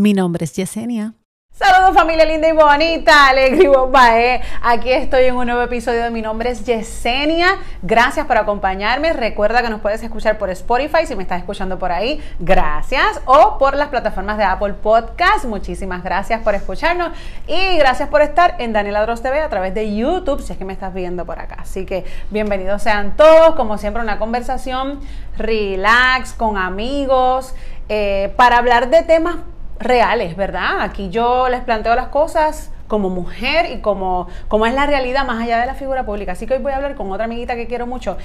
Mi 0.00 0.14
nombre 0.14 0.46
es 0.46 0.54
Yesenia. 0.54 1.12
Saludos 1.52 1.92
familia 1.92 2.24
linda 2.24 2.48
y 2.48 2.52
bonita, 2.52 3.28
Alegre 3.28 3.64
y 3.64 3.66
Bombae. 3.66 4.40
Aquí 4.62 4.90
estoy 4.90 5.24
en 5.24 5.36
un 5.36 5.44
nuevo 5.44 5.60
episodio 5.60 6.02
de 6.02 6.10
Mi 6.10 6.22
nombre 6.22 6.48
es 6.48 6.64
Yesenia. 6.64 7.58
Gracias 7.82 8.24
por 8.24 8.38
acompañarme. 8.38 9.12
Recuerda 9.12 9.60
que 9.60 9.68
nos 9.68 9.82
puedes 9.82 10.02
escuchar 10.02 10.38
por 10.38 10.48
Spotify 10.48 11.04
si 11.04 11.16
me 11.16 11.22
estás 11.22 11.40
escuchando 11.40 11.78
por 11.78 11.92
ahí. 11.92 12.18
Gracias. 12.38 13.20
O 13.26 13.58
por 13.58 13.76
las 13.76 13.88
plataformas 13.88 14.38
de 14.38 14.44
Apple 14.44 14.72
Podcast. 14.72 15.44
Muchísimas 15.44 16.02
gracias 16.02 16.40
por 16.40 16.54
escucharnos. 16.54 17.10
Y 17.46 17.76
gracias 17.76 18.08
por 18.08 18.22
estar 18.22 18.54
en 18.58 18.72
Daniela 18.72 19.02
Dross 19.02 19.20
TV 19.20 19.42
a 19.42 19.50
través 19.50 19.74
de 19.74 19.94
YouTube 19.94 20.40
si 20.40 20.54
es 20.54 20.58
que 20.58 20.64
me 20.64 20.72
estás 20.72 20.94
viendo 20.94 21.26
por 21.26 21.38
acá. 21.38 21.56
Así 21.58 21.84
que 21.84 22.06
bienvenidos 22.30 22.82
sean 22.82 23.18
todos. 23.18 23.54
Como 23.54 23.76
siempre, 23.76 24.02
una 24.02 24.18
conversación 24.18 24.98
relax 25.36 26.32
con 26.32 26.56
amigos 26.56 27.54
eh, 27.90 28.32
para 28.38 28.56
hablar 28.56 28.88
de 28.88 29.02
temas 29.02 29.36
reales, 29.80 30.36
¿verdad? 30.36 30.82
Aquí 30.82 31.08
yo 31.10 31.48
les 31.48 31.62
planteo 31.62 31.94
las 31.96 32.08
cosas 32.08 32.70
como 32.86 33.08
mujer 33.08 33.70
y 33.72 33.80
como, 33.80 34.28
como 34.48 34.66
es 34.66 34.74
la 34.74 34.86
realidad 34.86 35.24
más 35.24 35.42
allá 35.42 35.58
de 35.60 35.66
la 35.66 35.74
figura 35.74 36.04
pública. 36.04 36.32
Así 36.32 36.46
que 36.46 36.54
hoy 36.54 36.62
voy 36.62 36.72
a 36.72 36.76
hablar 36.76 36.94
con 36.94 37.10
otra 37.10 37.24
amiguita 37.24 37.56
que 37.56 37.66
quiero 37.66 37.86
mucho, 37.86 38.16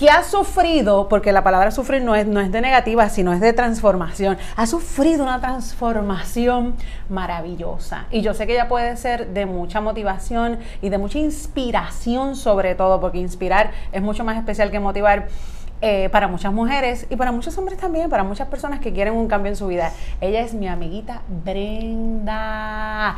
que 0.00 0.08
ha 0.08 0.22
sufrido, 0.22 1.08
porque 1.08 1.30
la 1.30 1.44
palabra 1.44 1.70
sufrir 1.70 2.02
no 2.02 2.14
es, 2.14 2.26
no 2.26 2.40
es 2.40 2.50
de 2.50 2.62
negativa, 2.62 3.08
sino 3.10 3.34
es 3.34 3.40
de 3.40 3.52
transformación, 3.52 4.38
ha 4.56 4.66
sufrido 4.66 5.22
una 5.22 5.40
transformación 5.40 6.74
maravillosa. 7.10 8.06
Y 8.10 8.22
yo 8.22 8.32
sé 8.32 8.46
que 8.46 8.54
ella 8.54 8.66
puede 8.66 8.96
ser 8.96 9.28
de 9.28 9.44
mucha 9.44 9.82
motivación 9.82 10.58
y 10.80 10.88
de 10.88 10.96
mucha 10.96 11.18
inspiración 11.18 12.34
sobre 12.34 12.74
todo, 12.74 12.98
porque 12.98 13.18
inspirar 13.18 13.72
es 13.92 14.00
mucho 14.00 14.24
más 14.24 14.38
especial 14.38 14.70
que 14.70 14.80
motivar. 14.80 15.28
Eh, 15.82 16.10
para 16.10 16.28
muchas 16.28 16.52
mujeres 16.52 17.06
y 17.08 17.16
para 17.16 17.32
muchos 17.32 17.56
hombres 17.56 17.78
también, 17.78 18.10
para 18.10 18.22
muchas 18.22 18.48
personas 18.48 18.80
que 18.80 18.92
quieren 18.92 19.14
un 19.14 19.28
cambio 19.28 19.50
en 19.50 19.56
su 19.56 19.66
vida. 19.66 19.92
Ella 20.20 20.40
es 20.40 20.52
mi 20.52 20.68
amiguita 20.68 21.22
Brenda. 21.42 23.16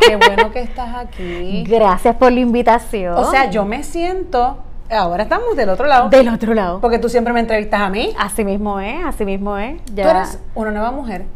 qué 0.00 0.16
bueno 0.16 0.52
que 0.52 0.60
estás 0.60 0.94
aquí. 0.94 1.64
Gracias 1.66 2.16
por 2.16 2.30
la 2.30 2.40
invitación. 2.40 3.16
O 3.16 3.30
sea, 3.30 3.48
yo 3.48 3.64
me 3.64 3.82
siento 3.82 4.58
Ahora 4.90 5.22
estamos 5.22 5.56
del 5.56 5.68
otro 5.68 5.86
lado. 5.86 6.08
Del 6.08 6.28
otro 6.28 6.52
lado. 6.52 6.80
Porque 6.80 6.98
tú 6.98 7.08
siempre 7.08 7.32
me 7.32 7.38
entrevistas 7.38 7.80
a 7.80 7.88
mí. 7.88 8.12
Así 8.18 8.44
mismo 8.44 8.80
es, 8.80 9.04
así 9.06 9.24
mismo 9.24 9.56
es. 9.56 9.80
Tú 9.84 10.00
eres 10.00 10.40
una 10.56 10.72
nueva 10.72 10.90
mujer. 10.90 11.26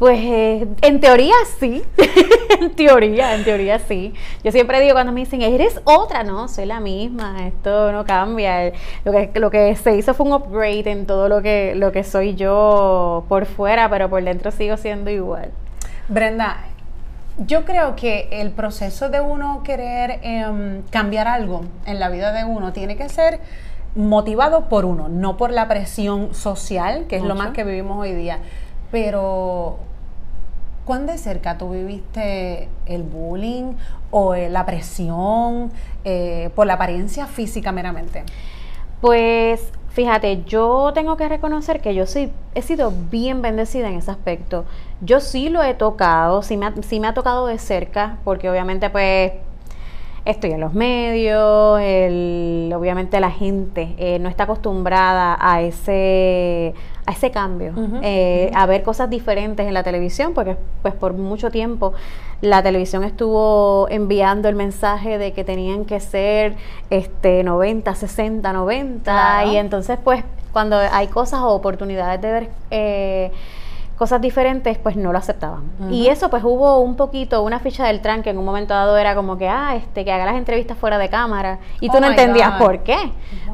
Pues 0.00 0.18
eh, 0.18 0.66
en 0.80 0.98
teoría 0.98 1.34
sí, 1.58 1.82
en 2.58 2.70
teoría, 2.70 3.34
en 3.34 3.44
teoría 3.44 3.78
sí. 3.78 4.14
Yo 4.42 4.50
siempre 4.50 4.80
digo 4.80 4.94
cuando 4.94 5.12
me 5.12 5.20
dicen, 5.20 5.42
eres 5.42 5.78
otra, 5.84 6.24
no, 6.24 6.48
soy 6.48 6.64
la 6.64 6.80
misma, 6.80 7.46
esto 7.46 7.92
no 7.92 8.06
cambia. 8.06 8.72
Lo 9.04 9.12
que, 9.12 9.30
lo 9.34 9.50
que 9.50 9.76
se 9.76 9.94
hizo 9.98 10.14
fue 10.14 10.24
un 10.24 10.32
upgrade 10.32 10.90
en 10.90 11.04
todo 11.04 11.28
lo 11.28 11.42
que, 11.42 11.74
lo 11.76 11.92
que 11.92 12.02
soy 12.02 12.34
yo 12.34 13.26
por 13.28 13.44
fuera, 13.44 13.90
pero 13.90 14.08
por 14.08 14.24
dentro 14.24 14.50
sigo 14.50 14.78
siendo 14.78 15.10
igual. 15.10 15.50
Brenda, 16.08 16.64
yo 17.36 17.66
creo 17.66 17.94
que 17.94 18.30
el 18.32 18.52
proceso 18.52 19.10
de 19.10 19.20
uno 19.20 19.62
querer 19.64 20.20
em, 20.22 20.80
cambiar 20.88 21.28
algo 21.28 21.66
en 21.84 22.00
la 22.00 22.08
vida 22.08 22.32
de 22.32 22.46
uno 22.46 22.72
tiene 22.72 22.96
que 22.96 23.10
ser 23.10 23.40
motivado 23.94 24.70
por 24.70 24.86
uno, 24.86 25.10
no 25.10 25.36
por 25.36 25.50
la 25.50 25.68
presión 25.68 26.34
social, 26.34 27.04
que 27.06 27.16
es 27.16 27.22
lo 27.22 27.34
más 27.34 27.50
que 27.50 27.64
vivimos 27.64 27.98
hoy 27.98 28.14
día. 28.14 28.38
Pero 28.90 29.78
¿Cuán 30.84 31.06
de 31.06 31.18
cerca 31.18 31.58
tú 31.58 31.70
viviste 31.70 32.68
el 32.86 33.02
bullying 33.02 33.74
o 34.10 34.34
eh, 34.34 34.48
la 34.48 34.66
presión 34.66 35.70
eh, 36.04 36.50
por 36.54 36.66
la 36.66 36.74
apariencia 36.74 37.26
física 37.26 37.70
meramente? 37.70 38.24
Pues 39.00 39.72
fíjate, 39.90 40.42
yo 40.44 40.92
tengo 40.94 41.16
que 41.16 41.28
reconocer 41.28 41.80
que 41.80 41.94
yo 41.94 42.06
sí 42.06 42.32
he 42.54 42.62
sido 42.62 42.92
bien 43.10 43.42
bendecida 43.42 43.88
en 43.88 43.96
ese 43.96 44.10
aspecto. 44.10 44.64
Yo 45.00 45.20
sí 45.20 45.48
lo 45.48 45.62
he 45.62 45.74
tocado, 45.74 46.42
sí 46.42 46.56
me 46.56 46.66
ha, 46.66 46.74
sí 46.82 47.00
me 47.00 47.08
ha 47.08 47.14
tocado 47.14 47.46
de 47.46 47.58
cerca, 47.58 48.18
porque 48.24 48.50
obviamente 48.50 48.90
pues 48.90 49.32
estoy 50.24 50.52
en 50.52 50.60
los 50.60 50.74
medios, 50.74 51.40
obviamente 51.40 53.20
la 53.20 53.30
gente 53.30 53.94
eh, 53.98 54.18
no 54.18 54.28
está 54.28 54.44
acostumbrada 54.44 55.36
a 55.40 55.62
ese, 55.62 56.74
a 57.06 57.12
ese 57.12 57.30
cambio, 57.30 57.72
eh, 58.02 58.50
a 58.54 58.66
ver 58.66 58.82
cosas 58.82 59.08
diferentes 59.10 59.66
en 59.66 59.74
la 59.74 59.82
televisión, 59.82 60.34
porque 60.34 60.56
pues 60.82 60.94
por 60.94 61.14
mucho 61.14 61.50
tiempo 61.50 61.94
la 62.40 62.62
televisión 62.62 63.04
estuvo 63.04 63.88
enviando 63.90 64.48
el 64.48 64.54
mensaje 64.54 65.18
de 65.18 65.32
que 65.32 65.44
tenían 65.44 65.84
que 65.84 66.00
ser 66.00 66.54
este 66.90 67.42
90, 67.42 67.94
60, 67.94 68.52
90, 68.52 69.44
y 69.46 69.56
entonces 69.56 69.98
pues 70.02 70.24
cuando 70.52 70.76
hay 70.76 71.06
cosas 71.08 71.40
o 71.40 71.48
oportunidades 71.48 72.20
de 72.20 72.32
ver... 72.32 72.48
Eh, 72.70 73.30
cosas 74.00 74.22
diferentes, 74.22 74.78
pues 74.78 74.96
no 74.96 75.12
lo 75.12 75.18
aceptaban. 75.18 75.72
Y 75.90 76.06
eso 76.06 76.30
pues 76.30 76.42
hubo 76.42 76.78
un 76.80 76.96
poquito, 76.96 77.42
una 77.42 77.58
ficha 77.58 77.86
del 77.86 78.00
tran 78.00 78.22
que 78.22 78.30
en 78.30 78.38
un 78.38 78.46
momento 78.46 78.72
dado 78.72 78.96
era 78.96 79.14
como 79.14 79.36
que, 79.36 79.46
ah, 79.46 79.76
este, 79.76 80.06
que 80.06 80.10
haga 80.10 80.24
las 80.24 80.36
entrevistas 80.36 80.78
fuera 80.78 80.96
de 80.96 81.10
cámara. 81.10 81.58
Y 81.80 81.90
tú 81.90 81.98
oh 81.98 82.00
no 82.00 82.06
entendías 82.06 82.52
por 82.52 82.82
qué. 82.82 83.12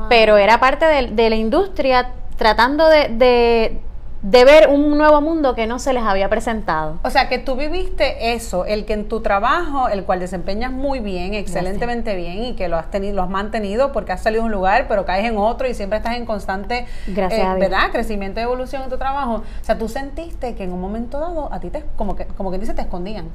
Pero 0.08 0.36
era 0.36 0.60
parte 0.60 0.84
de, 0.86 1.08
de 1.08 1.30
la 1.30 1.34
industria 1.34 2.12
tratando 2.36 2.86
de, 2.86 3.08
de 3.08 3.80
ver 4.22 4.68
un 4.68 4.96
nuevo 4.96 5.20
mundo 5.20 5.54
que 5.54 5.66
no 5.66 5.78
se 5.78 5.92
les 5.92 6.02
había 6.02 6.28
presentado. 6.28 6.98
O 7.04 7.10
sea, 7.10 7.28
que 7.28 7.38
tú 7.38 7.54
viviste 7.54 8.34
eso, 8.34 8.64
el 8.64 8.84
que 8.84 8.94
en 8.94 9.08
tu 9.08 9.20
trabajo, 9.20 9.88
el 9.88 10.04
cual 10.04 10.20
desempeñas 10.20 10.72
muy 10.72 11.00
bien, 11.00 11.34
excelentemente 11.34 12.16
bien 12.16 12.42
y 12.44 12.52
que 12.54 12.68
lo 12.68 12.76
has 12.76 12.90
tenido, 12.90 13.16
lo 13.16 13.22
has 13.22 13.30
mantenido 13.30 13.92
porque 13.92 14.12
has 14.12 14.22
salido 14.22 14.42
de 14.42 14.46
un 14.46 14.52
lugar, 14.52 14.86
pero 14.88 15.04
caes 15.04 15.26
en 15.26 15.36
otro 15.36 15.68
y 15.68 15.74
siempre 15.74 15.98
estás 15.98 16.16
en 16.16 16.26
constante, 16.26 16.86
Gracias 17.06 17.56
eh, 17.56 17.60
¿verdad? 17.60 17.90
Crecimiento 17.92 18.40
y 18.40 18.42
evolución 18.42 18.82
en 18.82 18.90
tu 18.90 18.98
trabajo. 18.98 19.42
O 19.60 19.64
sea, 19.64 19.78
tú 19.78 19.88
sentiste 19.88 20.54
que 20.54 20.64
en 20.64 20.72
un 20.72 20.80
momento 20.80 21.20
dado 21.20 21.52
a 21.52 21.60
ti 21.60 21.70
te, 21.70 21.84
como 21.96 22.16
que, 22.16 22.26
como 22.26 22.50
que 22.50 22.58
dice, 22.58 22.74
te 22.74 22.82
escondían. 22.82 23.28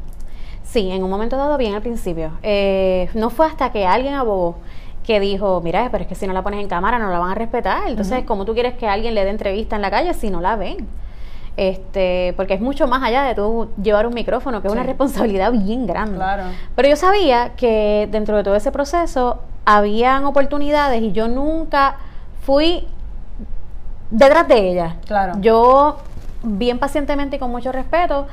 Sí, 0.64 0.92
en 0.92 1.04
un 1.04 1.10
momento 1.10 1.38
dado 1.38 1.58
bien 1.58 1.74
al 1.74 1.82
principio. 1.82 2.32
Eh, 2.44 3.10
no 3.14 3.30
fue 3.30 3.46
hasta 3.46 3.72
que 3.72 3.86
alguien 3.86 4.14
abogó 4.14 4.58
que 5.06 5.20
dijo, 5.20 5.62
mira, 5.62 5.90
pero 5.92 6.04
es 6.04 6.08
que 6.08 6.16
si 6.16 6.28
no 6.28 6.34
la 6.34 6.44
pones 6.44 6.60
en 6.60 6.68
cámara 6.68 7.00
no 7.00 7.10
la 7.10 7.20
van 7.20 7.32
a 7.32 7.36
respetar. 7.36 7.88
Entonces, 7.88 8.24
¿cómo 8.26 8.46
tú 8.46 8.54
quieres 8.54 8.76
que 8.76 8.88
alguien 8.88 9.16
le 9.16 9.24
dé 9.24 9.32
entrevista 9.32 9.76
en 9.76 9.82
la 9.82 9.90
calle 9.90 10.14
si 10.14 10.30
no 10.30 10.42
la 10.42 10.56
ven? 10.56 10.88
Este, 11.58 12.34
porque 12.38 12.54
es 12.54 12.62
mucho 12.62 12.88
más 12.88 13.04
allá 13.04 13.24
de 13.24 13.36
tú 13.36 13.70
llevar 13.82 14.08
un 14.08 14.14
micrófono, 14.14 14.62
que 14.62 14.68
es 14.68 14.74
una 14.74 14.84
responsabilidad 14.84 15.52
bien 15.52 15.86
grande. 15.86 16.16
Claro. 16.16 16.44
Pero 16.76 16.90
yo 16.90 16.96
sabía 16.96 17.52
que 17.56 18.08
dentro 18.12 18.38
de 18.38 18.44
todo 18.44 18.56
ese 18.56 18.72
proceso 18.72 19.42
habían 19.66 20.26
oportunidades 20.26 21.02
y 21.02 21.12
yo 21.12 21.28
nunca 21.28 21.98
fui 22.42 22.88
detrás 24.10 24.48
de 24.48 24.72
ellas. 24.72 24.94
Claro. 25.06 25.34
Yo, 25.42 25.98
bien 26.44 26.80
pacientemente 26.80 27.36
y 27.36 27.40
con 27.40 27.52
mucho 27.52 27.72
respeto, 27.72 28.28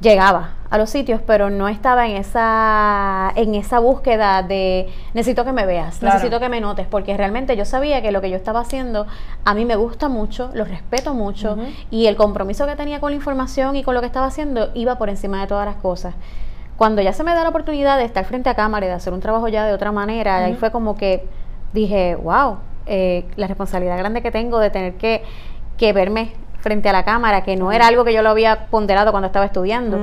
llegaba 0.00 0.54
a 0.70 0.78
los 0.78 0.90
sitios, 0.90 1.20
pero 1.24 1.50
no 1.50 1.68
estaba 1.68 2.06
en 2.06 2.16
esa, 2.16 3.32
en 3.36 3.54
esa 3.54 3.78
búsqueda 3.78 4.42
de 4.42 4.88
necesito 5.14 5.44
que 5.44 5.52
me 5.52 5.66
veas, 5.66 6.02
necesito 6.02 6.40
que 6.40 6.48
me 6.48 6.60
notes, 6.60 6.86
porque 6.88 7.16
realmente 7.16 7.56
yo 7.56 7.64
sabía 7.64 8.02
que 8.02 8.10
lo 8.10 8.20
que 8.20 8.28
yo 8.28 8.36
estaba 8.36 8.60
haciendo 8.60 9.06
a 9.44 9.54
mí 9.54 9.64
me 9.64 9.76
gusta 9.76 10.08
mucho, 10.08 10.50
lo 10.52 10.64
respeto 10.64 11.14
mucho 11.14 11.56
y 11.90 12.06
el 12.06 12.16
compromiso 12.16 12.66
que 12.66 12.74
tenía 12.74 13.00
con 13.00 13.10
la 13.12 13.16
información 13.16 13.76
y 13.76 13.84
con 13.84 13.94
lo 13.94 14.00
que 14.00 14.06
estaba 14.06 14.26
haciendo 14.26 14.70
iba 14.74 14.98
por 14.98 15.08
encima 15.08 15.40
de 15.40 15.46
todas 15.46 15.64
las 15.66 15.76
cosas. 15.76 16.14
Cuando 16.76 17.00
ya 17.02 17.12
se 17.12 17.22
me 17.22 17.32
da 17.34 17.44
la 17.44 17.50
oportunidad 17.50 17.96
de 17.98 18.04
estar 18.04 18.24
frente 18.24 18.50
a 18.50 18.54
cámara 18.54 18.86
y 18.86 18.88
de 18.88 18.96
hacer 18.96 19.12
un 19.12 19.20
trabajo 19.20 19.46
ya 19.46 19.64
de 19.64 19.72
otra 19.72 19.92
manera, 19.92 20.44
ahí 20.44 20.54
fue 20.54 20.72
como 20.72 20.96
que 20.96 21.24
dije, 21.72 22.16
wow, 22.16 22.58
eh, 22.86 23.26
la 23.36 23.46
responsabilidad 23.46 23.96
grande 23.96 24.22
que 24.22 24.32
tengo 24.32 24.58
de 24.58 24.70
tener 24.70 24.94
que, 24.94 25.22
que 25.76 25.92
verme 25.92 26.32
frente 26.64 26.88
a 26.88 26.92
la 26.92 27.04
cámara, 27.04 27.44
que 27.44 27.56
no 27.56 27.72
era 27.72 27.86
algo 27.86 28.04
que 28.04 28.14
yo 28.14 28.22
lo 28.22 28.30
había 28.30 28.66
ponderado 28.68 29.10
cuando 29.10 29.26
estaba 29.26 29.44
estudiando, 29.44 29.98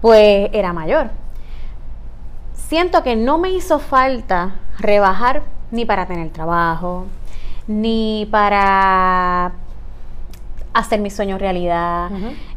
pues 0.00 0.48
era 0.54 0.72
mayor. 0.72 1.10
Siento 2.54 3.02
que 3.02 3.16
no 3.16 3.36
me 3.36 3.50
hizo 3.50 3.78
falta 3.78 4.52
rebajar 4.78 5.42
ni 5.70 5.84
para 5.84 6.06
tener 6.06 6.30
trabajo, 6.30 7.04
ni 7.66 8.26
para 8.30 9.52
hacer 10.72 11.00
mi 11.00 11.10
sueño 11.10 11.36
realidad, 11.36 12.10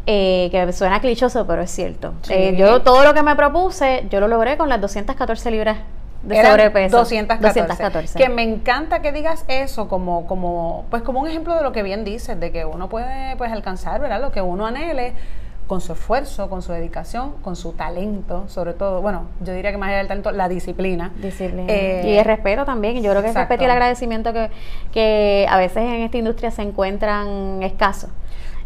eh, 0.06 0.48
que 0.50 0.72
suena 0.72 1.02
clichoso, 1.02 1.46
pero 1.46 1.62
es 1.62 1.70
cierto. 1.70 2.14
Eh, 2.30 2.56
yo 2.58 2.82
todo 2.82 3.04
lo 3.04 3.14
que 3.14 3.24
me 3.24 3.36
propuse, 3.36 4.08
yo 4.10 4.22
lo 4.22 4.30
logré 4.30 4.56
con 4.56 4.70
las 4.70 4.80
214 4.80 5.52
libras 5.52 5.78
de 6.24 6.44
sobrepeso. 6.46 6.98
214. 6.98 8.18
Que 8.18 8.30
me 8.30 8.44
encanta 8.44 9.02
que 9.02 9.12
digas 9.12 9.46
eso 9.48 9.88
como, 9.88 10.28
como, 10.28 10.86
pues 10.90 11.04
como 11.04 11.22
un 11.22 11.28
ejemplo 11.28 11.56
de 11.56 11.64
lo 11.64 11.72
que 11.72 11.84
bien 11.84 12.04
dices, 12.04 12.40
de 12.40 12.52
que 12.52 12.66
uno 12.66 12.90
puede 12.90 13.36
pues 13.38 13.52
alcanzar, 13.52 14.02
¿verdad? 14.02 14.22
Lo 14.22 14.32
que 14.32 14.42
uno 14.42 14.66
anhele 14.66 15.14
con 15.68 15.82
su 15.82 15.94
esfuerzo, 15.94 16.50
con 16.50 16.62
su 16.62 16.72
dedicación, 16.72 17.34
con 17.42 17.56
su 17.56 17.74
talento, 17.74 18.46
sobre 18.48 18.74
todo, 18.74 19.02
bueno, 19.02 19.28
yo 19.42 19.54
diría 19.54 19.72
que 19.72 19.78
más 19.78 19.90
allá 19.90 19.98
del 19.98 20.08
talento, 20.08 20.32
la 20.32 20.48
disciplina. 20.48 21.12
Disciplina. 21.22 21.72
Eh, 21.72 22.04
y 22.06 22.18
el 22.18 22.26
respeto 22.26 22.64
también, 22.64 22.96
yo 23.04 23.12
creo 23.12 23.22
que 23.22 23.30
el 23.30 23.36
respeto 23.36 23.64
y 23.64 23.66
el 23.66 23.72
agradecimiento 23.72 24.32
que, 24.32 24.50
que 24.94 25.46
a 25.50 25.58
veces 25.58 25.78
en 25.78 26.02
esta 26.02 26.18
industria 26.18 26.52
se 26.52 26.62
encuentran 26.62 27.62
escasos. 27.64 28.10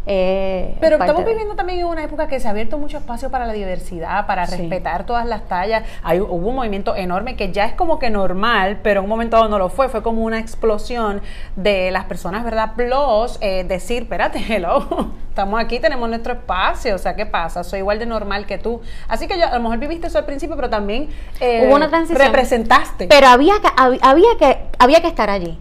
Eh, 0.07 0.75
Pero 0.81 0.95
estamos 0.97 1.23
de- 1.23 1.29
viviendo 1.29 1.55
también 1.55 1.79
en 1.79 1.85
una 1.85 2.03
época 2.03 2.27
que 2.27 2.39
se 2.39 2.47
ha 2.47 2.51
abierto 2.51 2.77
mucho 2.79 2.97
espacio 2.97 3.29
para 3.29 3.45
la 3.45 3.53
diversidad, 3.53 4.25
para 4.25 4.47
Sí. 4.47 4.57
respetar 4.57 5.05
todas 5.05 5.25
las 5.27 5.47
tallas. 5.47 5.83
Hay, 6.01 6.19
hubo 6.19 6.33
un 6.49 6.55
movimiento 6.55 6.95
enorme 6.95 7.35
que 7.35 7.51
ya 7.51 7.65
es 7.65 7.73
como 7.73 7.99
que 7.99 8.09
normal, 8.09 8.79
pero 8.81 8.99
en 9.01 9.03
un 9.05 9.09
momento 9.09 9.37
dado 9.37 9.49
no 9.49 9.59
lo 9.59 9.69
fue. 9.69 9.89
Fue 9.89 10.01
como 10.01 10.23
una 10.23 10.39
explosión 10.39 11.21
de 11.55 11.91
las 11.91 12.05
personas, 12.05 12.43
¿verdad? 12.43 12.73
Plus, 12.75 13.37
eh, 13.41 13.63
decir, 13.63 14.03
espérate, 14.03 14.39
hello, 14.49 14.87
estamos 15.29 15.59
aquí, 15.61 15.79
tenemos 15.79 16.09
nuestro 16.09 16.33
espacio. 16.33 16.95
O 16.95 16.97
sea, 16.97 17.15
¿qué 17.15 17.27
pasa? 17.27 17.63
Soy 17.63 17.79
igual 17.79 17.99
de 17.99 18.07
normal 18.07 18.47
que 18.47 18.57
tú. 18.57 18.81
Así 19.07 19.27
que 19.27 19.37
yo, 19.37 19.45
a 19.47 19.53
lo 19.55 19.59
mejor 19.61 19.77
viviste 19.77 20.07
eso 20.07 20.17
al 20.17 20.25
principio, 20.25 20.55
pero 20.55 20.69
también 20.69 21.09
eh, 21.39 21.65
Hubo 21.67 21.75
una 21.75 21.89
transición. 21.89 22.25
representaste. 22.25 23.07
Pero 23.07 23.27
había 23.27 23.53
que, 23.61 23.67
hab- 23.67 23.99
había 24.01 24.29
que, 24.39 24.57
había 24.79 25.01
que 25.01 25.07
estar 25.07 25.29
allí. 25.29 25.59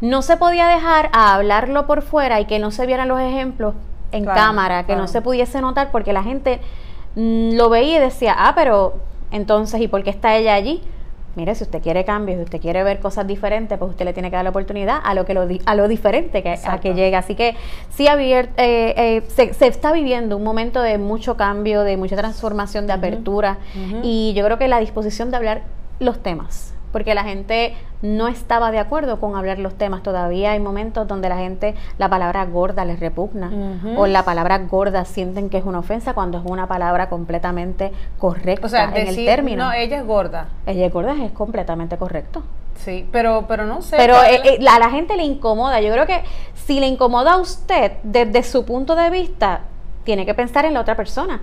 No 0.00 0.22
se 0.22 0.36
podía 0.36 0.66
dejar 0.68 1.08
a 1.12 1.34
hablarlo 1.34 1.86
por 1.86 2.02
fuera 2.02 2.40
y 2.40 2.44
que 2.44 2.58
no 2.58 2.70
se 2.70 2.86
vieran 2.86 3.08
los 3.08 3.20
ejemplos 3.20 3.74
en 4.12 4.24
Claro, 4.24 4.40
cámara, 4.40 4.80
que 4.82 4.86
claro. 4.88 5.02
no 5.02 5.08
se 5.08 5.22
pudiese 5.22 5.60
notar 5.60 5.90
porque 5.90 6.12
la 6.12 6.22
gente 6.22 6.60
mm, 7.14 7.54
lo 7.56 7.68
veía 7.70 7.96
y 7.96 8.00
decía, 8.00 8.34
ah, 8.36 8.52
pero 8.54 8.94
entonces, 9.32 9.80
¿y 9.80 9.88
por 9.88 10.02
qué 10.04 10.10
está 10.10 10.36
ella 10.36 10.54
allí? 10.54 10.82
Mire, 11.34 11.54
si 11.54 11.64
usted 11.64 11.82
quiere 11.82 12.04
cambios, 12.06 12.38
si 12.38 12.44
usted 12.44 12.60
quiere 12.62 12.82
ver 12.82 12.98
cosas 12.98 13.26
diferentes, 13.26 13.76
pues 13.78 13.90
usted 13.90 14.06
le 14.06 14.14
tiene 14.14 14.30
que 14.30 14.36
dar 14.36 14.44
la 14.44 14.50
oportunidad 14.50 15.00
a 15.04 15.12
lo 15.12 15.26
que 15.26 15.34
lo, 15.34 15.46
di- 15.46 15.60
a 15.66 15.74
lo 15.74 15.86
diferente 15.86 16.42
que, 16.42 16.58
a 16.64 16.78
que 16.80 16.94
llegue. 16.94 17.14
Así 17.14 17.34
que 17.34 17.56
sí 17.90 18.06
eh, 18.08 18.48
eh, 18.56 19.22
se, 19.28 19.52
se 19.52 19.66
está 19.66 19.92
viviendo 19.92 20.38
un 20.38 20.44
momento 20.44 20.80
de 20.80 20.96
mucho 20.96 21.36
cambio, 21.36 21.82
de 21.82 21.98
mucha 21.98 22.16
transformación, 22.16 22.86
de 22.86 22.94
apertura. 22.94 23.58
Y 24.02 24.32
yo 24.34 24.44
creo 24.46 24.56
que 24.56 24.66
la 24.68 24.78
disposición 24.80 25.30
de 25.30 25.36
hablar 25.36 25.62
los 25.98 26.22
temas, 26.22 26.72
porque 26.96 27.14
la 27.14 27.24
gente 27.24 27.74
no 28.00 28.26
estaba 28.26 28.70
de 28.70 28.78
acuerdo 28.78 29.20
con 29.20 29.36
hablar 29.36 29.58
los 29.58 29.74
temas. 29.74 30.02
Todavía 30.02 30.52
hay 30.52 30.60
momentos 30.60 31.06
donde 31.06 31.28
la 31.28 31.36
gente 31.36 31.74
la 31.98 32.08
palabra 32.08 32.46
gorda 32.46 32.86
les 32.86 32.98
repugna 33.00 33.50
o 33.98 34.06
la 34.06 34.22
palabra 34.24 34.56
gorda 34.60 35.04
sienten 35.04 35.50
que 35.50 35.58
es 35.58 35.64
una 35.66 35.80
ofensa 35.80 36.14
cuando 36.14 36.38
es 36.38 36.44
una 36.46 36.66
palabra 36.66 37.10
completamente 37.10 37.92
correcta 38.18 38.66
o 38.66 38.70
sea, 38.70 38.84
en 38.84 38.94
decir, 38.94 39.18
el 39.20 39.26
término. 39.26 39.66
no, 39.66 39.72
ella 39.74 39.98
es 39.98 40.06
gorda. 40.06 40.48
Ella 40.64 40.86
es 40.86 40.92
gorda 40.94 41.14
es 41.22 41.32
completamente 41.32 41.98
correcto. 41.98 42.42
Sí, 42.76 43.06
pero, 43.12 43.44
pero 43.46 43.66
no 43.66 43.82
sé. 43.82 43.98
Pero 43.98 44.14
¿cuál 44.14 44.30
eh, 44.34 44.40
eh, 44.44 44.56
la- 44.60 44.76
a 44.76 44.78
la 44.78 44.88
gente 44.88 45.18
le 45.18 45.24
incomoda. 45.24 45.82
Yo 45.82 45.92
creo 45.92 46.06
que 46.06 46.22
si 46.54 46.80
le 46.80 46.86
incomoda 46.86 47.34
a 47.34 47.36
usted 47.36 47.92
desde 48.04 48.42
su 48.42 48.64
punto 48.64 48.96
de 48.96 49.10
vista, 49.10 49.60
tiene 50.04 50.24
que 50.24 50.32
pensar 50.32 50.64
en 50.64 50.72
la 50.72 50.80
otra 50.80 50.94
persona. 50.96 51.42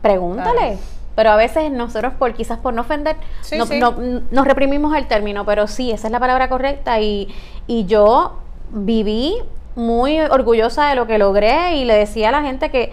Pregúntale. 0.00 0.58
Claro. 0.78 0.78
Pero 1.16 1.30
a 1.30 1.36
veces 1.36 1.72
nosotros, 1.72 2.12
por 2.14 2.34
quizás 2.34 2.58
por 2.58 2.72
no 2.74 2.82
ofender, 2.82 3.16
Sí, 3.40 3.56
no- 3.58 3.66
sí. 3.66 3.80
no- 3.80 3.94
nos 4.30 4.46
reprimimos 4.46 4.94
el 4.94 5.08
término, 5.08 5.44
pero 5.44 5.66
sí, 5.66 5.90
esa 5.90 6.06
es 6.06 6.12
la 6.12 6.20
palabra 6.20 6.48
correcta. 6.48 7.00
Y, 7.00 7.34
y 7.66 7.86
yo 7.86 8.38
viví 8.70 9.34
muy 9.74 10.20
orgullosa 10.20 10.88
de 10.88 10.94
lo 10.94 11.06
que 11.08 11.18
logré 11.18 11.76
y 11.76 11.84
le 11.84 11.94
decía 11.94 12.28
a 12.28 12.32
la 12.32 12.42
gente 12.42 12.70
que, 12.70 12.92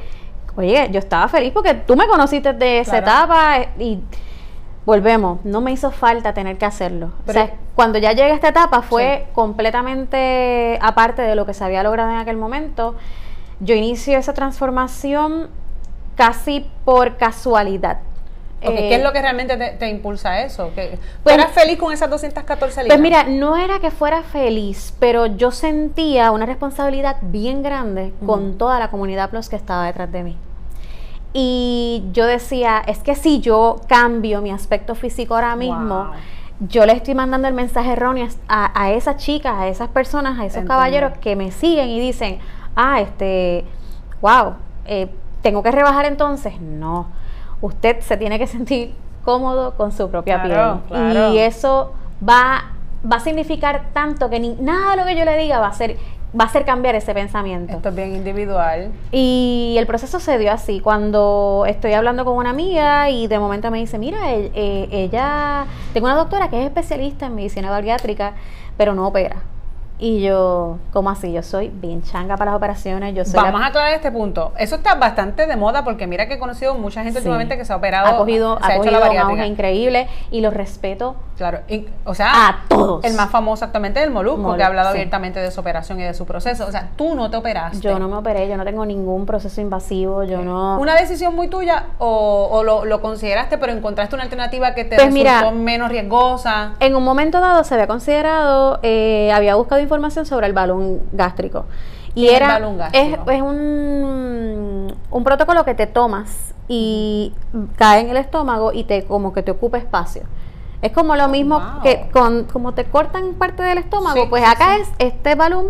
oye, 0.55 0.89
yo 0.91 0.99
estaba 0.99 1.27
feliz 1.27 1.51
porque 1.53 1.73
tú 1.75 1.95
me 1.95 2.07
conociste 2.07 2.53
de 2.53 2.79
esa 2.79 3.01
Claro. 3.01 3.05
etapa 3.05 3.67
y 3.79 3.99
volvemos, 4.85 5.43
no 5.45 5.61
me 5.61 5.71
hizo 5.71 5.91
falta 5.91 6.33
tener 6.33 6.57
que 6.57 6.65
hacerlo. 6.65 7.11
Pero- 7.25 7.41
o 7.41 7.45
sea, 7.45 7.55
cuando 7.75 7.99
ya 7.99 8.11
llegué 8.11 8.31
a 8.31 8.35
esta 8.35 8.49
etapa 8.49 8.81
fue 8.81 9.23
Sí. 9.27 9.31
completamente 9.33 10.77
aparte 10.81 11.21
de 11.21 11.35
lo 11.35 11.45
que 11.45 11.53
se 11.53 11.63
había 11.63 11.83
logrado 11.83 12.11
en 12.11 12.17
aquel 12.17 12.37
momento. 12.37 12.95
Yo 13.59 13.75
inicio 13.75 14.17
esa 14.17 14.33
transformación 14.33 15.47
casi 16.15 16.65
por 16.85 17.15
casualidad. 17.17 17.99
Eh, 18.71 18.89
¿Qué 18.89 18.95
es 18.95 19.03
lo 19.03 19.11
que 19.13 19.21
realmente 19.21 19.57
te, 19.57 19.71
te 19.71 19.89
impulsa 19.89 20.29
a 20.31 20.41
eso? 20.43 20.71
¿Que 20.75 20.97
Pues- 21.23 21.35
¿Eras 21.35 21.51
feliz 21.51 21.77
con 21.79 21.91
esas 21.93 22.09
214 22.09 22.83
libras? 22.83 22.97
Pues 22.97 23.01
mira, 23.01 23.23
no 23.25 23.57
era 23.57 23.79
que 23.79 23.91
fuera 23.91 24.23
feliz, 24.23 24.93
pero 24.99 25.25
yo 25.25 25.51
sentía 25.51 26.31
una 26.31 26.45
responsabilidad 26.45 27.17
bien 27.21 27.63
grande 27.63 28.13
con 28.25 28.57
toda 28.57 28.79
la 28.79 28.89
comunidad 28.89 29.29
plus 29.29 29.49
que 29.49 29.55
estaba 29.55 29.85
detrás 29.85 30.11
de 30.11 30.23
mí. 30.23 30.37
Y 31.33 32.03
yo 32.11 32.25
decía, 32.25 32.83
es 32.85 32.99
que 32.99 33.15
si 33.15 33.39
yo 33.39 33.81
cambio 33.87 34.41
mi 34.41 34.51
aspecto 34.51 34.93
físico 34.95 35.33
ahora 35.35 35.55
mismo, 35.55 36.05
Wow. 36.05 36.13
yo 36.69 36.85
le 36.85 36.93
estoy 36.93 37.15
mandando 37.15 37.47
el 37.47 37.55
mensaje 37.55 37.91
erróneo 37.93 38.27
a, 38.47 38.79
a 38.79 38.91
esas 38.91 39.17
chicas, 39.17 39.53
a 39.57 39.67
esas 39.67 39.89
personas, 39.89 40.33
a 40.33 40.45
esos 40.45 40.57
Entiendo. 40.57 40.69
caballeros 40.69 41.17
que 41.17 41.35
me 41.35 41.51
siguen 41.51 41.89
y 41.89 41.99
dicen, 41.99 42.37
ah, 42.75 43.01
este, 43.01 43.65
wow, 44.21 44.53
eh, 44.85 45.07
tengo 45.41 45.63
que 45.63 45.71
rebajar 45.71 46.05
entonces. 46.05 46.61
No, 46.61 47.07
usted 47.63 48.01
se 48.01 48.17
tiene 48.17 48.37
que 48.37 48.45
sentir 48.45 48.93
cómodo 49.23 49.75
con 49.75 49.93
su 49.93 50.09
propia 50.09 50.41
Claro, 50.43 50.81
piel. 50.87 50.99
claro. 51.13 51.33
Y 51.33 51.39
eso 51.39 51.93
va, 52.27 52.73
va 53.09 53.15
a 53.15 53.19
significar 53.21 53.85
tanto 53.93 54.29
que 54.29 54.39
ni, 54.39 54.55
nada 54.55 54.91
de 54.91 54.97
lo 54.97 55.05
que 55.05 55.15
yo 55.15 55.23
le 55.23 55.37
diga 55.37 55.59
va 55.59 55.67
a 55.67 55.69
hacer, 55.69 55.95
va 56.37 56.43
a 56.43 56.47
hacer 56.47 56.65
cambiar 56.65 56.95
ese 56.95 57.13
pensamiento. 57.13 57.71
Esto 57.73 57.87
es 57.87 57.95
bien 57.95 58.15
individual. 58.15 58.91
Y 59.13 59.75
el 59.77 59.87
proceso 59.87 60.19
se 60.19 60.37
dio 60.37 60.51
así, 60.51 60.81
cuando 60.81 61.63
estoy 61.65 61.93
hablando 61.93 62.25
con 62.25 62.35
una 62.35 62.49
amiga 62.49 63.09
y 63.09 63.27
de 63.27 63.39
momento 63.39 63.71
me 63.71 63.77
dice, 63.77 63.97
mira, 63.97 64.33
eh, 64.33 64.89
ella, 64.91 65.65
tengo 65.93 66.07
una 66.07 66.15
doctora 66.15 66.49
que 66.49 66.59
es 66.59 66.65
especialista 66.65 67.27
en 67.27 67.35
medicina 67.35 67.69
bariátrica, 67.71 68.33
pero 68.75 68.93
no 68.93 69.07
opera. 69.07 69.37
Y 69.99 70.21
yo, 70.21 70.79
¿cómo 70.91 71.11
así? 71.11 71.31
Yo 71.31 71.43
soy 71.43 71.69
bien 71.69 72.01
changa 72.01 72.35
para 72.35 72.51
las 72.51 72.57
operaciones, 72.57 73.13
yo 73.15 73.23
soy 73.23 73.35
la- 73.35 73.43
Vamos 73.43 73.61
a 73.61 73.67
aclarar 73.67 73.93
este 73.93 74.11
punto. 74.11 74.51
Eso 74.57 74.75
está 74.75 74.95
bastante 74.95 75.45
de 75.45 75.55
moda 75.55 75.83
porque 75.85 76.07
mira 76.07 76.27
que 76.27 76.33
he 76.33 76.39
conocido 76.39 76.73
mucha 76.73 77.03
gente 77.03 77.19
Sí. 77.21 77.27
últimamente 77.27 77.57
que 77.57 77.63
se 77.63 77.71
ha 77.71 77.75
operado. 77.77 78.07
ha 78.07 78.17
cogido, 78.17 78.57
se 78.57 78.65
ha 78.65 78.75
hecho 78.75 78.77
cogido 78.79 78.91
la 78.93 78.97
un 78.99 79.03
bariátrica. 79.07 79.41
auge 79.43 79.47
increíble 79.47 80.07
y 80.31 80.41
lo 80.41 80.49
respeto 80.51 81.15
Claro, 81.37 81.59
y- 81.69 81.85
o 82.05 82.13
sea, 82.15 82.31
a 82.49 82.59
todos. 82.67 83.03
el 83.05 83.13
más 83.13 83.29
famoso 83.29 83.65
actualmente 83.65 83.99
es 84.01 84.05
el 84.07 84.11
Molusco, 84.11 84.37
Molusco, 84.41 84.57
que 84.57 84.63
ha 84.63 84.67
hablado 84.67 84.89
sí. 84.89 84.97
abiertamente 84.97 85.39
de 85.39 85.51
su 85.51 85.61
operación 85.61 85.99
y 85.99 86.03
de 86.03 86.13
su 86.13 86.25
proceso. 86.25 86.65
O 86.67 86.71
sea, 86.71 86.89
tú 86.97 87.15
no 87.15 87.29
te 87.29 87.37
operaste. 87.37 87.79
Yo 87.79 87.97
no 87.99 88.07
me 88.09 88.17
operé, 88.17 88.47
yo 88.49 88.57
no 88.57 88.65
tengo 88.65 88.85
ningún 88.85 89.25
proceso 89.25 89.61
invasivo, 89.61 90.23
yo 90.23 90.41
no... 90.41 90.79
¿Una 90.79 90.95
decisión 90.95 91.35
muy 91.35 91.47
tuya 91.47 91.85
o, 91.99 92.49
o 92.51 92.63
lo, 92.63 92.83
lo 92.85 92.99
consideraste 93.01 93.57
pero 93.57 93.71
encontraste 93.71 94.15
una 94.15 94.23
alternativa 94.25 94.73
que 94.73 94.83
te 94.85 94.95
Pues 94.95 95.13
resultó 95.13 95.13
mira, 95.13 95.51
menos 95.51 95.89
riesgosa? 95.89 96.71
En 96.79 96.95
un 96.95 97.03
momento 97.03 97.39
dado 97.39 97.63
se 97.63 97.73
había 97.75 97.87
considerado, 97.87 98.79
eh, 98.83 99.31
había 99.33 99.55
buscado 99.55 99.81
información 99.83 100.25
sobre 100.25 100.47
el 100.47 100.53
balón 100.53 101.01
gástrico. 101.11 101.65
Y 102.15 102.25
¿Qué 102.25 102.27
es 102.27 102.31
el 102.31 102.43
era 102.43 102.47
balón 102.53 102.77
gástrico? 102.77 103.31
es 103.31 103.41
un, 103.41 104.95
un 105.11 105.23
protocolo 105.23 105.63
que 105.65 105.73
te 105.75 105.87
tomas 105.87 106.53
y 106.67 107.33
cae 107.77 108.01
en 108.01 108.09
el 108.09 108.17
estómago 108.17 108.71
y 108.73 108.83
te 108.85 109.03
como 109.05 109.33
que 109.33 109.43
te 109.43 109.51
ocupa 109.51 109.77
espacio. 109.77 110.23
Es 110.81 110.91
como 110.91 111.15
lo 111.15 111.27
mismo 111.29 111.59
wow. 111.59 111.81
que 111.81 112.09
con 112.11 112.43
como 112.45 112.73
te 112.73 112.85
cortan 112.85 113.33
parte 113.35 113.63
del 113.63 113.77
estómago, 113.77 114.21
Sí, 114.21 114.27
pues 114.29 114.43
acá 114.47 114.75
sí. 114.75 114.81
es 114.81 114.89
este 114.99 115.35
balón 115.35 115.67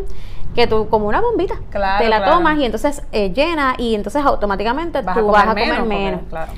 que 0.55 0.67
tú 0.67 0.87
como 0.89 1.07
una 1.07 1.19
bombita 1.21 1.55
Claro, 1.69 2.03
te 2.03 2.09
la 2.09 2.17
claro. 2.17 2.33
tomas 2.37 2.57
y 2.59 2.65
entonces 2.65 3.03
eh, 3.11 3.31
llena 3.33 3.75
y 3.77 3.95
entonces 3.95 4.23
automáticamente 4.25 5.01
Vas 5.01 5.15
tú 5.17 5.29
a 5.29 5.31
vas 5.31 5.43
a 5.43 5.47
comer 5.49 5.69
menos. 5.69 5.87
menos. 5.87 6.21
claro. 6.29 6.51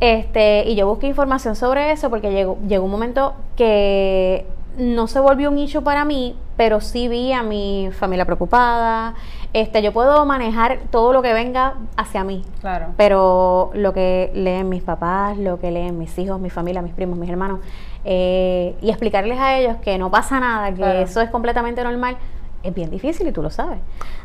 Este, 0.00 0.64
y 0.66 0.76
yo 0.76 0.86
busqué 0.88 1.08
información 1.08 1.56
sobre 1.56 1.92
eso 1.92 2.08
porque 2.08 2.30
llegó, 2.32 2.56
llegó 2.66 2.84
un 2.86 2.90
momento 2.90 3.34
que 3.56 4.46
no 4.78 5.06
se 5.06 5.20
volvió 5.20 5.50
un 5.50 5.58
issue 5.58 5.82
para 5.82 6.04
mí, 6.04 6.36
pero 6.56 6.80
sí 6.80 7.08
vi 7.08 7.32
a 7.32 7.42
mi 7.42 7.90
familia 7.92 8.24
preocupada. 8.24 9.14
Este, 9.52 9.82
yo 9.82 9.92
puedo 9.92 10.24
manejar 10.26 10.78
todo 10.90 11.12
lo 11.12 11.22
que 11.22 11.32
venga 11.32 11.74
hacia 11.96 12.22
mí, 12.22 12.44
Claro. 12.60 12.86
pero 12.96 13.70
lo 13.74 13.92
que 13.92 14.30
leen 14.34 14.68
mis 14.68 14.82
papás, 14.82 15.36
lo 15.38 15.58
que 15.58 15.70
leen 15.72 15.98
mis 15.98 16.16
hijos, 16.18 16.40
mi 16.40 16.50
familia, 16.50 16.82
mis 16.82 16.92
primos, 16.94 17.18
mis 17.18 17.28
hermanos, 17.28 17.58
eh, 18.04 18.76
y 18.80 18.90
explicarles 18.90 19.38
a 19.40 19.58
ellos 19.58 19.76
que 19.82 19.98
no 19.98 20.10
pasa 20.10 20.38
nada, 20.38 20.70
que 20.70 20.76
Claro. 20.76 20.98
eso 21.00 21.20
es 21.20 21.30
completamente 21.30 21.82
normal, 21.82 22.16
es 22.62 22.72
bien 22.74 22.90
difícil 22.90 23.26
y 23.26 23.32
tú 23.32 23.42
lo 23.42 23.50
sabes. 23.50 23.78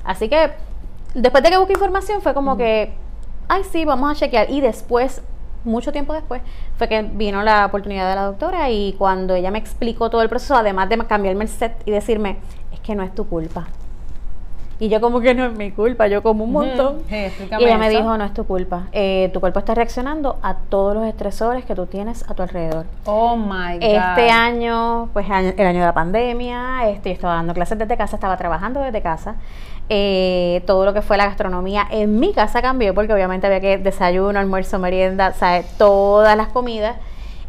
Así 0.04 0.30
que 0.30 0.52
después 1.16 1.44
de 1.44 1.50
que 1.50 1.58
busqué 1.58 1.74
información 1.74 2.22
fue 2.22 2.34
como 2.36 2.56
que, 2.56 2.94
ay 3.48 3.64
sí, 3.64 3.84
vamos 3.84 4.12
a 4.12 4.16
chequear. 4.16 4.50
Y 4.52 4.62
después, 4.62 5.24
mucho 5.66 5.92
tiempo 5.92 6.14
después, 6.14 6.42
fue 6.78 6.88
que 6.88 7.02
vino 7.02 7.42
la 7.44 7.66
oportunidad 7.66 8.10
de 8.10 8.16
la 8.16 8.24
doctora 8.24 8.70
y 8.70 8.94
cuando 8.94 9.36
ella 9.36 9.52
me 9.52 9.60
explicó 9.60 10.10
todo 10.10 10.22
el 10.22 10.30
proceso, 10.30 10.56
además 10.56 10.90
de 10.90 10.98
cambiarme 11.00 11.44
el 11.44 11.50
set 11.50 11.76
y 11.86 11.92
decirme, 11.92 12.38
es 12.72 12.80
que 12.80 12.96
no 12.96 13.04
es 13.04 13.14
tu 13.14 13.28
culpa. 13.28 13.68
Y 14.78 14.90
yo 14.90 15.00
como 15.00 15.22
que 15.22 15.34
no 15.34 15.46
es 15.46 15.54
mi 15.56 15.72
culpa, 15.72 16.08
yo 16.08 16.22
como 16.22 16.44
un 16.44 16.52
montón. 16.52 16.98
Sí, 17.08 17.16
Y 17.60 17.64
ella 17.64 17.78
me 17.78 17.88
eso. 17.88 17.98
dijo, 17.98 18.18
no 18.18 18.26
es 18.26 18.34
tu 18.34 18.46
culpa. 18.46 18.88
Eh, 18.92 19.30
tu 19.34 19.40
cuerpo 19.40 19.60
está 19.60 19.74
reaccionando 19.74 20.38
a 20.44 20.56
todos 20.56 20.94
los 20.94 21.06
estresores 21.06 21.64
que 21.64 21.76
tú 21.76 21.86
tienes 21.86 22.30
a 22.30 22.34
tu 22.34 22.44
alrededor. 22.44 22.86
Oh 23.06 23.38
my 23.38 23.76
God. 23.76 23.84
Este 23.84 24.30
año, 24.30 25.10
pues 25.14 25.28
el 25.28 25.66
año 25.66 25.80
de 25.80 25.86
la 25.86 25.94
pandemia, 25.94 26.90
este, 26.90 27.10
yo 27.10 27.14
estaba 27.14 27.36
dando 27.36 27.54
clases 27.54 27.78
desde 27.78 27.96
casa, 27.96 28.18
estaba 28.18 28.36
trabajando 28.36 28.82
desde 28.82 29.02
casa. 29.02 29.36
Eh, 29.88 30.64
todo 30.66 30.84
lo 30.84 30.94
que 30.96 31.04
fue 31.04 31.16
la 31.16 31.26
gastronomía 31.26 31.88
en 31.92 32.20
mi 32.20 32.34
casa 32.34 32.62
cambió 32.64 32.96
porque 32.96 33.14
obviamente 33.14 33.46
había 33.46 33.60
que 33.60 33.78
desayuno, 33.78 34.40
almuerzo, 34.40 34.80
merienda, 34.80 35.34
¿sabes? 35.34 35.68
todas 35.78 36.36
las 36.36 36.48
comidas. 36.48 36.96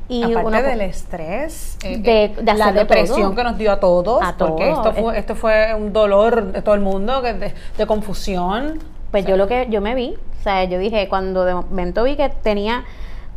Y 0.08 0.22
Aparte 0.22 0.46
uno- 0.46 0.62
del 0.62 0.82
estrés, 0.82 1.78
eh, 1.82 1.98
De- 1.98 2.24
eh, 2.26 2.34
de 2.40 2.54
la 2.54 2.72
depresión 2.72 3.22
todo. 3.22 3.34
que 3.34 3.42
nos 3.44 3.58
dio 3.58 3.72
a 3.72 3.80
todos, 3.80 4.22
A 4.22 4.34
porque 4.36 4.70
todos. 4.70 4.86
esto 4.86 5.02
fue, 5.02 5.18
esto 5.18 5.34
fue 5.34 5.74
un 5.74 5.92
dolor 5.92 6.52
de 6.52 6.62
todo 6.62 6.74
el 6.74 6.80
mundo, 6.82 7.22
de, 7.22 7.52
de 7.76 7.86
confusión. 7.86 8.80
Pues 9.10 9.24
O 9.24 9.26
sea, 9.26 9.34
yo 9.34 9.36
lo 9.38 9.48
que 9.48 9.66
yo 9.70 9.80
me 9.80 9.94
vi, 9.94 10.14
o 10.40 10.42
sea, 10.44 10.62
yo 10.64 10.78
dije, 10.78 11.08
cuando 11.08 11.44
de 11.44 11.54
momento 11.54 12.04
vi 12.04 12.16
que 12.16 12.28
tenía 12.28 12.84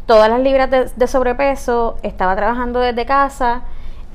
todas 0.06 0.30
las 0.30 0.42
libras 0.42 0.70
de, 0.70 0.90
de 0.96 1.08
sobrepeso, 1.08 1.96
estaba 2.04 2.36
trabajando 2.36 2.80
desde 2.82 3.06
casa 3.06 3.62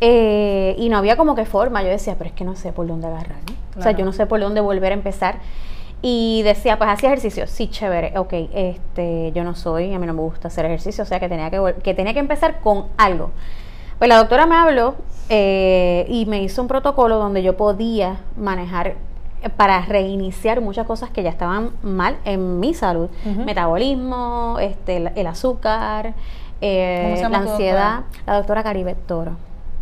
eh, 0.01 0.75
y 0.79 0.89
no 0.91 0.99
había 0.99 1.17
como 1.17 1.35
que 1.35 1.47
forma. 1.47 1.83
Yo 1.83 1.89
decía, 1.89 2.15
pero 2.19 2.29
es 2.29 2.37
que 2.37 2.45
no 2.45 2.55
sé 2.55 2.73
por 2.73 2.87
dónde 2.87 3.07
agarrar. 3.09 3.39
O 3.77 3.83
sea, 3.83 3.93
yo 3.93 4.05
no 4.05 4.13
sé 4.13 4.27
por 4.27 4.41
dónde 4.41 4.61
volver 4.61 4.93
a 4.93 4.95
empezar. 4.95 5.39
Y 6.03 6.43
decía, 6.43 6.77
pues 6.77 6.91
hacía 6.91 7.09
ejercicio, 7.09 7.47
sí, 7.47 7.69
chévere, 7.69 8.19
ok, 8.19 8.33
este, 8.53 9.33
yo 9.33 9.43
no 9.43 9.55
soy, 9.55 9.95
a 9.95 9.99
mí 9.99 10.07
no 10.07 10.13
me 10.13 10.21
gusta 10.21 10.49
hacer 10.49 10.67
ejercicio, 10.67 11.03
o 11.03 11.07
sea 11.07 11.19
que 11.19 11.31
tenía 11.31 11.49
que, 11.49 11.77
que, 11.83 11.95
tenía 11.95 12.13
que 12.13 12.19
empezar 12.19 12.61
con 12.61 12.89
algo. 12.99 13.31
Pues 13.99 14.11
la 14.11 14.19
doctora 14.19 14.45
me 14.45 14.55
habló 14.55 14.97
eh, 15.31 16.05
y 16.09 16.27
me 16.27 16.43
hizo 16.43 16.61
un 16.61 16.69
protocolo 16.69 17.17
donde 17.17 17.43
yo 17.43 17.57
podía 17.57 18.19
manejar 18.37 18.97
eh, 19.43 19.49
para 19.57 19.81
reiniciar 19.83 20.61
muchas 20.61 20.87
cosas 20.87 21.11
que 21.11 21.23
ya 21.23 21.31
estaban 21.31 21.71
mal 21.83 22.19
en 22.27 22.61
mi 22.61 22.75
salud. 22.75 23.09
Metabolismo, 23.25 24.59
este, 24.61 25.11
el, 25.15 25.27
azúcar, 25.27 26.13
eh, 26.61 27.25
la 27.31 27.39
ansiedad. 27.39 28.01
La 28.27 28.37
doctora 28.37 28.63
Caribet 28.63 28.99
Toro. 29.07 29.37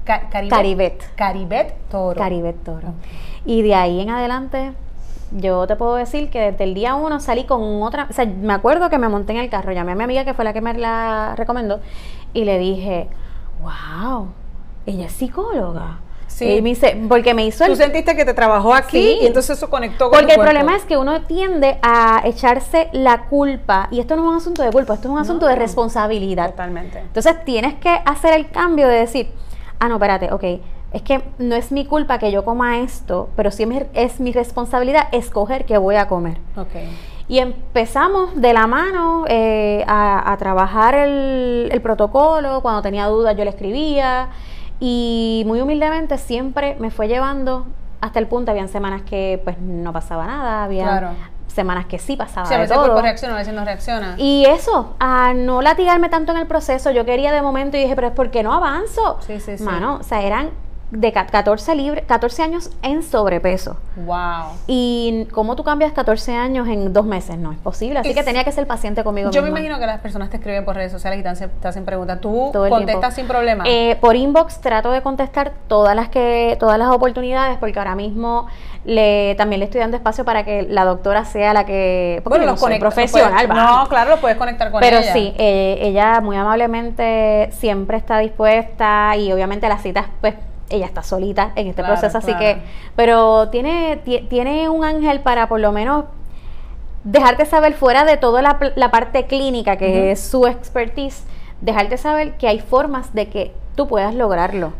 Caribet. 0.04 1.02
Caribet 1.14 1.74
Toro. 1.90 2.20
Caribet 2.20 2.56
Toro. 2.62 2.94
Y 3.44 3.62
de 3.62 3.74
ahí 3.74 4.00
en 4.00 4.10
adelante 4.10 4.72
yo 5.36 5.66
te 5.66 5.76
puedo 5.76 5.94
decir 5.94 6.30
que 6.30 6.52
desde 6.52 6.64
el 6.64 6.74
día 6.74 6.94
uno 6.94 7.20
salí 7.20 7.44
con 7.44 7.82
otra, 7.82 8.06
o 8.10 8.12
sea, 8.12 8.26
me 8.26 8.52
acuerdo 8.52 8.90
que 8.90 8.98
me 8.98 9.08
monté 9.08 9.32
en 9.32 9.38
el 9.38 9.50
carro, 9.50 9.72
llamé 9.72 9.92
a 9.92 9.94
mi 9.94 10.04
amiga 10.04 10.24
que 10.24 10.34
fue 10.34 10.44
la 10.44 10.52
que 10.52 10.60
me 10.60 10.74
la 10.74 11.34
recomendó 11.36 11.80
y 12.34 12.44
le 12.44 12.58
dije, 12.58 13.08
wow, 13.60 14.28
ella 14.86 15.06
es 15.06 15.12
psicóloga. 15.12 15.98
Sí. 16.26 16.46
Y 16.46 16.62
me 16.62 16.70
dice, 16.70 16.98
porque 17.10 17.34
me 17.34 17.44
hizo 17.44 17.66
Tú 17.66 17.76
sentiste 17.76 18.16
que 18.16 18.24
te 18.24 18.32
trabajó 18.32 18.72
aquí 18.72 19.18
y 19.20 19.26
entonces 19.26 19.58
eso 19.58 19.68
conectó 19.68 20.08
con 20.08 20.18
Porque 20.18 20.34
el 20.34 20.40
problema 20.40 20.76
es 20.76 20.84
que 20.84 20.96
uno 20.96 21.22
tiende 21.22 21.78
a 21.82 22.22
echarse 22.24 22.88
la 22.92 23.24
culpa, 23.24 23.88
y 23.90 24.00
esto 24.00 24.16
no 24.16 24.22
es 24.22 24.28
un 24.30 24.36
asunto 24.36 24.62
de 24.62 24.70
culpa, 24.70 24.94
esto 24.94 25.08
es 25.08 25.12
un 25.12 25.18
asunto 25.18 25.46
de 25.46 25.56
responsabilidad. 25.56 26.50
Totalmente. 26.50 27.00
Entonces 27.00 27.44
tienes 27.44 27.74
que 27.74 27.90
hacer 27.90 28.32
el 28.32 28.50
cambio 28.50 28.88
de 28.88 29.00
decir, 29.00 29.30
ah, 29.78 29.88
no, 29.88 29.96
espérate, 29.96 30.32
ok, 30.32 30.44
es 30.92 31.02
que 31.02 31.22
no 31.38 31.54
es 31.54 31.72
mi 31.72 31.86
culpa 31.86 32.18
que 32.18 32.30
yo 32.30 32.44
coma 32.44 32.78
esto, 32.80 33.30
pero 33.36 33.50
sí 33.50 33.66
es 33.94 34.20
mi 34.20 34.32
responsabilidad 34.32 35.08
escoger 35.12 35.64
qué 35.64 35.78
voy 35.78 35.96
a 35.96 36.08
comer. 36.08 36.38
Okay. 36.56 36.88
Y 37.28 37.38
empezamos 37.38 38.38
de 38.40 38.52
la 38.52 38.66
mano 38.66 39.24
eh, 39.28 39.84
a, 39.86 40.36
trabajar 40.38 40.94
el, 40.94 41.80
protocolo, 41.82 42.60
cuando 42.60 42.82
tenía 42.82 43.06
dudas 43.06 43.36
yo 43.36 43.44
le 43.44 43.50
escribía 43.50 44.28
y 44.80 45.44
muy 45.46 45.60
humildemente 45.60 46.18
siempre 46.18 46.76
me 46.78 46.90
fue 46.90 47.08
llevando 47.08 47.66
hasta 48.00 48.18
el 48.18 48.26
punto, 48.26 48.50
habían 48.50 48.68
semanas 48.68 49.02
que 49.02 49.40
pues 49.44 49.58
no 49.58 49.92
pasaba 49.92 50.26
nada, 50.26 50.64
había 50.64 51.14
semanas 51.46 51.86
que 51.86 51.98
sí 51.98 52.16
pasaba 52.16 52.46
sí, 52.46 52.54
a 52.54 52.58
veces 52.58 52.76
todo. 52.76 53.00
reacciona, 53.00 53.34
a 53.34 53.38
veces 53.38 53.54
no 53.54 53.64
reacciona. 53.64 54.14
Y 54.18 54.44
eso, 54.46 54.96
a 54.98 55.34
no 55.34 55.62
latigarme 55.62 56.08
tanto 56.08 56.32
en 56.32 56.38
el 56.38 56.46
proceso, 56.46 56.90
yo 56.90 57.04
quería 57.04 57.32
de 57.32 57.42
momento 57.42 57.76
y 57.76 57.80
dije, 57.80 57.94
pero 57.94 58.08
es 58.08 58.14
porque 58.14 58.42
no 58.42 58.52
avanzo. 58.52 59.18
Sí, 59.26 59.38
sí, 59.40 59.56
sí. 59.56 59.62
Mano, 59.62 59.98
o 60.00 60.02
sea, 60.02 60.22
eran 60.22 60.50
de 60.92 61.10
14, 61.10 61.74
libre, 61.74 62.02
14 62.02 62.42
años 62.42 62.70
en 62.82 63.02
sobrepeso. 63.02 63.78
Wow. 63.96 64.58
Y 64.66 65.26
cómo 65.32 65.56
tú 65.56 65.64
cambias 65.64 65.92
14 65.92 66.36
años 66.36 66.68
en 66.68 66.92
dos 66.92 67.06
meses, 67.06 67.38
no 67.38 67.50
es 67.50 67.58
posible. 67.58 68.00
Así 68.00 68.12
que 68.12 68.22
tenía 68.22 68.44
que 68.44 68.52
ser 68.52 68.66
paciente 68.66 69.02
conmigo. 69.02 69.30
Yo 69.30 69.40
me 69.40 69.48
imagino 69.48 69.78
que 69.78 69.86
las 69.86 70.00
personas 70.00 70.28
te 70.28 70.36
escriben 70.36 70.66
por 70.66 70.76
redes 70.76 70.92
sociales 70.92 71.18
y 71.18 71.22
te 71.22 71.68
hacen, 71.68 71.84
preguntas. 71.86 72.20
¿Tú 72.20 72.52
contestas 72.68 73.14
sin 73.14 73.26
problema? 73.26 73.64
Eh, 73.66 73.96
por 74.02 74.16
inbox 74.16 74.60
trato 74.60 74.92
de 74.92 75.00
contestar 75.00 75.52
todas 75.66 75.96
las 75.96 76.10
que 76.10 76.58
todas 76.60 76.78
las 76.78 76.88
oportunidades 76.88 77.56
porque 77.56 77.78
ahora 77.78 77.94
mismo 77.94 78.46
le 78.84 79.34
también 79.36 79.60
le 79.60 79.66
estoy 79.66 79.80
dando 79.80 79.96
espacio 79.96 80.24
para 80.24 80.44
que 80.44 80.62
la 80.62 80.84
doctora 80.84 81.24
sea 81.24 81.54
la 81.54 81.64
que 81.64 82.20
porque 82.22 82.38
bueno, 82.38 82.54
no 82.54 82.78
profesional. 82.78 83.48
no, 83.48 83.88
claro, 83.88 84.10
lo 84.10 84.16
puedes 84.18 84.36
conectar 84.36 84.70
con 84.70 84.82
ella. 84.82 85.00
Pero 85.00 85.12
sí, 85.12 85.32
eh, 85.38 85.78
ella 85.80 86.20
muy 86.20 86.36
amablemente 86.36 87.48
siempre 87.52 87.96
está 87.96 88.18
dispuesta 88.18 89.16
y 89.16 89.32
obviamente 89.32 89.68
las 89.68 89.82
citas 89.82 90.06
pues 90.20 90.34
ella 90.72 90.86
está 90.86 91.02
solita 91.02 91.52
en 91.54 91.68
este 91.68 91.84
proceso, 91.84 92.18
así 92.18 92.34
que, 92.34 92.62
pero 92.96 93.48
tiene, 93.50 94.00
tiene 94.28 94.68
un 94.68 94.84
ángel 94.84 95.20
para 95.20 95.48
por 95.48 95.60
lo 95.60 95.70
menos 95.72 96.06
dejarte 97.04 97.46
saber 97.46 97.74
fuera 97.74 98.04
de 98.04 98.16
toda 98.16 98.42
la, 98.42 98.90
parte 98.90 99.26
clínica, 99.26 99.76
que 99.76 100.12
es 100.12 100.20
su 100.20 100.46
expertise, 100.46 101.24
dejarte 101.60 101.96
saber 101.96 102.36
que 102.36 102.48
hay 102.48 102.60
formas 102.60 103.12
de 103.14 103.28
que 103.28 103.52
tú 103.76 103.88
puedas 103.88 104.14
lograrlo. 104.14 104.72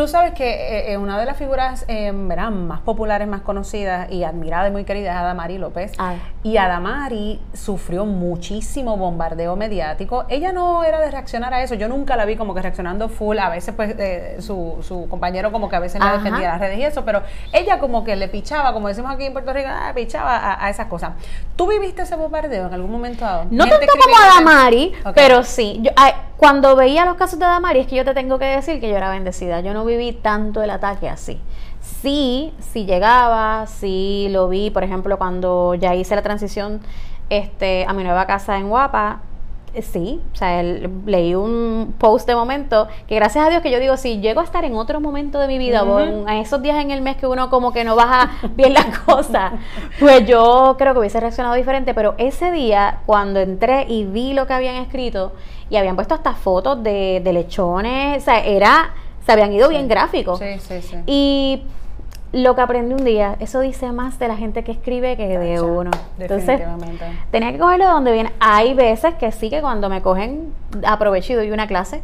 Tú 0.00 0.08
sabes 0.08 0.32
que 0.32 0.48
eh, 0.48 0.92
eh, 0.92 0.96
una 0.96 1.20
de 1.20 1.26
las 1.26 1.36
figuras 1.36 1.84
eh, 1.86 2.10
más 2.10 2.80
populares, 2.80 3.28
más 3.28 3.42
conocidas 3.42 4.10
y 4.10 4.24
admirada 4.24 4.68
y 4.68 4.70
muy 4.70 4.84
querida 4.84 5.10
es 5.10 5.16
Adamari 5.18 5.58
López. 5.58 5.92
Ah. 5.98 6.14
Y 6.42 6.56
Adamari 6.56 7.38
sufrió 7.52 8.06
muchísimo 8.06 8.96
bombardeo 8.96 9.56
mediático. 9.56 10.24
Ella 10.30 10.52
no 10.52 10.84
era 10.84 11.00
de 11.00 11.10
reaccionar 11.10 11.52
a 11.52 11.62
eso. 11.62 11.74
Yo 11.74 11.86
nunca 11.86 12.16
la 12.16 12.24
vi 12.24 12.36
como 12.36 12.54
que 12.54 12.62
reaccionando 12.62 13.10
full. 13.10 13.38
A 13.38 13.50
veces, 13.50 13.74
pues, 13.74 13.94
eh, 13.98 14.36
su, 14.40 14.78
su, 14.80 15.06
compañero 15.06 15.52
como 15.52 15.68
que 15.68 15.76
a 15.76 15.80
veces 15.80 16.00
la 16.00 16.14
defendía 16.14 16.48
las 16.48 16.60
redes 16.60 16.78
y 16.78 16.84
eso. 16.84 17.04
Pero 17.04 17.22
ella 17.52 17.78
como 17.78 18.02
que 18.02 18.16
le 18.16 18.28
pichaba, 18.28 18.72
como 18.72 18.88
decimos 18.88 19.12
aquí 19.12 19.26
en 19.26 19.34
Puerto 19.34 19.52
Rico, 19.52 19.68
ah, 19.70 19.92
pichaba 19.94 20.64
a, 20.64 20.70
esas 20.70 20.86
cosas. 20.86 21.12
¿Tú 21.56 21.68
viviste 21.68 22.00
ese 22.00 22.16
bombardeo 22.16 22.68
en 22.68 22.72
algún 22.72 22.90
momento 22.90 23.26
dado? 23.26 23.44
No 23.50 23.66
tanto 23.68 23.86
como 23.86 24.16
Adamari, 24.16 24.94
pero 25.14 25.42
sí. 25.42 25.78
Yo, 25.82 25.90
cuando 26.40 26.74
veía 26.74 27.04
los 27.04 27.16
casos 27.16 27.38
de 27.38 27.44
Adamari, 27.44 27.80
es 27.80 27.86
que 27.86 27.96
yo 27.96 28.04
te 28.06 28.14
tengo 28.14 28.38
que 28.38 28.46
decir 28.46 28.80
que 28.80 28.88
yo 28.88 28.96
era 28.96 29.10
bendecida. 29.10 29.60
Yo 29.60 29.74
no 29.74 29.84
viví 29.90 30.12
tanto 30.12 30.62
el 30.62 30.70
ataque 30.70 31.08
así. 31.08 31.38
Sí, 31.80 32.52
sí 32.60 32.86
llegaba, 32.86 33.66
sí 33.66 34.28
lo 34.30 34.48
vi, 34.48 34.70
por 34.70 34.84
ejemplo, 34.84 35.18
cuando 35.18 35.74
ya 35.74 35.94
hice 35.94 36.16
la 36.16 36.22
transición 36.22 36.80
este, 37.28 37.84
a 37.86 37.92
mi 37.92 38.04
nueva 38.04 38.26
casa 38.26 38.58
en 38.58 38.68
Guapa, 38.68 39.20
eh, 39.72 39.82
sí, 39.82 40.20
o 40.32 40.36
sea, 40.36 40.62
leí 40.62 41.36
un 41.36 41.94
post 41.96 42.26
de 42.26 42.34
momento 42.34 42.88
que 43.06 43.14
gracias 43.14 43.46
a 43.46 43.50
Dios 43.50 43.62
que 43.62 43.70
yo 43.70 43.78
digo, 43.78 43.96
si 43.96 44.20
llego 44.20 44.40
a 44.40 44.44
estar 44.44 44.64
en 44.64 44.74
otro 44.74 45.00
momento 45.00 45.38
de 45.38 45.46
mi 45.46 45.58
vida 45.58 45.84
o 45.84 46.00
en, 46.00 46.28
esos 46.28 46.60
días 46.60 46.82
en 46.82 46.90
el 46.90 47.02
mes 47.02 47.16
que 47.16 47.28
uno 47.28 47.50
como 47.50 47.72
que 47.72 47.84
no 47.84 47.94
baja 47.94 48.32
bien 48.56 48.74
las 48.74 48.98
cosas, 48.98 49.52
pues 50.00 50.26
yo 50.26 50.74
creo 50.76 50.92
que 50.92 50.98
hubiese 50.98 51.20
reaccionado 51.20 51.54
diferente, 51.54 51.94
pero 51.94 52.14
ese 52.18 52.50
día 52.50 52.98
cuando 53.06 53.38
entré 53.38 53.86
y 53.88 54.04
vi 54.06 54.32
lo 54.32 54.48
que 54.48 54.54
habían 54.54 54.74
escrito 54.74 55.34
y 55.68 55.76
habían 55.76 55.94
puesto 55.94 56.14
hasta 56.14 56.34
fotos 56.34 56.82
de, 56.82 57.20
de 57.22 57.32
lechones, 57.32 58.22
o 58.22 58.24
sea, 58.24 58.44
era 58.44 58.92
se 59.24 59.32
habían 59.32 59.52
ido 59.52 59.68
bien 59.68 59.88
gráficos. 59.88 60.38
Sí, 60.38 60.58
sí, 60.58 60.82
sí. 60.82 60.96
Y 61.06 61.62
lo 62.32 62.54
que 62.54 62.60
aprendí 62.60 62.94
un 62.94 63.04
día, 63.04 63.36
eso 63.40 63.60
dice 63.60 63.90
más 63.92 64.18
de 64.18 64.28
la 64.28 64.36
gente 64.36 64.62
que 64.62 64.72
escribe 64.72 65.16
que 65.16 65.38
de 65.38 65.60
uno. 65.60 65.90
Entonces, 66.18 66.60
tenía 67.30 67.52
que 67.52 67.58
cogerlo 67.58 67.86
de 67.86 67.90
donde 67.90 68.12
viene. 68.12 68.32
Hay 68.40 68.74
veces 68.74 69.14
que 69.14 69.32
sí 69.32 69.50
que 69.50 69.60
cuando 69.60 69.88
me 69.88 70.00
cogen, 70.02 70.52
aprovecho 70.84 71.32
y 71.32 71.36
doy 71.36 71.50
una 71.50 71.66
clase 71.66 72.02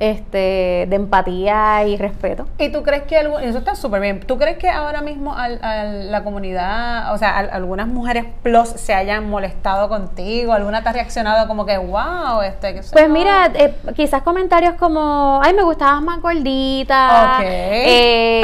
este, 0.00 0.86
de 0.88 0.96
empatía 0.96 1.84
y 1.86 1.96
respeto. 1.98 2.46
¿Y 2.58 2.70
tú 2.70 2.82
crees 2.82 3.02
que 3.02 3.18
algo, 3.18 3.38
eso 3.38 3.58
está 3.58 3.74
súper 3.74 4.00
bien, 4.00 4.20
¿tú 4.20 4.38
crees 4.38 4.56
que 4.56 4.70
ahora 4.70 5.02
mismo 5.02 5.34
a 5.36 5.48
la 5.48 6.24
comunidad, 6.24 7.12
o 7.12 7.18
sea, 7.18 7.38
algunas 7.38 7.86
mujeres 7.86 8.24
plus 8.42 8.68
se 8.68 8.94
hayan 8.94 9.28
molestado 9.28 9.90
contigo, 9.90 10.54
alguna 10.54 10.82
te 10.82 10.88
ha 10.88 10.92
reaccionado 10.92 11.46
como 11.46 11.66
que, 11.66 11.76
wow, 11.76 12.40
este, 12.42 12.74
que 12.74 12.80
Pues 12.92 13.10
mira, 13.10 13.50
eh, 13.54 13.74
quizás 13.94 14.22
comentarios 14.22 14.74
como, 14.76 15.40
ay, 15.42 15.52
me 15.52 15.62
gustabas 15.62 16.02
más 16.02 16.22
gordita. 16.22 17.36
Ok. 17.36 17.44
Eh, 17.44 18.42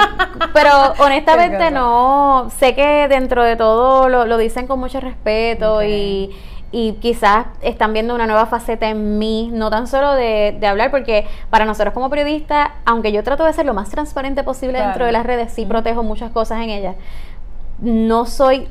pero 0.53 0.71
honestamente 0.99 1.71
no, 1.71 2.51
sé 2.59 2.75
que 2.75 3.09
dentro 3.09 3.43
de 3.43 3.57
todo 3.57 4.11
lo, 4.11 4.27
lo 4.27 4.37
dicen 4.37 4.67
con 4.67 4.79
mucho 4.79 5.01
respeto 5.01 5.83
y 5.83 6.37
y 6.73 6.95
quizás 6.95 7.47
están 7.63 7.93
viendo 7.93 8.15
una 8.15 8.27
nueva 8.27 8.47
faceta 8.47 8.89
en 8.89 9.19
mí, 9.19 9.51
no 9.53 9.71
tan 9.71 9.87
solo 9.87 10.13
de, 10.15 10.59
hablar, 10.67 10.91
porque 10.91 11.27
para 11.49 11.65
nosotros 11.65 11.95
como 11.95 12.11
periodistas, 12.11 12.71
aunque 12.85 13.13
yo 13.13 13.23
trato 13.23 13.45
de 13.45 13.53
ser 13.53 13.67
lo 13.67 13.75
más 13.75 13.91
transparente 13.91 14.43
posible 14.43 14.81
dentro 14.81 15.07
de 15.07 15.13
las 15.13 15.25
redes, 15.25 15.53
sí 15.53 15.65
protejo 15.65 16.03
muchas 16.03 16.31
cosas 16.33 16.63
en 16.63 16.71
ellas, 16.71 16.97
no 17.79 18.27
soy 18.27 18.69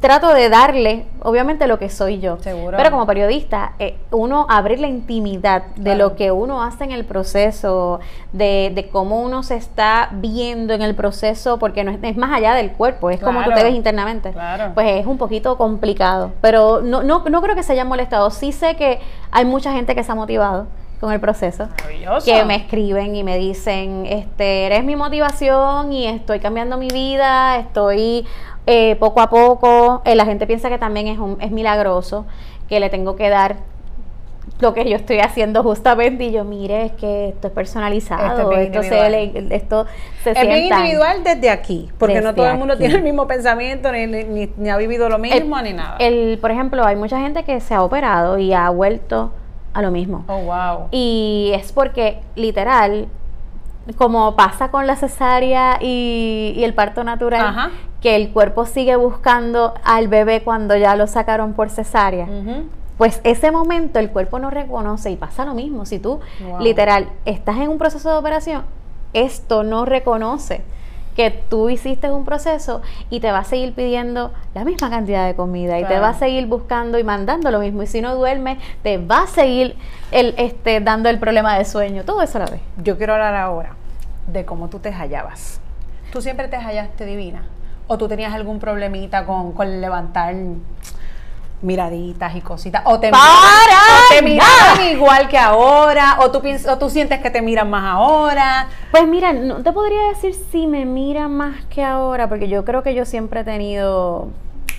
trato 0.00 0.32
de 0.32 0.48
darle, 0.48 1.04
obviamente, 1.22 1.66
lo 1.66 1.78
que 1.78 1.90
soy 1.90 2.20
yo. 2.20 2.38
Seguro. 2.38 2.76
Pero 2.76 2.90
como 2.90 3.06
periodista, 3.06 3.72
eh, 3.78 3.96
uno 4.10 4.46
abrir 4.48 4.80
la 4.80 4.88
intimidad 4.88 5.64
de 5.76 5.94
lo 5.94 6.16
que 6.16 6.32
uno 6.32 6.62
hace 6.62 6.84
en 6.84 6.92
el 6.92 7.04
proceso, 7.04 8.00
de, 8.32 8.72
de, 8.74 8.88
cómo 8.88 9.20
uno 9.20 9.42
se 9.42 9.56
está 9.56 10.08
viendo 10.12 10.72
en 10.72 10.82
el 10.82 10.94
proceso, 10.94 11.58
porque 11.58 11.84
no 11.84 11.90
es, 11.90 12.16
más 12.16 12.32
allá 12.32 12.54
del 12.54 12.72
cuerpo, 12.72 13.10
es 13.10 13.20
como 13.20 13.42
tú 13.42 13.50
te 13.52 13.62
ves 13.62 13.74
internamente. 13.74 14.32
Pues 14.74 15.00
es 15.00 15.06
un 15.06 15.18
poquito 15.18 15.56
complicado. 15.56 16.32
Pero 16.40 16.80
no, 16.80 17.02
no, 17.02 17.24
no 17.28 17.42
creo 17.42 17.54
que 17.54 17.62
se 17.62 17.72
hayan 17.72 17.88
molestado. 17.88 18.30
Sí 18.30 18.52
sé 18.52 18.76
que 18.76 19.00
hay 19.30 19.44
mucha 19.44 19.72
gente 19.72 19.94
que 19.94 20.02
se 20.02 20.12
ha 20.12 20.14
motivado 20.14 20.66
con 21.00 21.12
el 21.12 21.20
proceso. 21.20 21.68
Que 22.24 22.44
me 22.44 22.56
escriben 22.56 23.14
y 23.14 23.24
me 23.24 23.38
dicen, 23.38 24.06
este, 24.06 24.66
eres 24.66 24.84
mi 24.84 24.96
motivación 24.96 25.92
y 25.92 26.06
estoy 26.06 26.40
cambiando 26.40 26.76
mi 26.76 26.88
vida, 26.88 27.58
estoy 27.58 28.26
eh, 28.66 28.96
poco 28.96 29.20
a 29.20 29.30
poco. 29.30 30.02
Eh, 30.04 30.14
la 30.14 30.24
gente 30.24 30.46
piensa 30.46 30.68
que 30.68 30.78
también 30.78 31.06
es, 31.06 31.18
un, 31.18 31.38
es 31.40 31.50
milagroso, 31.50 32.26
que 32.68 32.80
le 32.80 32.90
tengo 32.90 33.16
que 33.16 33.28
dar 33.28 33.56
lo 34.60 34.74
que 34.74 34.88
yo 34.88 34.96
estoy 34.96 35.20
haciendo 35.20 35.62
justamente. 35.62 36.24
Y 36.24 36.32
yo 36.32 36.44
mire 36.44 36.86
es 36.86 36.92
que 36.92 37.28
esto 37.28 37.46
es 37.46 37.52
personalizado 37.52 38.50
esto, 38.52 38.82
se, 38.82 39.54
esto 39.54 39.86
se 40.24 40.32
es 40.32 40.40
bien 40.40 40.64
individual 40.64 41.22
desde 41.22 41.50
aquí 41.50 41.88
porque 41.96 42.20
no 42.20 42.34
todo 42.34 42.48
el 42.48 42.58
mundo 42.58 42.76
tiene 42.76 42.96
el 42.96 43.02
mismo 43.02 43.28
pensamiento 43.28 43.92
ni, 43.92 44.06
ni, 44.06 44.68
ha 44.68 44.76
vivido 44.76 45.08
lo 45.08 45.18
mismo 45.18 45.60
ni 45.62 45.72
nada. 45.74 45.96
el 45.98 46.38
por 46.40 46.50
ejemplo 46.50 46.84
hay 46.84 46.96
mucha 46.96 47.20
gente 47.20 47.44
que 47.44 47.60
se 47.60 47.74
ha 47.74 47.82
operado 47.82 48.38
y 48.38 48.52
ha 48.52 48.68
vuelto 48.70 49.32
a 49.72 49.82
lo 49.82 49.90
mismo. 49.90 50.24
Oh, 50.28 50.42
wow. 50.42 50.88
Y 50.90 51.50
es 51.54 51.72
porque, 51.72 52.20
literal, 52.34 53.08
como 53.96 54.36
pasa 54.36 54.70
con 54.70 54.86
la 54.86 54.96
cesárea 54.96 55.78
y, 55.80 56.60
el 56.62 56.74
parto 56.74 57.04
natural, 57.04 57.72
que 58.00 58.16
el 58.16 58.30
cuerpo 58.30 58.66
sigue 58.66 58.96
buscando 58.96 59.74
al 59.84 60.08
bebé 60.08 60.42
cuando 60.42 60.76
ya 60.76 60.96
lo 60.96 61.06
sacaron 61.06 61.54
por 61.54 61.70
cesárea. 61.70 62.26
Pues 62.96 63.20
ese 63.22 63.50
momento 63.52 64.00
el 64.00 64.10
cuerpo 64.10 64.38
no 64.40 64.50
reconoce 64.50 65.10
y 65.10 65.16
pasa 65.16 65.44
lo 65.44 65.54
mismo. 65.54 65.86
Si 65.86 65.98
tú, 65.98 66.20
literal, 66.60 67.08
estás 67.24 67.56
en 67.58 67.68
un 67.68 67.78
proceso 67.78 68.10
de 68.10 68.16
operación, 68.16 68.62
esto 69.12 69.62
no 69.62 69.84
reconoce 69.84 70.62
que 71.18 71.32
tú 71.32 71.68
hiciste 71.68 72.12
un 72.12 72.24
proceso 72.24 72.80
y 73.10 73.18
te 73.18 73.32
va 73.32 73.38
a 73.38 73.44
seguir 73.44 73.74
pidiendo 73.74 74.32
la 74.54 74.64
misma 74.64 74.88
cantidad 74.88 75.26
de 75.26 75.34
comida 75.34 75.76
y 75.80 75.84
te 75.84 75.98
va 75.98 76.10
a 76.10 76.14
seguir 76.14 76.46
buscando 76.46 76.96
y 76.96 77.02
mandando 77.02 77.50
lo 77.50 77.58
mismo. 77.58 77.82
Y 77.82 77.88
si 77.88 78.00
no 78.00 78.14
duermes, 78.14 78.58
te 78.84 78.98
va 78.98 79.24
a 79.24 79.26
seguir 79.26 79.74
el, 80.12 80.32
este, 80.38 80.78
dando 80.78 81.08
el 81.08 81.18
problema 81.18 81.58
de 81.58 81.64
sueño. 81.64 82.04
Todo 82.04 82.22
eso 82.22 82.38
a 82.38 82.44
la 82.44 82.50
vez. 82.52 82.60
Yo 82.84 82.96
quiero 82.98 83.14
hablar 83.14 83.34
ahora 83.34 83.74
de 84.28 84.44
cómo 84.44 84.68
tú 84.68 84.78
te 84.78 84.92
hallabas. 84.92 85.60
¿Tú 86.12 86.22
siempre 86.22 86.46
te 86.46 86.56
hallaste 86.56 87.04
divina? 87.04 87.42
¿O 87.88 87.98
tú 87.98 88.06
tenías 88.06 88.32
algún 88.32 88.60
problemita 88.60 89.26
con, 89.26 89.50
con 89.54 89.80
levantar 89.80 90.36
miraditas 91.62 92.34
y 92.36 92.40
cositas. 92.40 92.82
O 92.84 92.98
te, 93.00 93.10
miran, 94.22 94.46
igual 94.90 95.28
que 95.28 95.38
ahora, 95.38 96.18
o 96.20 96.30
tú, 96.30 96.42
o 96.68 96.78
tú 96.78 96.90
sientes 96.90 97.20
que 97.20 97.30
te 97.30 97.42
miran 97.42 97.70
más 97.70 97.84
ahora. 97.84 98.68
Pues 98.90 99.06
mira, 99.06 99.32
no 99.32 99.62
te 99.62 99.72
podría 99.72 100.08
decir 100.08 100.34
si 100.50 100.66
me 100.66 100.84
miran 100.84 101.32
más 101.32 101.64
que 101.66 101.82
ahora, 101.84 102.28
porque 102.28 102.48
yo 102.48 102.64
creo 102.64 102.82
que 102.82 102.94
yo 102.94 103.04
siempre 103.04 103.40
he 103.40 103.44
tenido 103.44 104.28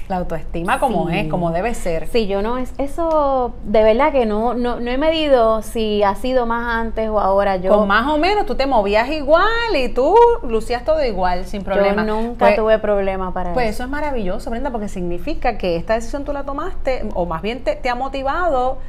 la 0.10 0.18
autoestima 0.18 0.80
como 0.80 1.10
es, 1.12 1.28
como 1.28 1.52
debe 1.52 1.76
ser. 1.76 2.08
Sí, 2.08 2.26
yo 2.26 2.42
no 2.42 2.58
es 2.58 2.74
eso 2.80 3.54
de 3.64 3.84
verdad 3.84 4.12
que 4.12 4.26
no, 4.26 4.56
no, 4.56 4.80
no 4.80 4.90
he 4.90 4.98
medido 4.98 5.62
si 5.62 6.02
ha 6.02 6.16
sido 6.16 6.48
más 6.48 6.78
antes 6.78 7.08
o 7.10 7.20
ahora 7.20 7.58
yo. 7.58 7.72
Con 7.72 7.88
más 7.88 8.08
o 8.08 8.18
menos 8.18 8.48
tú 8.48 8.56
te 8.56 8.66
movías 8.66 9.08
igual 9.10 9.46
y 9.76 9.90
tú 9.90 10.16
lucías 10.42 10.84
todo 10.84 11.06
igual 11.06 11.46
sin 11.46 11.64
problema. 11.64 12.04
Yo 12.08 12.16
nunca 12.16 12.48
pues, 12.48 12.56
tuve 12.56 12.80
problema 12.80 13.32
para 13.34 13.54
pues 13.54 13.68
eso. 13.68 13.70
Pues 13.70 13.76
eso 13.76 13.84
es 13.84 13.90
maravilloso, 13.90 14.50
Brenda, 14.50 14.72
porque 14.72 14.90
significa 14.90 15.60
que 15.60 15.76
esta 15.76 15.94
decisión 15.94 16.26
tú 16.26 16.34
la 16.34 16.44
tomaste 16.44 17.08
o 17.14 17.28
más 17.28 17.44
bien 17.44 17.64
te, 17.64 17.88
ha 17.88 17.96
motivado 17.96 18.80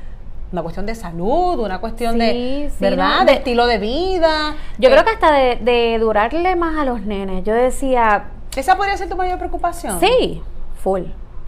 una 0.52 0.62
cuestión 0.62 0.86
de 0.86 0.94
salud, 0.94 1.60
una 1.60 1.80
cuestión 1.80 2.16
de, 2.16 2.70
¿verdad? 2.80 3.26
de, 3.26 3.34
estilo 3.34 3.66
de 3.66 3.76
vida. 3.76 4.54
Yo 4.78 4.88
creo 4.88 5.04
que 5.04 5.10
hasta 5.10 5.32
de, 5.32 5.56
de 5.56 5.98
durarle 5.98 6.56
más 6.56 6.78
a 6.78 6.86
los 6.86 7.02
nenes. 7.02 7.44
Yo 7.44 7.52
decía, 7.52 8.24
¿Esa 8.56 8.76
podría 8.76 8.96
ser 8.96 9.08
tu 9.08 9.16
mayor 9.16 9.38
preocupación? 9.38 10.00
Sí, 10.00 10.42
Full, 10.82 11.02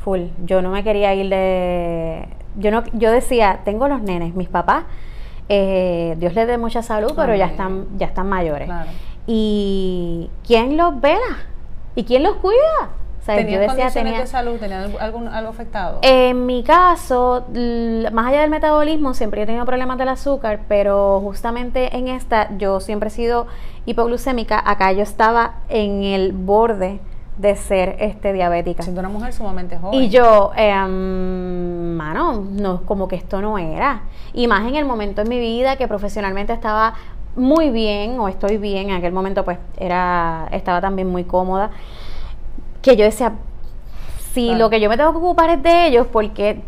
full. 0.04 0.20
Yo 0.44 0.62
no 0.62 0.70
me 0.70 0.84
quería 0.84 1.14
ir 1.14 1.28
de... 1.28 2.28
Yo, 2.56 2.70
no, 2.70 2.84
yo 2.92 3.10
decía, 3.10 3.60
tengo 3.64 3.88
los 3.88 4.02
nenes, 4.02 4.34
mis 4.34 4.48
papás, 4.48 4.84
eh, 5.48 6.16
Dios 6.18 6.34
les 6.34 6.46
dé 6.46 6.58
mucha 6.58 6.82
salud, 6.82 7.12
pero 7.16 7.34
ya 7.34 7.46
están, 7.46 7.86
ya 7.98 8.06
están 8.06 8.28
mayores. 8.28 8.70
¿Y 9.26 10.30
quién 10.46 10.76
los 10.76 11.00
vela? 11.00 11.46
¿Y 11.94 12.04
quién 12.04 12.22
los 12.22 12.36
cuida? 12.36 12.90
O 13.20 13.24
sea, 13.24 13.40
yo 13.40 13.60
decía, 13.60 13.88
tenía, 13.90 14.20
de 14.20 14.26
salud? 14.26 14.56
¿Tenías 14.58 14.90
algo, 14.98 15.20
algo 15.30 15.50
afectado? 15.50 16.00
En 16.02 16.44
mi 16.44 16.64
caso, 16.64 17.46
más 18.12 18.26
allá 18.26 18.40
del 18.40 18.50
metabolismo, 18.50 19.14
siempre 19.14 19.42
he 19.42 19.46
tenido 19.46 19.64
problemas 19.64 19.96
del 19.96 20.08
azúcar, 20.08 20.60
pero 20.66 21.20
justamente 21.20 21.96
en 21.96 22.08
esta 22.08 22.48
yo 22.58 22.80
siempre 22.80 23.08
he 23.08 23.12
sido 23.12 23.46
hipoglucémica. 23.86 24.60
Acá 24.64 24.90
yo 24.90 25.02
estaba 25.02 25.60
en 25.68 26.02
el 26.02 26.32
borde 26.32 27.00
de 27.36 27.56
ser 27.56 27.96
este 27.98 28.32
diabética. 28.32 28.82
Siendo 28.82 29.00
una 29.00 29.08
mujer 29.08 29.32
sumamente 29.32 29.78
joven. 29.78 30.00
Y 30.00 30.08
yo, 30.08 30.52
eh, 30.56 30.74
mano, 30.86 32.44
no, 32.50 32.82
como 32.82 33.08
que 33.08 33.16
esto 33.16 33.40
no 33.40 33.58
era. 33.58 34.02
Y 34.32 34.46
más 34.46 34.66
en 34.68 34.76
el 34.76 34.84
momento 34.84 35.22
en 35.22 35.28
mi 35.28 35.38
vida 35.38 35.76
que 35.76 35.88
profesionalmente 35.88 36.52
estaba 36.52 36.94
muy 37.36 37.70
bien, 37.70 38.18
o 38.18 38.28
estoy 38.28 38.58
bien, 38.58 38.90
en 38.90 38.96
aquel 38.96 39.12
momento 39.12 39.44
pues 39.44 39.58
era, 39.78 40.48
estaba 40.52 40.80
también 40.80 41.08
muy 41.08 41.24
cómoda, 41.24 41.70
que 42.82 42.96
yo 42.96 43.04
decía, 43.04 43.32
si 44.32 44.54
lo 44.54 44.70
que 44.70 44.80
yo 44.80 44.88
me 44.88 44.96
tengo 44.96 45.12
que 45.12 45.18
ocupar 45.18 45.50
es 45.50 45.62
de 45.62 45.88
ellos, 45.88 46.06
¿por 46.06 46.30
qué, 46.30 46.62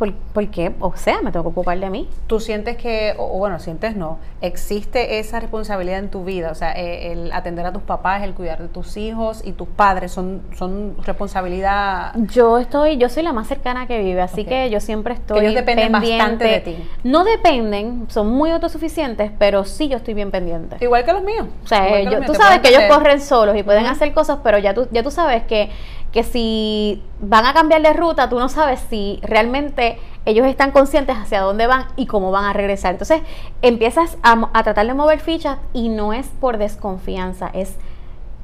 O 0.81 0.97
sea, 0.97 1.23
me 1.23 1.33
tengo 1.33 1.45
que 1.45 1.51
ocupar 1.51 1.79
de 1.79 1.89
mí. 1.89 2.09
Tú 2.27 2.39
sientes 2.39 2.77
que, 2.77 3.15
o 3.17 3.39
bueno, 3.39 3.59
sientes 3.59 3.97
no, 3.97 4.19
existe 4.43 5.19
esa 5.19 5.41
responsabilidad 5.41 5.99
en 5.99 6.11
tu 6.11 6.25
vida, 6.25 6.51
o 6.51 6.55
sea, 6.55 6.73
eh, 6.73 7.13
el 7.13 7.33
atender 7.33 7.65
a 7.65 7.73
tus 7.73 7.83
papás, 7.83 8.23
el 8.23 8.35
cuidar 8.35 8.61
de 8.61 8.69
tus 8.69 8.97
hijos 8.97 9.43
y 9.45 9.53
tus 9.53 9.69
padres, 9.69 10.13
son, 10.13 10.43
son 10.57 10.97
responsabilidad. 11.07 12.13
Yo 12.17 12.59
estoy, 12.59 12.99
yo 12.99 13.09
soy 13.09 13.23
la 13.23 13.33
más 13.33 13.49
cercana 13.49 13.87
que 13.87 13.99
vive, 13.99 14.21
así 14.21 14.45
que 14.45 14.69
yo 14.69 14.81
siempre 14.81 15.15
estoy. 15.15 15.41
ellos 15.41 15.55
dependen 15.55 15.93
bastante 15.93 16.45
de 16.45 16.61
ti. 16.61 16.77
No 17.03 17.25
dependen, 17.25 18.07
son 18.09 18.29
muy 18.29 18.51
autosuficientes, 18.51 19.31
pero 19.39 19.65
sí 19.65 19.89
yo 19.89 19.97
estoy 19.97 20.13
bien 20.13 20.31
pendiente. 20.31 20.77
Igual 20.81 21.05
que 21.05 21.13
los 21.13 21.23
míos. 21.23 21.47
O 21.65 21.67
sea, 21.67 21.87
tú 22.27 22.35
sabes 22.35 22.61
que 22.61 22.69
ellos 22.69 22.83
corren 22.91 23.21
solos 23.21 23.57
y 23.57 23.63
pueden 23.63 23.87
hacer 23.87 24.13
cosas, 24.13 24.39
pero 24.45 24.59
ya 24.59 24.75
tú, 24.75 24.87
ya 24.91 25.03
tú 25.03 25.11
sabes 25.11 25.45
que 25.45 25.71
que 26.15 26.23
si 26.23 27.03
van 27.19 27.45
a 27.45 27.53
cambiar 27.53 27.83
de 27.83 27.93
ruta, 27.93 28.29
tú 28.29 28.39
no 28.39 28.49
sabes 28.49 28.79
si 28.89 29.19
realmente 29.23 29.99
ellos 30.25 30.47
están 30.47 30.71
conscientes 30.71 31.17
hacia 31.17 31.41
dónde 31.41 31.67
van 31.67 31.87
y 31.97 32.07
cómo 32.07 32.31
van 32.31 32.45
a 32.45 32.53
regresar. 32.53 32.93
Entonces 32.93 33.21
empiezas 33.63 34.17
a, 34.23 34.63
tratar 34.63 34.87
de 34.87 34.95
mover 34.95 35.19
fichas 35.19 35.59
y 35.73 35.89
no 35.89 36.13
es 36.13 36.29
por 36.29 36.57
desconfianza, 36.57 37.51
es 37.53 37.75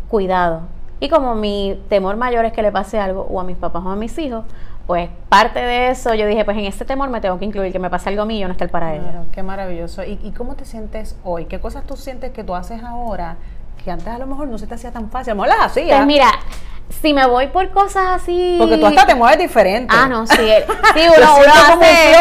cuidado. 0.09 0.63
Y 0.99 1.09
como 1.09 1.37
mi 1.37 1.81
temor 1.89 2.17
mayor 2.17 2.45
es 2.45 2.53
que 2.53 2.63
le 2.63 2.73
pase 2.73 2.99
algo 2.99 3.23
o 3.31 3.39
a 3.39 3.45
mis 3.45 3.57
papás 3.57 3.85
o 3.87 3.91
a 3.91 3.95
mis 3.95 4.19
hijos, 4.19 4.45
pues 4.89 5.09
parte 5.29 5.61
de 5.61 5.91
eso 5.91 6.13
yo 6.15 6.27
dije, 6.27 6.45
pues 6.45 6.59
en 6.59 6.65
este 6.65 6.85
temor 6.85 7.09
me 7.09 7.21
tengo 7.21 7.39
que 7.39 7.45
incluir 7.45 7.71
que 7.71 7.79
me 7.79 7.89
pase 7.89 8.09
algo 8.09 8.27
mío, 8.27 8.49
no 8.49 8.53
estar 8.53 8.69
para 8.69 8.97
ellos. 8.97 9.27
Qué 9.31 9.45
maravilloso. 9.45 10.03
¿Y, 10.03 10.19
¿Y 10.25 10.33
cómo 10.33 10.57
te 10.57 10.65
sientes 10.65 11.17
hoy? 11.23 11.45
¿Qué 11.45 11.61
cosas 11.61 11.85
tú 11.85 11.97
sientes 11.97 12.33
que 12.33 12.43
tú 12.43 12.57
haces 12.57 12.83
ahora 12.83 13.37
que 13.85 13.93
antes 13.93 14.09
a 14.09 14.19
lo 14.19 14.27
mejor 14.27 14.49
no 14.49 14.59
se 14.59 14.67
te 14.67 14.75
hacía 14.75 14.91
tan 14.91 15.09
fácil? 15.09 15.31
A 15.31 15.35
lo 15.37 15.43
mejor 15.43 15.57
las 15.57 15.71
hacías. 15.71 15.99
Pues 15.99 16.07
mira, 16.09 16.33
si 16.91 17.15
me 17.15 17.27
voy 17.27 17.47
por 17.49 17.71
cosas 17.71 18.23
así. 18.23 18.57
Porque 18.59 18.77
tú 18.77 18.87
hasta 18.87 19.07
te 19.07 19.15
mueves 19.15 19.39
diferente. 19.39 19.95
Ah, 19.97 20.07
no, 20.09 20.27
sí. 20.27 20.37
Sí, 20.95 21.01
uno, 21.17 21.37
uno 21.37 21.53
hace. 21.53 22.15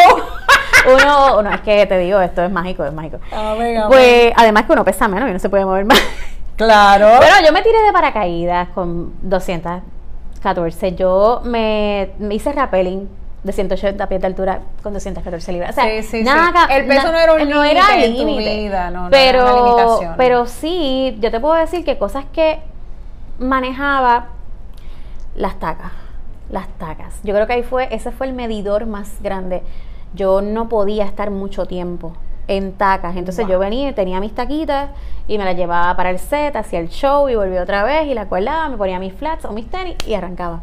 uno, 0.94 1.40
uno, 1.40 1.54
es 1.54 1.62
que 1.62 1.86
te 1.86 1.98
digo, 1.98 2.22
esto 2.22 2.44
es 2.44 2.52
mágico, 2.52 2.86
es 2.86 2.94
mágico. 2.94 3.20
Ah, 3.32 3.56
venga, 3.58 3.88
pues, 3.88 4.32
además 4.36 4.66
que 4.66 4.72
uno 4.72 4.86
pesa 4.86 5.08
menos 5.08 5.30
y 5.30 5.34
no 5.34 5.40
se 5.40 5.50
puede 5.50 5.66
mover 5.66 5.86
más. 5.86 6.00
Claro. 6.56 7.16
Pero 7.20 7.46
yo 7.46 7.52
me 7.52 7.62
tiré 7.62 7.82
de 7.82 7.92
paracaídas 7.92 8.70
con 8.70 9.14
214. 9.22 10.96
Yo 10.96 11.42
me, 11.44 12.12
me 12.20 12.36
hice 12.36 12.52
rappelling 12.52 13.10
de 13.44 13.54
180 13.54 14.08
pies 14.08 14.22
de 14.22 14.28
altura 14.28 14.62
con 14.84 14.94
214 14.94 15.52
libras. 15.54 15.72
O 15.72 15.74
sea, 15.74 15.86
sí, 15.86 16.04
sí, 16.04 16.24
nada, 16.24 16.68
sí. 16.68 16.74
El 16.74 16.86
peso 16.86 17.12
no 17.12 17.18
era 17.18 17.34
un 17.34 17.50
no 17.50 17.64
era 17.64 17.96
vida, 17.96 18.92
no, 18.92 19.08
pero, 19.10 20.00
pero 20.18 20.46
sí, 20.46 21.18
yo 21.20 21.32
te 21.32 21.40
puedo 21.40 21.56
decir 21.56 21.86
que 21.86 21.98
cosas 21.98 22.26
que 22.34 22.60
manejaba 23.40 24.28
las 25.40 25.58
tacas, 25.58 25.92
las 26.52 26.68
tacas. 26.78 27.20
Yo 27.24 27.34
creo 27.34 27.48
que 27.48 27.54
ahí 27.54 27.64
fue, 27.64 27.88
ese 27.96 28.12
fue 28.12 28.28
el 28.28 28.34
medidor 28.34 28.86
más 28.86 29.22
grande. 29.24 29.64
Yo 30.14 30.42
no 30.42 30.68
podía 30.68 31.06
estar 31.06 31.32
mucho 31.32 31.66
tiempo 31.66 32.14
en 32.48 32.74
tacas. 32.74 33.16
Entonces 33.16 33.48
yo 33.48 33.58
venía 33.58 33.96
tenía 33.96 34.20
mis 34.20 34.36
taquitas 34.36 34.90
y 35.28 35.38
me 35.38 35.46
las 35.46 35.56
llevaba 35.56 35.96
para 35.96 36.10
el 36.10 36.20
set, 36.20 36.56
hacía 36.58 36.80
el 36.80 36.90
show 36.90 37.30
y 37.30 37.36
volvía 37.36 37.64
otra 37.64 37.84
vez 37.84 38.08
y 38.08 38.14
la 38.14 38.28
colaba, 38.28 38.68
me 38.68 38.76
ponía 38.76 39.00
mis 39.00 39.14
flats 39.14 39.46
o 39.46 39.54
mis 39.54 39.70
tenis 39.70 39.96
y 40.06 40.14
arrancaba. 40.14 40.60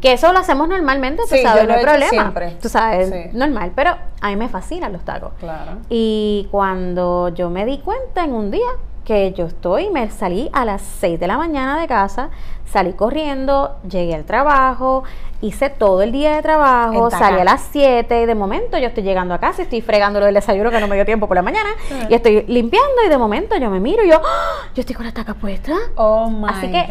Que 0.00 0.12
eso 0.12 0.32
lo 0.32 0.38
hacemos 0.38 0.68
normalmente, 0.68 1.22
tú 1.28 1.36
sabes, 1.42 1.66
no 1.66 1.74
hay 1.74 1.82
problema. 1.82 2.10
Siempre. 2.10 2.50
Tú 2.62 2.68
sabes, 2.68 3.34
normal, 3.34 3.72
pero 3.74 3.96
a 4.20 4.28
mí 4.28 4.36
me 4.36 4.48
fascinan 4.48 4.92
los 4.92 5.04
tacos. 5.04 5.32
Claro. 5.40 5.78
Y 5.88 6.46
cuando 6.52 7.30
yo 7.30 7.50
me 7.50 7.64
di 7.64 7.78
cuenta 7.78 8.22
en 8.22 8.34
un 8.34 8.52
día 8.52 8.68
que 9.06 9.32
yo 9.32 9.46
estoy, 9.46 9.88
me 9.90 10.10
salí 10.10 10.50
a 10.52 10.64
las 10.64 10.82
6 10.82 11.20
de 11.20 11.28
la 11.28 11.38
mañana 11.38 11.80
de 11.80 11.86
casa, 11.86 12.30
salí 12.64 12.92
corriendo, 12.92 13.76
llegué 13.88 14.16
al 14.16 14.24
trabajo, 14.24 15.04
hice 15.40 15.70
todo 15.70 16.02
el 16.02 16.10
día 16.10 16.34
de 16.34 16.42
trabajo, 16.42 17.08
salí 17.12 17.40
a 17.40 17.44
las 17.44 17.68
7 17.70 18.22
y 18.22 18.26
de 18.26 18.34
momento 18.34 18.76
yo 18.78 18.88
estoy 18.88 19.04
llegando 19.04 19.32
a 19.32 19.38
casa, 19.38 19.62
estoy 19.62 19.80
fregando 19.80 20.18
lo 20.18 20.26
del 20.26 20.34
desayuno 20.34 20.72
que 20.72 20.80
no 20.80 20.88
me 20.88 20.96
dio 20.96 21.04
tiempo 21.04 21.28
por 21.28 21.36
la 21.36 21.42
mañana 21.42 21.70
y 22.08 22.14
estoy 22.14 22.46
limpiando 22.48 23.04
y 23.06 23.08
de 23.08 23.16
momento 23.16 23.56
yo 23.56 23.70
me 23.70 23.78
miro 23.78 24.04
y 24.04 24.08
yo, 24.08 24.16
¡Ah! 24.16 24.66
yo 24.74 24.80
estoy 24.80 24.96
con 24.96 25.06
la 25.06 25.12
taca 25.12 25.34
puesta. 25.34 25.72
Oh 25.94 26.28
my 26.28 26.48
Así 26.48 26.72
que 26.72 26.86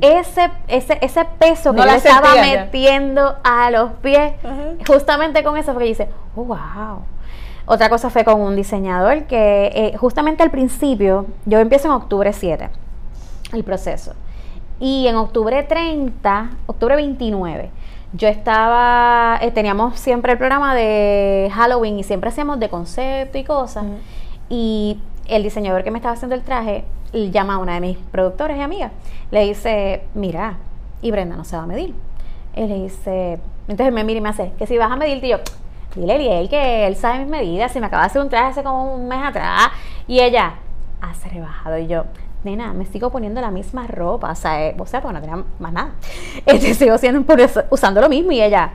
ese 0.00 0.50
ese 0.68 0.98
ese 1.02 1.24
peso 1.38 1.74
que 1.74 1.82
yo 1.82 1.90
estaba 1.90 2.34
metiendo 2.36 3.36
a 3.44 3.70
los 3.70 3.92
pies, 4.00 4.32
justamente 4.86 5.44
con 5.44 5.58
eso 5.58 5.74
fue 5.74 5.82
que 5.82 5.88
dice, 5.90 6.08
"Oh, 6.34 6.44
wow." 6.44 7.02
Otra 7.70 7.90
cosa 7.90 8.08
fue 8.08 8.24
con 8.24 8.40
un 8.40 8.56
diseñador 8.56 9.24
que 9.24 9.70
eh, 9.74 9.96
justamente 9.98 10.42
al 10.42 10.50
principio, 10.50 11.26
yo 11.44 11.58
empiezo 11.58 11.88
en 11.88 11.92
octubre 11.92 12.32
7 12.32 12.70
el 13.52 13.62
proceso. 13.62 14.14
Y 14.80 15.06
en 15.06 15.16
octubre 15.16 15.62
30, 15.62 16.50
octubre 16.64 16.96
29, 16.96 17.70
yo 18.14 18.26
estaba, 18.26 19.38
eh, 19.42 19.50
teníamos 19.50 20.00
siempre 20.00 20.32
el 20.32 20.38
programa 20.38 20.74
de 20.74 21.50
Halloween 21.54 21.98
y 21.98 22.04
siempre 22.04 22.30
hacíamos 22.30 22.58
de 22.58 22.70
concepto 22.70 23.36
y 23.36 23.44
cosas. 23.44 23.84
Y 24.48 24.98
el 25.26 25.42
diseñador 25.42 25.84
que 25.84 25.90
me 25.90 25.98
estaba 25.98 26.14
haciendo 26.14 26.36
el 26.36 26.42
traje 26.42 26.84
llama 27.12 27.56
a 27.56 27.58
una 27.58 27.74
de 27.74 27.80
mis 27.80 27.98
productores 27.98 28.56
y 28.56 28.62
amigas. 28.62 28.92
Le 29.30 29.44
dice, 29.44 30.04
mira, 30.14 30.56
y 31.02 31.10
Brenda 31.10 31.36
no 31.36 31.44
se 31.44 31.54
va 31.54 31.64
a 31.64 31.66
medir. 31.66 31.94
Él 32.54 32.70
le 32.70 32.82
dice, 32.84 33.38
entonces 33.68 33.92
me 33.92 34.04
mira 34.04 34.18
y 34.18 34.22
me 34.22 34.30
hace, 34.30 34.52
que 34.58 34.66
si 34.66 34.78
vas 34.78 34.90
a 34.90 34.96
medir, 34.96 35.20
dile 35.98 36.40
él 36.40 36.48
que 36.48 36.86
él 36.86 36.96
sabe 36.96 37.20
mis 37.20 37.28
medidas, 37.28 37.72
si 37.72 37.80
me 37.80 37.86
acaba 37.86 38.02
de 38.02 38.06
hacer 38.06 38.22
un 38.22 38.28
traje 38.28 38.46
hace 38.46 38.62
como 38.62 38.94
un 38.94 39.08
mes 39.08 39.22
atrás, 39.22 39.68
y 40.06 40.20
ella, 40.20 40.54
hace 41.00 41.28
rebajado, 41.28 41.78
y 41.78 41.86
yo, 41.86 42.04
nena, 42.44 42.72
me 42.72 42.86
sigo 42.86 43.10
poniendo 43.10 43.40
la 43.40 43.50
misma 43.50 43.86
ropa, 43.86 44.30
o 44.30 44.34
sea, 44.34 44.66
eh, 44.66 44.76
o 44.78 44.86
sea, 44.86 45.00
porque 45.00 45.14
no 45.14 45.20
tenía 45.20 45.44
más 45.58 45.72
nada. 45.72 45.90
Este, 46.46 46.74
sigo 46.74 46.98
siendo, 46.98 47.24
usando 47.70 48.00
lo 48.00 48.08
mismo 48.08 48.32
y 48.32 48.42
ella, 48.42 48.72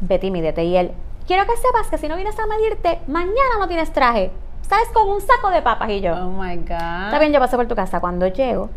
Betty, 0.00 0.30
mídete. 0.30 0.64
Y 0.64 0.76
él, 0.76 0.92
quiero 1.26 1.44
que 1.46 1.56
sepas 1.56 1.88
que 1.88 1.98
si 1.98 2.08
no 2.08 2.16
vienes 2.16 2.38
a 2.38 2.46
medirte, 2.46 3.00
mañana 3.06 3.58
no 3.58 3.68
tienes 3.68 3.92
traje. 3.92 4.30
¿Sabes? 4.62 4.88
Con 4.94 5.08
un 5.08 5.20
saco 5.20 5.50
de 5.50 5.62
papas 5.62 5.90
y 5.90 6.00
yo. 6.00 6.12
Oh 6.14 6.30
my 6.30 6.56
God. 6.56 7.06
Está 7.06 7.18
bien, 7.18 7.32
yo 7.32 7.40
pasé 7.40 7.56
por 7.56 7.66
tu 7.66 7.74
casa. 7.74 7.98
Cuando 7.98 8.28
llego, 8.28 8.70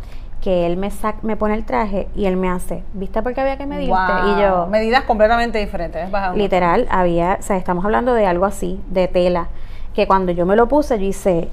que 0.44 0.66
él 0.66 0.76
me 0.76 0.92
sac 0.92 1.24
me 1.24 1.38
pone 1.38 1.54
el 1.54 1.64
traje 1.64 2.10
y 2.16 2.26
él 2.26 2.36
me 2.36 2.50
hace, 2.50 2.84
¿viste 2.94 3.22
por 3.24 3.34
qué 3.34 3.40
había 3.40 3.58
que 3.58 3.66
medirte? 3.66 3.94
Wow. 3.96 4.36
Y 4.38 4.42
yo, 4.42 4.68
Medidas 4.68 5.04
completamente 5.06 5.58
diferentes. 5.58 6.10
literal, 6.36 6.86
había, 6.92 7.38
o 7.40 7.42
sea, 7.42 7.56
estamos 7.56 7.86
hablando 7.86 8.14
de 8.14 8.26
algo 8.26 8.44
así, 8.46 8.78
de 8.90 9.08
tela, 9.08 9.48
que 9.96 10.06
cuando 10.06 10.34
yo 10.34 10.46
me 10.46 10.58
lo 10.58 10.68
puse, 10.68 11.00
yo 11.00 11.06
hice, 11.06 11.48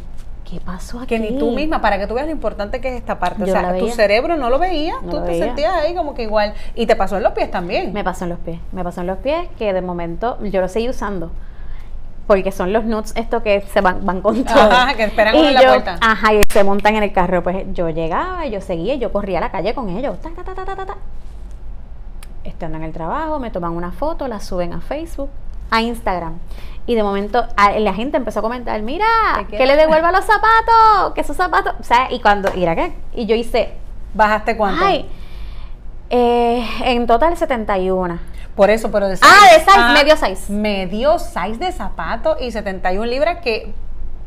¿qué 0.44 0.58
pasó 0.58 0.98
aquí? 0.98 1.06
Que 1.06 1.18
ni 1.20 1.38
tú 1.38 1.52
misma, 1.52 1.80
para 1.80 2.00
que 2.00 2.08
tú 2.08 2.14
veas 2.14 2.26
lo 2.26 2.32
importante 2.32 2.80
que 2.80 2.88
es 2.88 2.94
esta 2.94 3.20
parte. 3.20 3.46
Yo 3.46 3.54
o 3.54 3.60
sea, 3.60 3.78
tu 3.78 3.88
cerebro 3.90 4.36
no 4.36 4.50
lo 4.50 4.58
veía, 4.58 4.94
No 5.02 5.08
tú 5.10 5.16
lo 5.18 5.22
te 5.22 5.30
veía. 5.30 5.44
sentías 5.44 5.72
ahí 5.72 5.94
como 5.94 6.14
que 6.14 6.24
igual. 6.24 6.54
Y 6.74 6.86
te 6.86 6.96
pasó 6.96 7.16
en 7.16 7.22
los 7.22 7.32
pies 7.32 7.48
también. 7.48 7.92
Me 7.92 8.02
pasó 8.02 8.24
en 8.24 8.30
los 8.30 8.40
pies, 8.40 8.58
me 8.72 8.82
pasó 8.82 9.02
en 9.02 9.06
los 9.06 9.18
pies 9.18 9.48
que 9.56 9.72
de 9.72 9.82
momento 9.82 10.36
yo 10.42 10.60
lo 10.60 10.66
seguí 10.66 10.88
usando. 10.88 11.30
Porque 12.30 12.52
son 12.52 12.72
los 12.72 12.84
nuts 12.84 13.12
estos 13.16 13.42
que 13.42 13.60
se 13.62 13.80
van, 13.80 14.06
van 14.06 14.20
con 14.20 14.44
todo. 14.44 14.70
Ajá, 14.70 14.94
que 14.94 15.02
esperan 15.02 15.34
y 15.34 15.46
en 15.48 15.54
la 15.54 15.62
yo, 15.62 15.68
puerta. 15.70 15.98
Ajá, 16.00 16.32
y 16.32 16.40
se 16.48 16.62
montan 16.62 16.94
en 16.94 17.02
el 17.02 17.12
carro. 17.12 17.42
Pues 17.42 17.64
yo 17.72 17.88
llegaba, 17.88 18.46
yo 18.46 18.60
seguía, 18.60 18.94
yo 18.94 19.10
corría 19.10 19.38
a 19.38 19.40
la 19.40 19.50
calle 19.50 19.74
con 19.74 19.88
ellos. 19.88 20.16
Ta, 20.20 20.30
ta, 20.30 20.44
ta, 20.44 20.54
ta, 20.54 20.64
ta, 20.64 20.76
ta, 20.76 20.86
ta. 20.86 20.96
Estando 22.44 22.78
en 22.78 22.84
el 22.84 22.92
trabajo, 22.92 23.40
me 23.40 23.50
toman 23.50 23.72
una 23.72 23.90
foto, 23.90 24.28
la 24.28 24.38
suben 24.38 24.72
a 24.72 24.80
Facebook, 24.80 25.28
a 25.72 25.82
Instagram. 25.82 26.34
Y 26.86 26.94
de 26.94 27.02
momento 27.02 27.44
a- 27.56 27.72
la 27.80 27.94
gente 27.94 28.16
empezó 28.16 28.38
a 28.38 28.42
comentar, 28.42 28.80
mira, 28.82 29.06
que 29.50 29.66
le 29.66 29.74
devuelva 29.74 30.12
los 30.12 30.24
zapatos, 30.24 31.12
que 31.16 31.22
esos 31.22 31.36
zapatos, 31.36 31.74
o 31.80 31.82
sea, 31.82 32.12
y 32.12 32.20
cuando, 32.20 32.48
y 32.54 32.62
era 32.62 32.76
que, 32.76 32.92
y 33.12 33.26
yo 33.26 33.34
hice, 33.34 33.74
¿Bajaste 34.14 34.56
cuánto? 34.56 34.84
ay, 34.84 35.08
eh, 36.10 36.66
en 36.84 37.06
total 37.06 37.36
71. 37.36 38.18
Por 38.56 38.68
eso, 38.70 38.90
pero 38.90 39.08
de 39.08 39.18
Ah, 39.22 39.54
de 39.54 39.60
size, 39.64 39.92
medio 40.04 40.16
size. 40.16 40.52
Medio 40.52 41.18
size 41.18 41.56
de 41.58 41.72
zapato 41.72 42.36
y 42.40 42.50
71 42.50 43.06
libras 43.06 43.38
que 43.42 43.72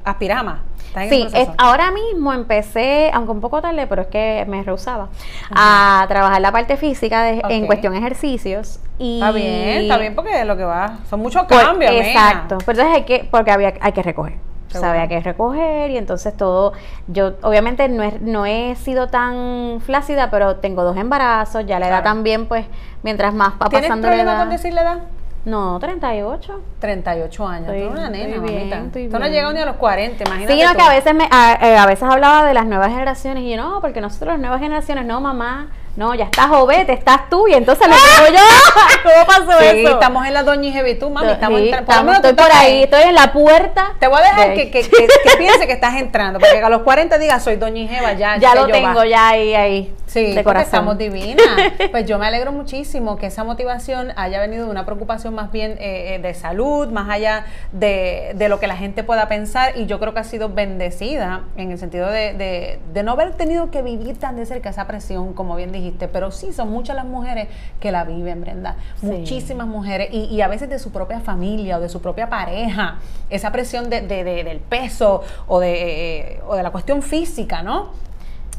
aspiras 0.05 0.39
a 0.39 0.43
más. 0.43 0.59
Estás 0.87 1.03
en 1.03 1.09
Sí, 1.09 1.27
es- 1.33 1.49
ahora 1.57 1.91
mismo 1.91 2.33
empecé, 2.33 3.09
aunque 3.13 3.31
un 3.31 3.41
poco 3.41 3.61
tarde, 3.61 3.87
pero 3.87 4.03
es 4.03 4.07
que 4.07 4.45
me 4.47 4.61
rehusaba, 4.63 5.09
a 5.51 6.05
trabajar 6.07 6.39
la 6.41 6.51
parte 6.51 6.77
física 6.77 7.23
de- 7.23 7.41
en 7.49 7.61
Ok. 7.63 7.67
cuestión 7.67 7.95
ejercicios. 7.95 8.79
Y 8.99 9.15
Está 9.19 9.31
bien, 9.31 9.81
está 9.81 9.97
bien 9.97 10.13
porque 10.15 10.45
lo 10.45 10.55
que 10.55 10.63
va, 10.63 10.99
son 11.09 11.19
muchos 11.19 11.43
cambios. 11.43 11.91
Exacto, 11.91 12.57
pero 12.65 12.79
entonces 12.81 12.95
hay 12.95 13.03
que, 13.03 13.27
porque 13.29 13.51
había, 13.51 13.73
hay 13.81 13.91
que 13.91 14.03
recoger. 14.03 14.35
Seguro. 14.79 14.91
había 14.91 15.07
que 15.07 15.19
recoger 15.19 15.91
y 15.91 15.97
entonces 15.97 16.35
todo, 16.35 16.73
yo 17.07 17.33
obviamente 17.41 17.87
no, 17.89 18.03
es, 18.03 18.21
no 18.21 18.45
he 18.45 18.75
sido 18.75 19.07
tan 19.07 19.79
flácida, 19.85 20.29
pero 20.31 20.57
tengo 20.57 20.83
dos 20.83 20.97
embarazos, 20.97 21.65
ya 21.65 21.79
la 21.79 21.87
edad 21.87 22.01
Claro. 22.01 22.15
también, 22.15 22.47
pues, 22.47 22.65
mientras 23.03 23.33
más 23.33 23.53
va 23.61 23.69
¿Tienes 23.69 23.87
pasando 23.87 24.07
la 24.07 24.11
problema 24.13 24.31
edad. 24.33 24.39
con 24.41 24.49
decir 24.49 24.73
la 24.73 24.81
edad? 24.81 24.97
No, 25.45 25.77
38. 25.77 26.61
38 26.79 27.45
años. 27.47 27.67
Estoy- 27.67 27.79
tú 27.81 27.85
eres 27.87 27.99
una 27.99 28.09
nena, 28.09 28.37
bien, 28.41 28.69
mamita. 28.69 29.17
Tú 29.17 29.19
no 29.19 29.27
llegado 29.27 29.51
ni 29.53 29.59
a 29.59 29.65
los 29.65 29.75
40, 29.75 30.23
imagínate. 30.23 30.53
Sí, 30.55 30.63
no, 30.63 30.71
tú. 30.71 30.77
que 30.77 30.83
a 30.83 30.89
veces, 30.89 31.13
me, 31.13 31.27
a, 31.29 31.53
eh, 31.61 31.77
a 31.77 31.85
veces 31.85 32.03
hablaba 32.09 32.45
de 32.45 32.53
las 32.53 32.65
nuevas 32.65 32.87
generaciones 32.89 33.43
y 33.43 33.49
yo, 33.51 33.57
no, 33.57 33.81
porque 33.81 33.99
nosotros 33.99 34.29
las 34.33 34.39
nuevas 34.39 34.61
generaciones, 34.61 35.05
no, 35.05 35.19
mamá, 35.19 35.67
no, 35.95 36.15
ya 36.15 36.25
estás 36.25 36.47
jovete, 36.47 36.93
estás 36.93 37.29
tú 37.29 37.47
y 37.47 37.53
entonces 37.53 37.87
le 37.87 37.93
digo 37.93 38.37
yo, 38.39 38.43
¿cómo 39.03 39.25
pasó 39.47 39.59
Sí, 39.59 39.79
eso? 39.81 39.93
estamos 39.93 40.25
en 40.25 40.33
la 40.33 40.43
doña 40.43 40.73
tú, 40.99 41.09
mami. 41.09 41.31
Estamos 41.31 41.59
entrando. 41.59 41.85
lo 41.85 41.91
estamos- 41.91 42.15
estoy 42.15 42.33
por 42.33 42.51
ahí, 42.51 42.83
estoy 42.83 43.03
en 43.03 43.15
la 43.15 43.31
puerta. 43.31 43.93
Te 43.99 44.07
voy 44.07 44.19
a 44.19 44.23
dejar 44.23 44.49
de- 44.49 44.55
que, 44.55 44.71
que, 44.71 44.81
que, 44.89 45.07
que 45.07 45.37
piense 45.37 45.67
que 45.67 45.73
estás 45.73 45.95
entrando, 45.95 46.39
porque 46.39 46.57
a 46.61 46.69
los 46.69 46.81
40 46.81 47.17
digas, 47.19 47.43
soy 47.43 47.57
doña 47.57 47.79
Ingeva, 47.81 48.13
ya. 48.13 48.37
ya 48.37 48.55
lo 48.55 48.67
yo, 48.67 48.73
tengo 48.73 48.95
va. 48.99 49.05
ya 49.05 49.27
ahí, 49.29 49.53
ahí, 49.53 49.93
Sí, 50.07 50.33
de 50.33 50.43
corazón. 50.43 50.65
estamos 50.65 50.97
divinas. 50.97 51.45
Pues 51.91 52.05
yo 52.07 52.17
me 52.17 52.25
alegro 52.27 52.51
muchísimo 52.51 53.17
que 53.17 53.27
esa 53.27 53.43
motivación 53.43 54.13
haya 54.15 54.39
venido 54.39 54.65
de 54.65 54.71
una 54.71 54.85
preocupación 54.85 55.33
más 55.35 55.51
bien 55.51 55.73
eh, 55.79 56.15
eh, 56.15 56.19
de 56.19 56.33
salud, 56.33 56.87
más 56.89 57.09
allá 57.09 57.45
de, 57.71 58.31
de 58.35 58.49
lo 58.49 58.59
que 58.59 58.65
la 58.67 58.75
gente 58.77 59.03
pueda 59.03 59.27
pensar. 59.27 59.73
Y 59.77 59.85
yo 59.85 59.99
creo 59.99 60.13
que 60.13 60.19
ha 60.19 60.23
sido 60.23 60.49
bendecida 60.49 61.41
en 61.57 61.71
el 61.71 61.77
sentido 61.77 62.07
de, 62.09 62.33
de- 62.33 62.79
de 62.93 63.03
no 63.03 63.11
haber 63.13 63.33
tenido 63.33 63.69
que 63.71 63.81
vivir 63.81 64.19
tan 64.19 64.35
de 64.35 64.45
cerca 64.45 64.69
esa 64.69 64.87
presión, 64.87 65.33
como 65.33 65.55
bien 65.55 65.71
dijiste. 65.83 66.07
Pero 66.07 66.31
sí, 66.31 66.53
son 66.53 66.71
muchas 66.71 66.95
las 66.95 67.05
mujeres 67.05 67.47
que 67.79 67.91
la 67.91 68.03
viven, 68.03 68.41
Brenda. 68.41 68.75
Sí. 68.99 69.07
Muchísimas 69.07 69.67
mujeres. 69.67 70.09
Y, 70.11 70.25
y 70.25 70.41
a 70.41 70.47
veces 70.47 70.69
de 70.69 70.79
su 70.79 70.91
propia 70.91 71.19
familia 71.19 71.77
o 71.77 71.81
de 71.81 71.89
su 71.89 72.01
propia 72.01 72.29
pareja. 72.29 72.99
Esa 73.29 73.51
presión 73.51 73.89
de, 73.89 74.01
de- 74.01 74.23
de- 74.23 74.43
del 74.43 74.59
peso 74.59 75.21
o 75.47 75.59
de, 75.59 76.35
eh, 76.35 76.41
o 76.47 76.55
de 76.55 76.63
la 76.63 76.71
cuestión 76.71 77.01
física, 77.01 77.61
¿no? 77.63 78.01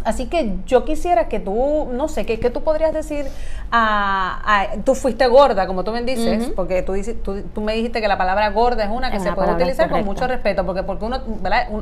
Así 0.04 0.26
que 0.26 0.56
yo 0.66 0.84
quisiera 0.84 1.28
que 1.28 1.40
tú, 1.40 1.88
no 1.90 2.08
sé, 2.08 2.26
que, 2.26 2.38
que 2.38 2.50
tú 2.50 2.62
podrías 2.62 2.92
decir 2.92 3.24
a, 3.70 4.42
a- 4.44 4.76
Tú 4.84 4.94
fuiste 4.94 5.26
gorda, 5.28 5.66
como 5.66 5.82
tú 5.82 5.92
me 5.92 6.02
dices, 6.02 6.50
porque 6.54 6.82
tú, 6.82 6.92
dices, 6.92 7.22
tú, 7.22 7.40
tú 7.54 7.60
me 7.62 7.74
dijiste 7.74 8.02
que 8.02 8.08
la 8.08 8.18
palabra 8.18 8.50
gorda 8.50 8.84
es 8.84 8.90
una 8.90 9.10
que 9.10 9.16
Es 9.16 9.22
se 9.22 9.28
una 9.30 9.36
puede 9.36 9.52
utilizar 9.54 9.88
con 9.88 10.04
mucho 10.04 10.26
respeto, 10.26 10.66
porque, 10.66 10.82
porque 10.82 11.06
uno, 11.06 11.20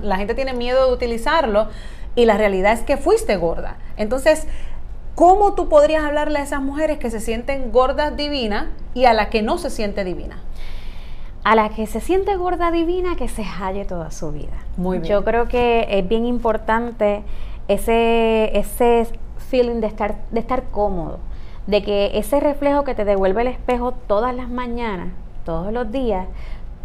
la 0.03 0.17
gente 0.17 0.35
tiene 0.35 0.53
miedo 0.53 0.87
de 0.87 0.93
utilizarlo 0.95 1.69
y 2.15 2.27
la 2.27 2.37
realidad 2.37 2.75
es 2.75 2.83
que 2.83 2.97
fuiste 2.97 3.37
gorda. 3.37 3.77
Entonces, 3.97 4.47
¿cómo 5.15 5.55
tú 5.55 5.69
podrías 5.69 6.05
hablarle 6.05 6.39
a 6.39 6.43
esas 6.43 6.63
mujeres 6.63 6.99
que 6.99 7.11
se 7.11 7.21
sienten 7.21 7.73
gordas 7.73 8.17
divinas 8.17 8.67
y 8.95 9.05
a 9.05 9.13
la 9.13 9.31
que 9.31 9.43
no 9.43 9.59
se 9.59 9.71
siente 9.71 10.05
divina? 10.05 10.39
A 11.45 11.57
la 11.57 11.71
que 11.71 11.87
se 11.87 12.01
siente 12.01 12.37
gorda 12.37 12.71
divina, 12.71 13.17
que 13.17 13.29
se 13.29 13.43
halle 13.45 13.85
toda 13.85 14.11
su 14.11 14.31
vida. 14.31 14.57
Muy 14.77 14.99
bien. 14.99 15.11
Yo 15.11 15.25
creo 15.25 15.49
que 15.49 15.87
es 15.89 16.09
bien 16.09 16.25
importante 16.25 17.25
ese, 17.69 18.57
ese 18.57 19.09
feeling 19.51 19.81
de 19.81 19.89
estar, 19.89 20.17
de 20.31 20.41
estar 20.41 20.65
cómodo, 20.71 21.19
de 21.67 21.83
que 21.83 22.19
ese 22.19 22.39
reflejo 22.41 22.85
que 22.85 22.95
te 22.95 23.05
devuelve 23.05 23.43
el 23.43 23.49
espejo 23.49 23.93
todas 23.93 24.35
las 24.35 24.49
mañanas, 24.49 25.09
todos 25.45 25.73
los 25.73 25.91
días, 25.91 26.27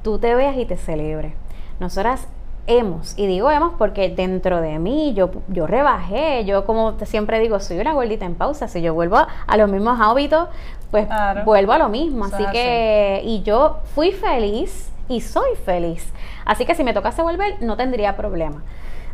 tú 0.03 0.17
te 0.17 0.33
veas 0.33 0.57
y 0.57 0.65
te 0.65 0.77
celebres. 0.77 1.33
Nosotras 1.79 2.27
hemos, 2.67 3.17
y 3.17 3.25
digo 3.27 3.49
hemos 3.49 3.73
porque 3.77 4.09
dentro 4.09 4.61
de 4.61 4.77
mí 4.77 5.13
yo, 5.15 5.31
yo 5.47 5.65
rebajé, 5.67 6.43
yo 6.45 6.65
como 6.65 6.93
te 6.93 7.05
siempre 7.05 7.39
digo, 7.39 7.59
soy 7.59 7.79
una 7.79 7.93
gordita 7.93 8.25
en 8.25 8.35
pausa, 8.35 8.67
si 8.67 8.81
yo 8.81 8.93
vuelvo 8.93 9.17
a, 9.17 9.57
los 9.57 9.69
mismos 9.69 9.99
hábitos, 10.01 10.49
pues 10.91 11.07
Claro. 11.07 11.43
vuelvo 11.45 11.71
a 11.71 11.77
lo 11.79 11.89
mismo, 11.89 12.25
así 12.25 12.43
que, 12.51 13.21
y 13.23 13.41
yo 13.43 13.77
fui 13.95 14.11
feliz 14.11 14.91
y 15.07 15.21
soy 15.21 15.55
feliz, 15.65 16.11
así 16.45 16.65
que 16.65 16.75
si 16.75 16.83
me 16.83 16.93
tocase 16.93 17.21
volver 17.21 17.55
no 17.61 17.77
tendría 17.77 18.15
problema. 18.17 18.61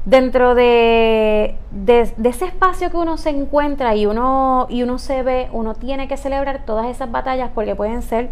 Dentro 0.06 0.54
de, 0.54 1.56
de, 1.72 2.12
de 2.18 2.30
ese 2.30 2.46
espacio 2.46 2.90
que 2.92 2.98
uno 2.98 3.16
se 3.16 3.30
encuentra 3.30 3.96
y 3.96 4.06
uno, 4.06 4.68
y 4.70 4.84
uno 4.84 4.98
se 5.00 5.24
ve, 5.24 5.48
uno 5.54 5.76
tiene 5.76 6.10
que 6.10 6.18
celebrar 6.18 6.66
todas 6.66 6.88
esas 6.88 7.10
batallas 7.10 7.52
porque 7.56 7.74
pueden 7.74 8.02
ser 8.02 8.32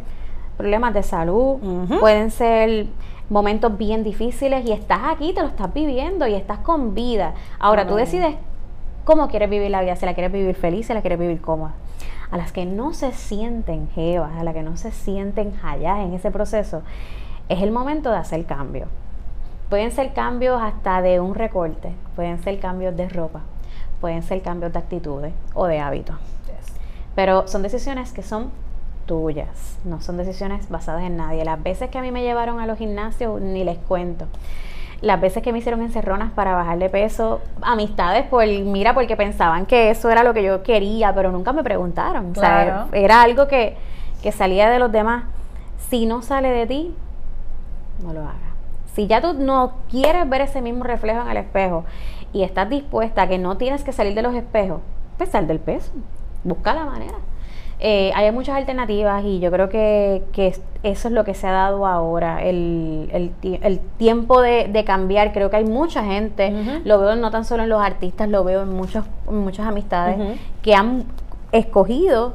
problemas 0.58 0.94
de 0.94 1.02
salud, 1.04 1.60
pueden 2.00 2.30
ser 2.30 2.88
momentos 3.32 3.78
bien 3.78 4.04
difíciles 4.04 4.65
y 4.65 4.74
estás 4.74 5.00
aquí, 5.06 5.34
te 5.34 5.41
lo 5.41 5.48
estás 5.48 5.74
viviendo 5.74 6.28
y 6.28 6.36
estás 6.36 6.60
con 6.60 6.94
vida. 6.94 7.34
Ahora 7.60 7.88
tú 7.88 7.96
decides 7.96 8.36
cómo 9.06 9.30
quieres 9.30 9.50
vivir 9.50 9.72
la 9.72 9.82
vida, 9.82 9.96
si 9.96 10.06
la 10.06 10.13
quieres 10.13 10.34
vivir 10.34 10.54
feliz, 10.54 10.88
si 10.88 10.94
la 10.94 11.00
quieres 11.00 11.17
vivir 11.17 11.41
cómoda. 11.41 11.72
A 12.30 12.38
las 12.38 12.52
que 12.52 12.65
no 12.65 12.94
se 12.94 13.13
sienten 13.13 13.89
jevas, 13.96 14.34
a 14.38 14.44
las 14.44 14.54
que 14.54 14.63
no 14.63 14.76
se 14.76 14.91
sienten 14.91 15.54
allá 15.63 16.04
en 16.04 16.13
ese 16.13 16.30
proceso, 16.30 16.82
es 17.48 17.62
el 17.62 17.72
momento 17.72 18.12
de 18.12 18.17
hacer 18.17 18.46
cambio. 18.46 18.88
Pueden 19.70 19.91
ser 19.91 20.12
cambios 20.12 20.62
hasta 20.62 21.02
de 21.02 21.22
un 21.22 21.34
recorte, 21.34 21.94
pueden 22.17 22.44
ser 22.44 22.60
cambios 22.60 22.98
de 22.98 23.08
ropa, 23.08 23.41
pueden 24.02 24.24
ser 24.24 24.41
cambios 24.41 24.74
de 24.74 24.80
actitudes 24.80 25.34
o 25.54 25.67
de 25.67 25.80
hábitos. 25.80 26.17
Pero 27.15 27.48
son 27.48 27.62
decisiones 27.62 28.12
que 28.12 28.24
son 28.24 28.52
tuyas, 29.12 29.78
no 29.84 30.00
son 30.00 30.15
decisiones 30.15 30.69
basadas 30.69 31.04
en 31.04 31.17
nadie. 31.17 31.43
Las 31.43 31.62
veces 31.62 31.89
que 31.89 31.97
a 31.97 32.02
mí 32.02 32.12
me 32.13 32.21
llevaron 32.24 32.62
a 32.62 32.65
los 32.65 32.78
gimnasios, 32.78 33.41
ni 33.41 33.65
les 33.65 33.78
cuento. 33.78 34.26
Las 35.02 35.19
veces 35.19 35.43
que 35.43 35.52
me 35.52 35.60
hicieron 35.60 35.82
encerronas 35.82 36.32
para 36.32 36.54
bajar 36.56 36.78
de 36.80 36.89
peso, 36.89 37.41
amistades 37.62 38.26
por, 38.28 38.45
mira, 38.47 38.93
porque 38.93 39.17
pensaban 39.17 39.65
que 39.65 39.89
eso 39.89 40.10
era 40.10 40.24
lo 40.24 40.34
que 40.34 40.43
yo 40.43 40.63
quería, 40.63 41.13
pero 41.13 41.30
nunca 41.34 41.52
me 41.52 41.62
preguntaron. 41.62 42.32
O 42.32 42.36
sea, 42.36 42.63
Claro. 42.63 42.88
era 42.93 43.21
algo 43.21 43.50
que, 43.50 43.76
que 44.24 44.32
salía 44.32 44.69
de 44.69 44.80
los 44.80 44.89
demás. 44.93 45.26
Si 45.89 46.06
no 46.06 46.21
sale 46.21 46.47
de 46.47 46.65
ti, 46.67 46.95
no 48.06 48.13
lo 48.13 48.21
hagas. 48.21 48.36
Si 48.95 49.08
ya 49.08 49.19
tú 49.19 49.34
no 49.34 49.74
quieres 49.89 50.30
ver 50.30 50.39
ese 50.39 50.62
mismo 50.62 50.86
reflejo 50.86 51.19
en 51.21 51.28
el 51.32 51.38
espejo 51.38 51.84
y 52.32 52.43
estás 52.43 52.69
dispuesta 52.69 53.24
a 53.24 53.28
que 53.28 53.38
no 53.39 53.58
tienes 53.58 53.84
que 53.84 53.91
salir 53.91 54.13
de 54.15 54.21
los 54.21 54.34
espejos, 54.36 54.80
pues 55.17 55.32
sal 55.32 55.47
del 55.47 55.60
peso. 55.60 55.91
Busca 56.45 56.74
la 56.74 56.86
manera. 56.86 57.15
Eh, 57.84 58.12
hay 58.15 58.32
muchas 58.32 58.56
alternativas 58.58 59.24
y 59.26 59.39
yo 59.39 59.50
creo 59.52 59.67
que, 59.70 60.22
que 60.34 60.48
es- 60.50 60.62
eso 60.84 61.08
es 61.08 61.13
lo 61.15 61.24
que 61.24 61.34
se 61.34 61.48
ha 61.48 61.52
dado 61.52 61.88
ahora, 61.88 62.44
el, 62.44 63.10
el 63.12 63.32
el 63.63 63.80
tiempo 63.98 64.39
de, 64.41 64.67
de 64.67 64.84
cambiar. 64.86 65.34
Creo 65.34 65.50
que 65.50 65.58
hay 65.58 65.65
mucha 65.65 66.04
gente, 66.04 66.54
lo 66.86 67.00
veo 67.00 67.15
no 67.15 67.32
tan 67.32 67.44
solo 67.44 67.63
en 67.63 67.70
los 67.70 67.82
artistas, 67.82 68.30
lo 68.30 68.44
veo 68.44 68.62
en, 68.63 68.70
muchos, 68.76 69.04
en 69.28 69.38
muchas 69.38 69.65
amistades 69.67 70.15
que 70.62 70.76
han 70.76 71.06
escogido 71.52 72.34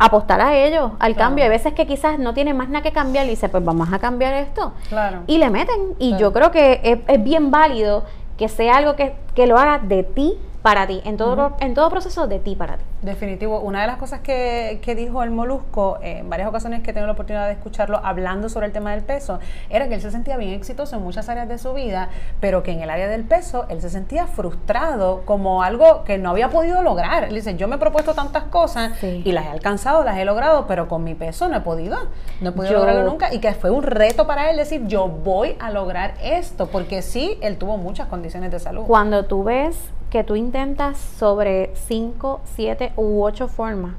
apostar 0.00 0.40
a 0.40 0.56
ellos, 0.56 0.92
al 1.00 1.14
Claro. 1.14 1.28
cambio. 1.28 1.44
Hay 1.44 1.50
veces 1.50 1.72
que 1.74 1.86
quizás 1.86 2.18
no 2.18 2.34
tienen 2.34 2.56
más 2.56 2.68
nada 2.68 2.82
que 2.82 2.92
cambiar 2.92 3.26
y 3.26 3.30
dice, 3.30 3.48
pues 3.48 3.64
vamos 3.64 3.92
a 3.92 3.98
cambiar 3.98 4.34
esto. 4.34 4.72
Claro. 4.88 5.20
Y 5.26 5.38
le 5.38 5.50
meten. 5.50 5.94
Y 5.98 6.10
Claro. 6.10 6.20
yo 6.20 6.32
creo 6.32 6.50
que 6.52 6.80
es, 6.84 6.98
es 7.08 7.22
bien 7.24 7.50
válido 7.50 8.04
que 8.36 8.48
sea 8.48 8.76
algo 8.76 8.94
que, 8.94 9.14
que 9.34 9.46
lo 9.48 9.58
haga 9.58 9.78
de 9.78 10.04
ti 10.04 10.38
para 10.68 10.86
ti, 10.86 11.00
en 11.06 11.16
todo, 11.16 11.56
en 11.60 11.72
todo 11.72 11.88
proceso 11.88 12.26
de 12.26 12.40
ti 12.40 12.54
para 12.54 12.76
ti. 12.76 12.84
Definitivo. 13.00 13.60
Una 13.60 13.80
de 13.80 13.86
las 13.86 13.96
cosas 13.96 14.20
que, 14.20 14.80
que 14.82 14.94
dijo 14.94 15.22
el 15.22 15.30
Molusco 15.30 15.98
en 16.02 16.28
varias 16.28 16.46
ocasiones 16.46 16.82
que 16.82 16.92
tengo 16.92 17.06
la 17.06 17.14
oportunidad 17.14 17.46
de 17.46 17.52
escucharlo 17.52 18.02
hablando 18.04 18.50
sobre 18.50 18.66
el 18.66 18.72
tema 18.72 18.90
del 18.90 19.02
peso, 19.02 19.38
era 19.70 19.88
que 19.88 19.94
él 19.94 20.02
se 20.02 20.10
sentía 20.10 20.36
bien 20.36 20.52
exitoso 20.52 20.96
en 20.96 21.02
muchas 21.02 21.30
áreas 21.30 21.48
de 21.48 21.56
su 21.56 21.72
vida, 21.72 22.10
pero 22.38 22.62
que 22.62 22.72
en 22.72 22.82
el 22.82 22.90
área 22.90 23.08
del 23.08 23.24
peso 23.24 23.64
él 23.70 23.80
se 23.80 23.88
sentía 23.88 24.26
frustrado 24.26 25.22
como 25.24 25.62
algo 25.62 26.04
que 26.04 26.18
no 26.18 26.28
había 26.28 26.50
podido 26.50 26.82
lograr. 26.82 27.24
Él 27.24 27.34
dice, 27.34 27.56
yo 27.56 27.66
me 27.66 27.76
he 27.76 27.78
propuesto 27.78 28.12
tantas 28.12 28.42
cosas 28.44 29.02
y 29.02 29.32
las 29.32 29.46
he 29.46 29.48
alcanzado, 29.48 30.04
las 30.04 30.18
he 30.18 30.26
logrado, 30.26 30.66
pero 30.66 30.86
con 30.86 31.02
mi 31.02 31.14
peso 31.14 31.48
no 31.48 31.56
he 31.56 31.60
podido, 31.62 31.96
no 32.42 32.50
he 32.50 32.52
podido 32.52 32.74
lograrlo 32.74 33.04
nunca 33.04 33.32
y 33.32 33.38
que 33.38 33.54
fue 33.54 33.70
un 33.70 33.84
reto 33.84 34.26
para 34.26 34.50
él 34.50 34.58
decir, 34.58 34.86
yo 34.86 35.08
voy 35.08 35.56
a 35.60 35.70
lograr 35.70 36.12
esto, 36.22 36.66
porque 36.66 37.00
sí, 37.00 37.38
él 37.40 37.56
tuvo 37.56 37.78
muchas 37.78 38.08
condiciones 38.08 38.50
de 38.50 38.58
salud. 38.58 38.84
Cuando 38.86 39.24
tú 39.24 39.44
ves 39.44 39.78
que 40.10 40.24
tú 40.24 40.36
intentas 40.36 40.98
sobre 40.98 41.70
5, 41.74 42.40
7 42.44 42.92
u 42.96 43.22
8 43.22 43.48
formas 43.48 43.94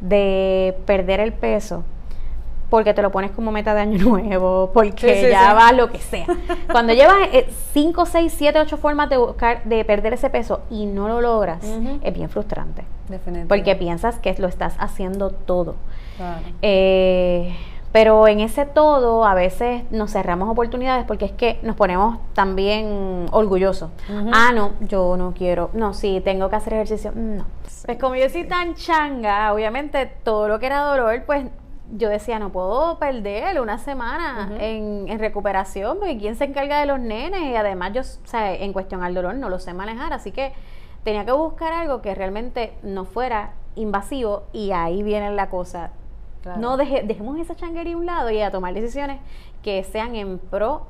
de 0.00 0.76
perder 0.86 1.20
el 1.20 1.32
peso, 1.32 1.84
porque 2.70 2.94
te 2.94 3.02
lo 3.02 3.10
pones 3.10 3.32
como 3.32 3.50
meta 3.52 3.74
de 3.74 3.80
año 3.80 3.98
nuevo, 4.04 4.70
porque 4.72 5.28
ya 5.30 5.52
va 5.54 5.72
lo 5.72 5.90
que 5.90 5.98
sea. 5.98 6.26
Cuando 6.70 6.92
llevas 6.92 7.28
5, 7.72 8.06
6, 8.06 8.32
7, 8.36 8.60
8 8.60 8.76
formas 8.76 9.10
de 9.10 9.16
buscar 9.16 9.64
de 9.64 9.84
perder 9.84 10.14
ese 10.14 10.30
peso 10.30 10.62
y 10.70 10.86
no 10.86 11.08
lo 11.08 11.20
logras, 11.20 11.64
es 12.02 12.14
bien 12.14 12.30
frustrante. 12.30 12.84
Porque 13.48 13.74
piensas 13.74 14.18
que 14.18 14.34
lo 14.38 14.46
estás 14.46 14.74
haciendo 14.78 15.30
todo. 15.30 15.74
Claro. 16.16 16.42
Eh, 16.62 17.56
pero 17.92 18.28
en 18.28 18.40
ese 18.40 18.66
todo 18.66 19.24
a 19.24 19.34
veces 19.34 19.82
nos 19.90 20.12
cerramos 20.12 20.48
oportunidades 20.48 21.04
porque 21.06 21.24
es 21.24 21.32
que 21.32 21.58
nos 21.62 21.74
ponemos 21.74 22.18
también 22.34 23.26
orgullosos. 23.32 23.90
Ah, 24.32 24.52
no, 24.54 24.72
yo 24.80 25.16
no 25.16 25.32
quiero. 25.32 25.70
No, 25.72 25.92
sí, 25.92 26.20
tengo 26.24 26.48
que 26.48 26.56
hacer 26.56 26.74
ejercicio. 26.74 27.12
No. 27.14 27.44
Pues 27.84 27.98
como 27.98 28.14
yo 28.14 28.28
soy 28.28 28.44
tan 28.44 28.74
changa, 28.74 29.52
obviamente 29.52 30.06
todo 30.06 30.46
lo 30.46 30.60
que 30.60 30.66
era 30.66 30.82
dolor, 30.82 31.24
pues 31.26 31.46
yo 31.92 32.08
decía, 32.08 32.38
no 32.38 32.50
puedo 32.50 32.98
perder 33.00 33.60
una 33.60 33.78
semana 33.78 34.52
en, 34.60 35.08
en, 35.08 35.18
recuperación, 35.18 35.98
porque 35.98 36.16
¿quién 36.18 36.36
se 36.36 36.44
encarga 36.44 36.78
de 36.78 36.86
los 36.86 37.00
nenes? 37.00 37.42
Y 37.42 37.56
además 37.56 37.92
yo, 37.92 38.02
o 38.02 38.28
sea, 38.28 38.54
en 38.54 38.72
cuestión 38.72 39.02
al 39.02 39.14
dolor 39.14 39.34
no 39.34 39.48
lo 39.48 39.58
sé 39.58 39.74
manejar, 39.74 40.12
así 40.12 40.30
que 40.30 40.52
tenía 41.02 41.24
que 41.24 41.32
buscar 41.32 41.72
algo 41.72 42.00
que 42.00 42.14
realmente 42.14 42.74
no 42.84 43.04
fuera 43.04 43.54
invasivo 43.74 44.44
y 44.52 44.70
ahí 44.70 45.02
viene 45.02 45.32
la 45.32 45.48
cosa 45.48 45.90
no 46.58 46.76
dejemos 46.76 47.38
esa 47.38 47.54
changuería 47.54 47.94
a 47.94 47.98
un 47.98 48.06
lado 48.06 48.30
y 48.30 48.40
a 48.40 48.50
tomar 48.50 48.74
decisiones 48.74 49.20
que 49.62 49.84
sean 49.84 50.14
en 50.14 50.38
pro 50.38 50.86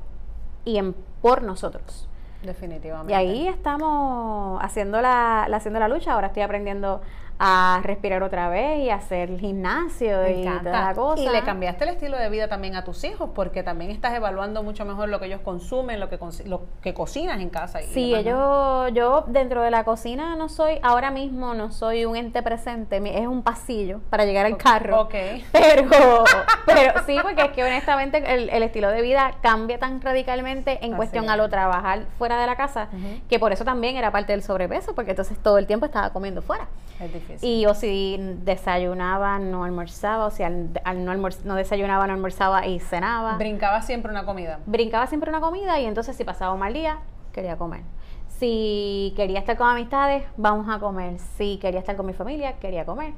y 0.65 0.77
en 0.77 0.93
por 1.21 1.43
nosotros. 1.43 2.07
Definitivamente. 2.43 3.13
Y 3.13 3.15
ahí 3.15 3.47
estamos 3.47 4.59
haciendo 4.63 5.01
la, 5.01 5.43
haciendo 5.43 5.79
la 5.79 5.87
lucha. 5.87 6.13
Ahora 6.13 6.27
estoy 6.27 6.43
aprendiendo 6.43 7.01
a 7.43 7.81
respirar 7.81 8.21
otra 8.21 8.49
vez 8.49 8.83
y 8.83 8.91
hacer 8.91 9.39
gimnasio 9.39 10.29
y 10.29 10.43
toda 10.43 10.89
la 10.89 10.93
cosa. 10.93 11.23
Y 11.23 11.27
le 11.27 11.41
cambiaste 11.41 11.85
el 11.85 11.89
estilo 11.89 12.15
de 12.15 12.29
vida 12.29 12.47
también 12.47 12.75
a 12.75 12.83
tus 12.83 13.03
hijos, 13.03 13.31
porque 13.33 13.63
también 13.63 13.89
estás 13.89 14.13
evaluando 14.13 14.61
mucho 14.61 14.85
mejor 14.85 15.09
lo 15.09 15.19
que 15.19 15.25
ellos 15.25 15.41
consumen, 15.41 15.99
lo 15.99 16.07
que, 16.07 16.19
lo 16.45 16.61
que 16.83 16.93
cocinas 16.93 17.41
en 17.41 17.49
casa. 17.49 17.81
Y 17.81 17.85
sí, 17.85 18.13
yo, 18.23 18.89
yo 18.89 19.23
dentro 19.25 19.63
de 19.63 19.71
la 19.71 19.83
cocina 19.85 20.35
no 20.35 20.49
soy, 20.49 20.77
ahora 20.83 21.09
mismo 21.09 21.55
no 21.55 21.71
soy 21.71 22.05
un 22.05 22.15
ente 22.15 22.43
presente, 22.43 23.01
es 23.19 23.27
un 23.27 23.41
pasillo 23.41 24.01
para 24.11 24.25
llegar 24.25 24.45
al 24.45 24.57
carro. 24.57 25.01
Ok. 25.01 25.15
Pero, 25.51 26.23
pero 26.65 27.03
sí, 27.05 27.17
porque 27.21 27.43
es 27.43 27.51
que 27.51 27.63
honestamente 27.63 28.23
el, 28.33 28.63
estilo 28.63 28.89
de 28.89 29.01
vida 29.01 29.35
cambia 29.41 29.79
tan 29.79 30.01
radicalmente 30.01 30.83
en 30.85 30.95
cuestión 30.95 31.29
a 31.29 31.37
lo 31.37 31.49
trabajar 31.49 32.05
fuera 32.17 32.39
de 32.39 32.45
la 32.45 32.55
casa, 32.55 32.89
que 33.29 33.39
por 33.39 33.51
eso 33.51 33.65
también 33.65 33.95
era 33.95 34.11
parte 34.11 34.33
del 34.33 34.43
sobrepeso, 34.43 34.93
porque 34.93 35.11
entonces 35.11 35.37
todo 35.39 35.57
el 35.57 35.65
tiempo 35.65 35.85
estaba 35.85 36.11
comiendo 36.11 36.41
fuera. 36.41 36.67
Es 36.99 37.11
difícil. 37.11 37.30
Y 37.41 37.65
o 37.65 37.73
si 37.73 38.17
desayunaba, 38.43 39.39
no 39.39 39.63
almorzaba, 39.63 40.25
o 40.25 40.31
si 40.31 40.43
al, 40.43 40.71
no, 40.95 41.15
no, 41.15 41.55
desayunaba, 41.55 42.07
no 42.07 42.13
almorzaba 42.13 42.65
y 42.67 42.79
cenaba. 42.79 43.37
Brincaba 43.37 43.81
siempre 43.81 44.11
una 44.11 44.25
comida. 44.25 44.59
Brincaba 44.65 45.07
siempre 45.07 45.29
una 45.29 45.39
comida 45.39 45.79
y 45.79 45.85
entonces 45.85 46.15
si 46.15 46.23
pasaba 46.23 46.53
un 46.53 46.59
mal 46.59 46.73
día, 46.73 46.99
quería 47.31 47.57
comer. 47.57 47.81
Si 48.27 49.13
quería 49.15 49.37
estar 49.37 49.55
con 49.55 49.67
amistades, 49.67 50.23
vamos 50.35 50.67
a 50.67 50.79
comer. 50.79 51.19
Si 51.37 51.57
quería 51.57 51.79
estar 51.79 51.95
con 51.95 52.07
mi 52.07 52.13
familia, 52.13 52.53
quería 52.53 52.85
comer. 52.85 53.13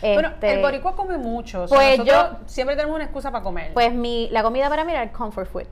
bueno, 0.00 0.28
el 0.28 0.50
este, 0.50 0.62
boricua 0.62 0.94
come 0.94 1.18
mucho. 1.18 1.66
pues 1.68 1.98
yo 2.04 2.36
siempre 2.46 2.76
tenemos 2.76 2.94
una 2.94 3.04
excusa 3.04 3.32
para 3.32 3.42
comer. 3.42 3.72
Pues 3.74 3.92
mi, 3.92 4.28
la 4.30 4.44
comida 4.44 4.68
para 4.68 4.84
mí 4.84 4.92
era 4.92 5.02
el 5.02 5.10
comfort 5.10 5.50
food. 5.50 5.66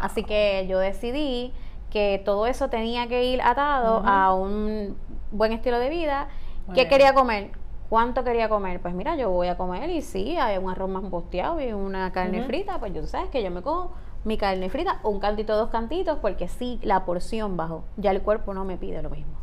Así 0.00 0.24
que 0.24 0.66
yo 0.68 0.78
decidí 0.78 1.52
que 1.90 2.22
todo 2.24 2.46
eso 2.46 2.68
tenía 2.68 3.06
que 3.08 3.24
ir 3.24 3.42
atado 3.42 4.02
a 4.06 4.34
un 4.34 4.96
buen 5.30 5.52
estilo 5.52 5.78
de 5.78 5.90
vida 5.90 6.28
¿Qué 6.74 6.88
quería 6.88 7.14
comer? 7.14 7.50
¿Cuánto 7.88 8.24
quería 8.24 8.48
comer? 8.48 8.80
Pues 8.80 8.94
mira, 8.94 9.16
yo 9.16 9.30
voy 9.30 9.48
a 9.48 9.56
comer 9.56 9.90
y 9.90 10.02
sí, 10.02 10.36
hay 10.36 10.58
un 10.58 10.70
arroz 10.70 10.90
más 10.90 11.04
posteado 11.04 11.60
y 11.60 11.72
una 11.72 12.10
carne 12.12 12.42
frita, 12.42 12.80
pues 12.80 12.92
yo 12.92 13.06
sabes 13.06 13.30
que 13.30 13.42
yo 13.42 13.50
me 13.50 13.62
como 13.62 13.92
mi 14.24 14.36
carne 14.36 14.68
frita, 14.70 14.98
un 15.04 15.20
cantito, 15.20 15.56
dos 15.56 15.70
cantitos, 15.70 16.18
porque 16.18 16.48
sí, 16.48 16.80
la 16.82 17.04
porción 17.04 17.56
bajó. 17.56 17.84
Ya 17.96 18.10
el 18.10 18.22
cuerpo 18.22 18.54
no 18.54 18.64
me 18.64 18.76
pide 18.76 19.00
lo 19.00 19.10
mismo. 19.10 19.34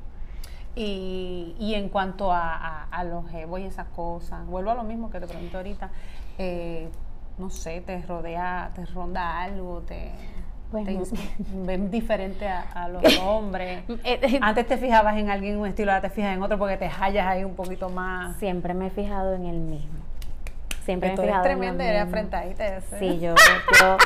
Y, 0.75 1.55
y 1.57 1.75
en 1.75 1.87
cuanto 1.87 2.33
a, 2.33 2.83
a, 2.83 3.03
los 3.05 3.29
jebos 3.29 3.61
y 3.61 3.63
esas 3.63 3.87
cosas, 3.89 4.45
vuelvo 4.45 4.71
a 4.71 4.75
lo 4.75 4.83
mismo 4.83 5.09
que 5.09 5.21
te 5.21 5.27
pregunto 5.27 5.57
ahorita, 5.57 5.91
eh, 6.37 6.89
no 7.37 7.49
sé, 7.49 7.79
te 7.79 8.01
rodea, 8.01 8.71
te 8.75 8.85
ronda 8.87 9.41
algo, 9.41 9.83
te 9.87 10.11
ven 11.65 11.91
diferente 11.91 12.47
a, 12.47 12.89
los 12.89 13.03
hombres. 13.21 13.83
Eh, 14.03 14.19
eh, 14.21 14.39
Antes 14.41 14.67
te 14.67 14.77
fijabas 14.77 15.17
en 15.17 15.29
alguien 15.29 15.57
un 15.57 15.67
estilo, 15.67 15.91
ahora 15.91 16.01
te 16.01 16.13
fijas 16.13 16.35
en 16.35 16.41
otro 16.41 16.57
porque 16.57 16.77
te 16.77 16.89
hallas 16.89 17.27
ahí 17.27 17.43
un 17.43 17.55
poquito 17.55 17.89
más. 17.89 18.37
Siempre 18.37 18.73
me 18.73 18.87
he 18.87 18.89
fijado 18.89 19.33
en 19.33 19.45
el 19.45 19.57
mismo. 19.57 19.99
Siempre 20.85 21.09
me 21.09 21.13
he 21.13 21.17
fijado. 21.17 21.45
Eres 21.45 21.57
tremenda, 21.57 21.85
eres 21.85 22.01
afrentadita. 22.01 22.81
Sí, 22.99 23.19
yo, 23.19 23.35
yo, 23.79 23.97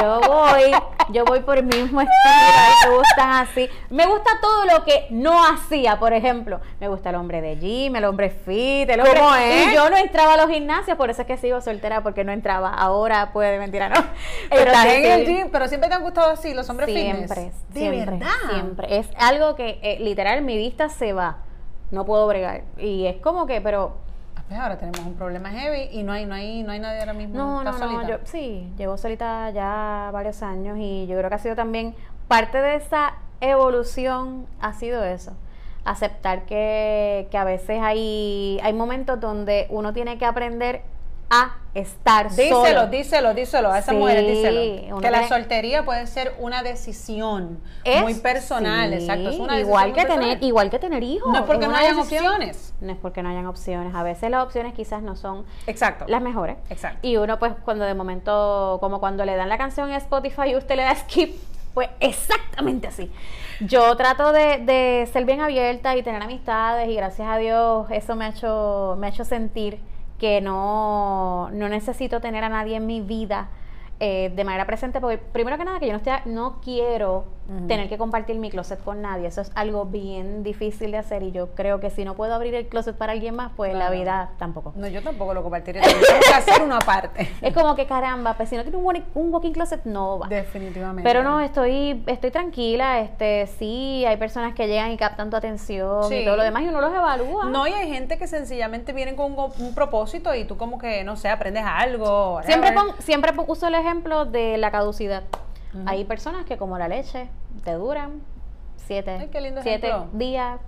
yo 0.00 0.20
voy, 0.20 0.72
yo 1.10 1.24
voy 1.24 1.40
por 1.40 1.58
el 1.58 1.64
mismo 1.64 2.00
estilo, 2.00 2.90
me 2.90 2.96
gustan 2.96 3.30
así. 3.30 3.68
Me 3.90 4.06
gusta 4.06 4.30
todo 4.40 4.64
lo 4.66 4.84
que 4.84 5.06
no 5.10 5.44
hacía, 5.44 5.98
por 5.98 6.12
ejemplo. 6.12 6.60
Me 6.80 6.88
gusta 6.88 7.10
el 7.10 7.16
hombre 7.16 7.40
de 7.40 7.56
gym, 7.56 7.96
el 7.96 8.04
hombre 8.04 8.30
fit, 8.30 8.88
el 8.88 9.00
hombre... 9.00 9.18
¿Cómo 9.18 9.34
es? 9.34 9.68
Y 9.68 9.74
yo 9.74 9.90
no 9.90 9.96
entraba 9.96 10.34
a 10.34 10.36
los 10.36 10.48
gimnasios, 10.48 10.96
por 10.96 11.10
eso 11.10 11.22
es 11.22 11.28
que 11.28 11.36
sigo 11.36 11.60
soltera, 11.60 12.02
porque 12.02 12.24
no 12.24 12.32
entraba. 12.32 12.70
Ahora 12.70 13.32
puede, 13.32 13.58
mentira, 13.58 13.88
no. 13.88 14.02
Pero 14.50 14.70
Estás 14.70 14.86
en 14.86 15.04
el 15.04 15.26
gym, 15.26 15.50
pero 15.50 15.68
siempre 15.68 15.88
te 15.88 15.94
han 15.94 16.02
gustado 16.02 16.30
así, 16.30 16.54
los 16.54 16.68
hombres 16.70 16.88
siempre, 16.88 17.52
¿De 17.70 17.80
siempre, 17.80 18.04
verdad? 18.04 18.30
Siempre. 18.50 18.98
Es 18.98 19.08
algo 19.18 19.54
que, 19.54 19.78
eh, 19.82 19.98
literal, 20.00 20.42
mi 20.42 20.56
vista 20.56 20.88
se 20.88 21.12
va. 21.12 21.38
No 21.90 22.04
puedo 22.06 22.26
bregar. 22.26 22.62
Y 22.78 23.06
es 23.06 23.16
como 23.20 23.46
que, 23.46 23.60
pero 23.60 23.96
pues 24.48 24.60
ahora 24.60 24.78
tenemos 24.78 25.00
un 25.00 25.14
problema 25.14 25.50
heavy 25.50 25.88
y 25.96 26.02
no 26.02 26.12
hay, 26.12 26.26
no 26.26 26.34
hay, 26.34 26.62
no 26.62 26.72
hay 26.72 26.78
nadie 26.78 27.00
ahora 27.00 27.12
mismo. 27.14 27.36
No, 27.36 27.64
no, 27.64 27.78
no, 27.78 28.08
yo 28.08 28.18
sí, 28.24 28.72
llevo 28.76 28.96
solita 28.96 29.50
ya 29.50 30.10
varios 30.12 30.42
años 30.42 30.76
y 30.78 31.06
yo 31.06 31.16
creo 31.16 31.28
que 31.28 31.36
ha 31.36 31.38
sido 31.38 31.56
también 31.56 31.94
parte 32.28 32.60
de 32.60 32.76
esa 32.76 33.14
evolución 33.40 34.46
ha 34.60 34.72
sido 34.72 35.04
eso. 35.04 35.32
Aceptar 35.84 36.42
que, 36.44 37.28
que 37.30 37.38
a 37.38 37.44
veces 37.44 37.80
hay, 37.82 38.60
hay 38.62 38.72
momentos 38.72 39.20
donde 39.20 39.66
uno 39.70 39.92
tiene 39.92 40.16
que 40.18 40.24
aprender 40.24 40.82
a 41.32 41.56
estar 41.72 42.28
díselo, 42.28 42.66
solo. 42.66 42.86
Díselo, 42.88 43.34
díselo, 43.34 43.72
a 43.72 43.78
esa 43.78 43.94
mujer, 43.94 44.26
díselo. 44.26 45.00
Que 45.00 45.10
la 45.10 45.26
soltería 45.26 45.82
puede 45.82 46.06
ser 46.06 46.34
una 46.38 46.62
decisión 46.62 47.58
muy 48.02 48.14
personal, 48.14 48.92
exacto. 48.92 49.30
Es 49.30 49.38
una 49.38 49.58
igual 49.58 49.94
que 49.94 50.04
tener, 50.04 50.42
igual 50.42 50.68
que 50.68 50.78
tener 50.78 51.02
hijos. 51.02 51.32
No 51.32 51.38
es 51.38 51.44
porque 51.46 51.66
no 51.66 51.74
hayan 51.74 51.98
opciones. 51.98 52.74
No 52.82 52.92
es 52.92 52.98
porque 52.98 53.22
no 53.22 53.30
hayan 53.30 53.46
opciones. 53.46 53.94
A 53.94 54.02
veces 54.02 54.30
las 54.30 54.44
opciones 54.44 54.74
quizás 54.74 55.02
no 55.02 55.16
son 55.16 55.46
exacto. 55.66 56.04
las 56.06 56.20
mejores. 56.20 56.58
Exacto. 56.68 57.06
Y 57.06 57.16
uno 57.16 57.38
pues 57.38 57.54
cuando 57.64 57.86
de 57.86 57.94
momento, 57.94 58.76
como 58.80 59.00
cuando 59.00 59.24
le 59.24 59.34
dan 59.34 59.48
la 59.48 59.56
canción 59.56 59.88
en 59.88 59.96
Spotify 59.96 60.50
y 60.50 60.56
usted 60.56 60.76
le 60.76 60.82
da 60.82 60.94
skip, 60.94 61.34
pues 61.72 61.88
exactamente 62.00 62.88
así. 62.88 63.10
Yo 63.60 63.96
trato 63.96 64.32
de, 64.32 64.58
de 64.58 65.08
ser 65.10 65.24
bien 65.24 65.40
abierta 65.40 65.96
y 65.96 66.02
tener 66.02 66.20
amistades 66.20 66.90
y 66.90 66.94
gracias 66.94 67.26
a 67.26 67.38
Dios 67.38 67.86
eso 67.90 68.16
me 68.16 68.26
ha 68.26 68.28
hecho, 68.28 68.96
me 68.98 69.06
ha 69.06 69.10
hecho 69.10 69.24
sentir 69.24 69.80
que 70.22 70.40
no, 70.40 71.50
no 71.50 71.68
necesito 71.68 72.20
tener 72.20 72.44
a 72.44 72.48
nadie 72.48 72.76
en 72.76 72.86
mi 72.86 73.00
vida 73.00 73.48
eh, 73.98 74.32
de 74.32 74.44
manera 74.44 74.68
presente, 74.68 75.00
porque 75.00 75.18
primero 75.18 75.58
que 75.58 75.64
nada 75.64 75.80
que 75.80 75.86
yo 75.86 75.92
no, 75.92 75.96
estoy, 75.96 76.14
no 76.26 76.60
quiero 76.60 77.24
tener 77.68 77.88
que 77.88 77.98
compartir 77.98 78.36
mi 78.38 78.50
closet 78.50 78.82
con 78.82 79.02
nadie, 79.02 79.26
eso 79.26 79.40
es 79.40 79.50
algo 79.54 79.84
bien 79.84 80.42
difícil 80.42 80.92
de 80.92 80.98
hacer 80.98 81.22
y 81.22 81.32
yo 81.32 81.54
creo 81.54 81.80
que 81.80 81.90
si 81.90 82.04
no 82.04 82.14
puedo 82.14 82.34
abrir 82.34 82.54
el 82.54 82.66
closet 82.66 82.96
para 82.96 83.12
alguien 83.12 83.34
más, 83.34 83.52
pues 83.56 83.74
la 83.74 83.90
vida 83.90 84.30
tampoco. 84.38 84.72
No, 84.76 84.86
yo 84.86 85.02
tampoco 85.02 85.34
lo 85.34 85.42
compartiría, 85.42 85.82
tengo 85.82 86.00
que 86.00 86.34
hacer 86.34 86.62
una 86.62 86.78
parte. 86.78 87.30
Es 87.42 87.52
como 87.52 87.74
que 87.74 87.86
caramba, 87.86 88.34
pues 88.34 88.48
si 88.48 88.56
no 88.56 88.62
tiene 88.62 88.78
un, 88.78 89.04
un 89.14 89.32
walking 89.32 89.52
closet 89.52 89.84
no 89.84 90.20
va. 90.20 90.28
Definitivamente. 90.28 91.02
Pero 91.02 91.22
no, 91.22 91.40
estoy 91.40 92.02
estoy 92.06 92.30
tranquila, 92.30 93.00
este 93.00 93.46
sí, 93.58 94.04
hay 94.06 94.16
personas 94.16 94.54
que 94.54 94.66
llegan 94.66 94.90
y 94.92 94.96
captan 94.96 95.30
tu 95.30 95.36
atención 95.36 96.12
y 96.12 96.24
todo 96.24 96.36
lo 96.36 96.42
demás 96.42 96.62
y 96.62 96.68
uno 96.68 96.80
los 96.80 96.94
evalúa. 96.94 97.46
No, 97.46 97.66
y 97.66 97.72
hay 97.72 97.88
gente 97.88 98.18
que 98.18 98.26
sencillamente 98.26 98.92
vienen 98.92 99.16
con 99.16 99.34
un, 99.36 99.74
propósito 99.74 100.34
y 100.34 100.44
tú 100.44 100.56
como 100.56 100.78
que, 100.78 101.02
no 101.04 101.16
sé, 101.16 101.28
aprendes 101.28 101.64
algo. 101.66 102.40
Siempre, 102.44 102.74
siempre 102.98 103.32
uso 103.46 103.66
el 103.66 103.74
ejemplo 103.74 104.24
de 104.24 104.58
la 104.58 104.70
caducidad. 104.70 105.22
Hay 105.86 106.04
personas 106.04 106.44
que 106.44 106.56
como 106.56 106.78
la 106.78 106.88
leche 106.88 107.28
te 107.64 107.72
duran 107.72 108.20
siete, 108.76 109.16
Ay, 109.20 109.28
qué 109.28 109.40
lindo 109.40 109.62
siete 109.62 109.92
días. 110.12 110.60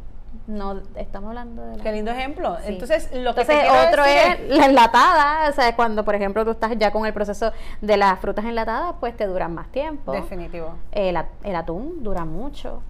No, 0.48 0.80
estamos 0.96 1.28
hablando 1.28 1.62
de 1.64 1.76
la- 1.76 1.82
Qué 1.82 1.92
lindo 1.92 2.10
ejemplo. 2.10 2.56
Sí. 2.56 2.72
Entonces, 2.72 3.04
lo 3.12 3.34
que 3.34 3.42
Entonces, 3.42 3.56
quiero 3.68 3.88
otro 3.88 4.02
decir 4.02 4.46
es 4.50 4.56
la 4.58 4.66
enlatada, 4.66 5.48
o 5.48 5.52
sea, 5.52 5.76
cuando 5.76 6.04
por 6.04 6.14
ejemplo 6.16 6.44
tú 6.44 6.50
estás 6.52 6.72
ya 6.76 6.90
con 6.90 7.06
el 7.06 7.12
proceso 7.12 7.52
de 7.80 7.96
las 7.96 8.18
frutas 8.18 8.44
enlatadas, 8.44 8.94
pues 8.98 9.16
te 9.16 9.26
duran 9.26 9.54
más 9.54 9.68
tiempo. 9.68 10.10
Definitivo. 10.12 10.74
El, 10.90 11.16
el 11.44 11.54
atún 11.56 12.02
dura 12.02 12.24
mucho. 12.24 12.82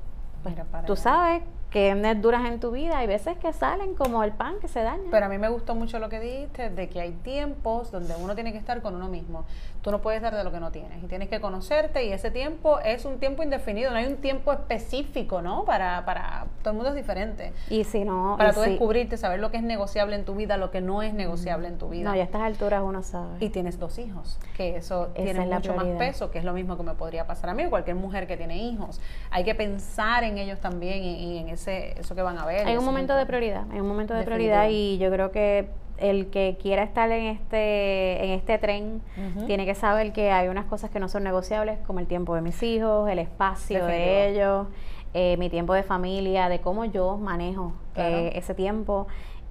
Pues, 0.43 0.55
Mira 0.55 0.65
para 0.65 0.87
tú 0.87 0.97
sabes 0.97 1.43
que 1.75 2.15
duras 2.23 2.45
en 2.47 2.61
tu 2.61 2.71
vida, 2.71 2.99
hay 2.99 3.09
veces 3.09 3.37
que 3.39 3.53
salen 3.53 3.97
como 3.97 4.23
el 4.23 4.31
pan 4.31 4.61
que 4.61 4.69
se 4.69 4.81
daña. 4.81 5.03
Pero 5.11 5.27
a 5.27 5.29
mí 5.29 5.39
me 5.39 5.49
gustó 5.49 5.75
mucho 5.75 5.99
lo 5.99 6.09
que 6.09 6.21
dijiste, 6.21 6.71
de 6.71 6.89
que 6.89 7.01
hay 7.01 7.11
tiempos 7.11 7.91
donde 7.91 8.15
uno 8.15 8.37
tiene 8.37 8.53
que 8.53 8.59
estar 8.59 8.81
con 8.81 8.95
uno 8.95 9.09
mismo. 9.09 9.45
Tú 9.83 9.91
no 9.91 10.01
puedes 10.01 10.23
dar 10.23 10.35
de 10.37 10.45
lo 10.45 10.53
que 10.53 10.61
no 10.61 10.71
tienes 10.71 11.03
y 11.03 11.09
tienes 11.09 11.29
que 11.29 11.41
conocerte 11.41 12.05
y 12.07 12.13
ese 12.13 12.31
tiempo 12.31 12.79
es 12.79 13.05
un 13.05 13.19
tiempo 13.19 13.43
indefinido, 13.43 13.91
no 13.91 13.97
hay 13.97 14.07
un 14.07 14.17
tiempo 14.19 14.53
específico, 14.53 15.43
¿no? 15.43 15.65
Para, 15.65 16.05
para 16.05 16.47
todo 16.63 16.71
el 16.71 16.77
mundo 16.77 16.91
es 16.91 16.95
diferente. 16.97 17.53
y 17.69 17.83
si 17.83 18.05
no, 18.05 18.37
Para 18.39 18.51
y 18.51 18.55
tú 18.55 18.63
si- 18.63 18.71
descubrirte, 18.71 19.17
saber 19.17 19.41
lo 19.41 19.51
que 19.51 19.57
es 19.57 19.63
negociable 19.65 20.15
en 20.15 20.25
tu 20.25 20.37
vida, 20.37 20.57
lo 20.57 20.71
que 20.71 20.81
no 20.81 21.03
es 21.03 21.13
negociable 21.13 21.67
en 21.67 21.77
tu 21.79 21.89
vida. 21.89 22.09
no, 22.09 22.15
ya 22.15 22.23
a 22.23 22.25
estas 22.25 22.43
alturas 22.43 22.83
uno 22.85 23.03
sabe. 23.03 23.37
Y 23.41 23.49
tienes 23.51 23.81
dos 23.81 23.99
hijos, 23.99 24.39
que 24.57 24.77
eso 24.77 25.09
Esa 25.17 25.25
tiene 25.25 25.43
es 25.43 25.51
mucho 25.51 25.75
más 25.75 25.87
peso, 25.99 26.31
que 26.31 26.39
es 26.39 26.45
lo 26.45 26.53
mismo 26.53 26.77
que 26.77 26.85
me 26.85 26.95
podría 26.95 27.27
pasar 27.27 27.51
a 27.51 27.55
mí 27.55 27.67
o 27.67 27.71
cualquier 27.71 27.97
mujer 27.97 28.29
que 28.29 28.37
tiene 28.37 28.59
hijos. 28.59 29.01
Hay 29.33 29.43
que 29.43 29.57
pensar 29.57 30.23
en 30.23 30.39
ellos 30.39 30.61
también 30.61 31.03
y, 31.03 31.35
y 31.35 31.39
en 31.39 31.49
ese 31.49 31.64
eso 31.69 32.15
que 32.15 32.23
van 32.23 32.39
a 32.39 32.47
ver. 32.47 32.61
Hay 32.67 32.73
un 32.75 32.79
ese 32.79 32.85
momento 32.87 33.15
de 33.17 33.27
prioridad, 33.27 33.65
hay 33.73 33.81
un 33.81 33.89
momento 33.89 34.15
de 34.15 34.21
Definitivo. 34.21 34.51
prioridad 34.55 34.69
y 34.71 34.99
yo 34.99 35.11
creo 35.11 35.31
que 35.33 35.69
el 35.99 36.27
que 36.31 36.57
quiera 36.61 36.83
estar 36.83 37.11
en 37.13 37.27
este 37.27 38.25
en 38.25 38.31
este 38.33 38.59
tren 38.59 39.01
tiene 39.47 39.65
que 39.65 39.75
saber 39.77 40.13
que 40.13 40.31
hay 40.33 40.49
unas 40.49 40.65
cosas 40.65 40.91
que 40.91 40.99
no 40.99 41.09
son 41.09 41.23
negociables 41.23 41.79
como 41.87 42.01
el 42.01 42.07
tiempo 42.07 42.35
de 42.35 42.41
mis 42.41 42.61
hijos, 42.63 43.09
el 43.09 43.19
espacio 43.21 43.85
Definitivo. 43.87 43.87
de 44.17 44.29
ellos, 44.31 44.67
eh, 45.15 45.37
mi 45.39 45.49
tiempo 45.51 45.73
de 45.73 45.85
familia, 45.85 46.49
de 46.49 46.61
cómo 46.61 46.85
yo 46.85 47.17
manejo 47.17 47.73
Claro. 47.95 48.17
eh, 48.17 48.33
ese 48.35 48.55
tiempo 48.55 49.07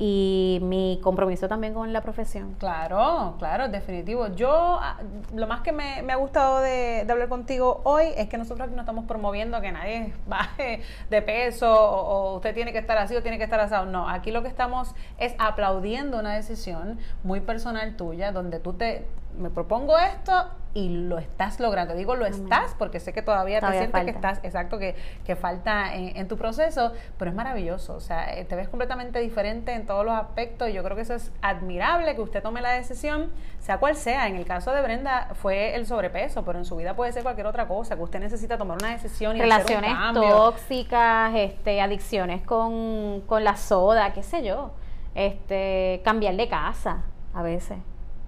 y 0.06 0.60
mi 0.62 1.00
compromiso 1.02 1.48
también 1.48 1.74
con 1.74 1.94
la 1.94 2.02
profesión. 2.02 2.56
Claro, 2.60 3.36
claro, 3.40 3.70
definitivo. 3.70 4.28
Yo, 4.36 4.52
ah, 4.52 4.98
lo 5.34 5.48
más 5.48 5.62
que 5.62 5.72
me, 5.72 6.04
me 6.04 6.12
ha 6.12 6.18
gustado 6.18 6.60
de, 6.60 7.06
de 7.06 7.10
hablar 7.10 7.30
contigo 7.30 7.80
hoy 7.86 8.08
es 8.18 8.28
que 8.28 8.38
nosotros 8.38 8.68
aquí 8.68 8.76
no 8.76 8.82
estamos 8.82 9.06
promoviendo 9.06 9.62
que 9.62 9.72
nadie 9.72 10.14
baje 10.28 10.82
de 11.10 11.22
peso 11.22 11.72
o, 11.72 12.32
o 12.32 12.36
usted 12.36 12.54
tiene 12.54 12.74
que 12.74 12.80
estar 12.80 12.98
así 12.98 13.16
o 13.16 13.22
tiene 13.22 13.38
que 13.38 13.46
estar 13.46 13.62
asado. 13.62 13.86
No, 13.86 14.10
aquí 14.10 14.32
lo 14.32 14.42
que 14.42 14.50
estamos 14.50 14.94
es 15.20 15.36
aplaudiendo 15.40 16.20
una 16.20 16.34
decisión 16.34 17.00
muy 17.24 17.40
personal 17.40 17.96
tuya 17.96 18.34
donde 18.34 18.60
tú 18.60 18.74
te, 18.74 19.08
me 19.38 19.50
propongo 19.50 19.98
esto 19.98 20.50
y 20.76 20.90
lo 20.90 21.20
estás 21.20 21.60
logrando. 21.60 21.94
Digo 21.94 22.16
lo 22.16 22.26
estás 22.26 22.74
porque 22.80 23.00
sé 23.00 23.14
que 23.14 23.22
todavía, 23.22 23.60
Todavía 23.60 23.82
te 23.82 23.86
sientes 23.92 24.06
que 24.06 24.12
estás, 24.12 24.40
exacto, 24.44 24.80
que, 24.80 24.96
que 25.24 25.36
falta 25.36 25.94
en, 25.94 26.18
en 26.18 26.28
tu 26.28 26.36
proceso, 26.36 26.94
pero 27.20 27.30
es 27.30 27.36
maravilloso. 27.36 27.94
O 27.94 28.00
sea, 28.00 28.34
eh, 28.34 28.44
te 28.46 28.56
ves 28.56 28.70
completamente 28.70 29.20
diferente 29.20 29.74
en 29.74 29.86
todos 29.86 30.04
los 30.04 30.16
aspectos 30.16 30.70
y 30.70 30.74
yo 30.74 30.84
creo 30.84 30.96
que 30.96 31.04
eso 31.04 31.14
es 31.14 31.32
admirable 31.44 32.16
que 32.16 32.22
usted 32.22 32.42
tome 32.42 32.62
la 32.62 32.72
decisión, 32.72 33.32
sea 33.60 33.78
cual 33.78 33.96
sea. 33.96 34.28
En 34.28 34.36
el 34.36 34.46
caso 34.46 34.72
de 34.72 34.82
Brenda 34.82 35.30
fue 35.36 35.76
el 35.76 35.86
sobrepeso, 35.86 36.44
pero 36.44 36.58
en 36.58 36.66
su 36.66 36.76
vida 36.76 36.96
puede 36.96 37.12
ser 37.12 37.22
cualquier 37.22 37.46
otra 37.46 37.68
cosa, 37.68 37.96
que 37.96 38.02
usted 38.02 38.20
necesita 38.20 38.58
tomar 38.58 38.78
una 38.80 38.90
decisión 38.94 39.38
y 39.38 39.42
hacer 39.42 39.46
un 39.46 39.52
Relaciones 39.52 39.94
cambio. 39.94 40.30
tóxicas, 40.30 41.34
este, 41.36 41.82
adicciones 41.82 42.42
con, 42.44 43.22
con 43.28 43.44
la 43.44 43.58
soda, 43.58 44.12
qué 44.14 44.24
sé 44.24 44.44
yo, 44.44 44.72
este, 45.14 46.02
cambiar 46.04 46.36
de 46.36 46.48
casa 46.50 47.04
a 47.36 47.44
veces. 47.44 47.78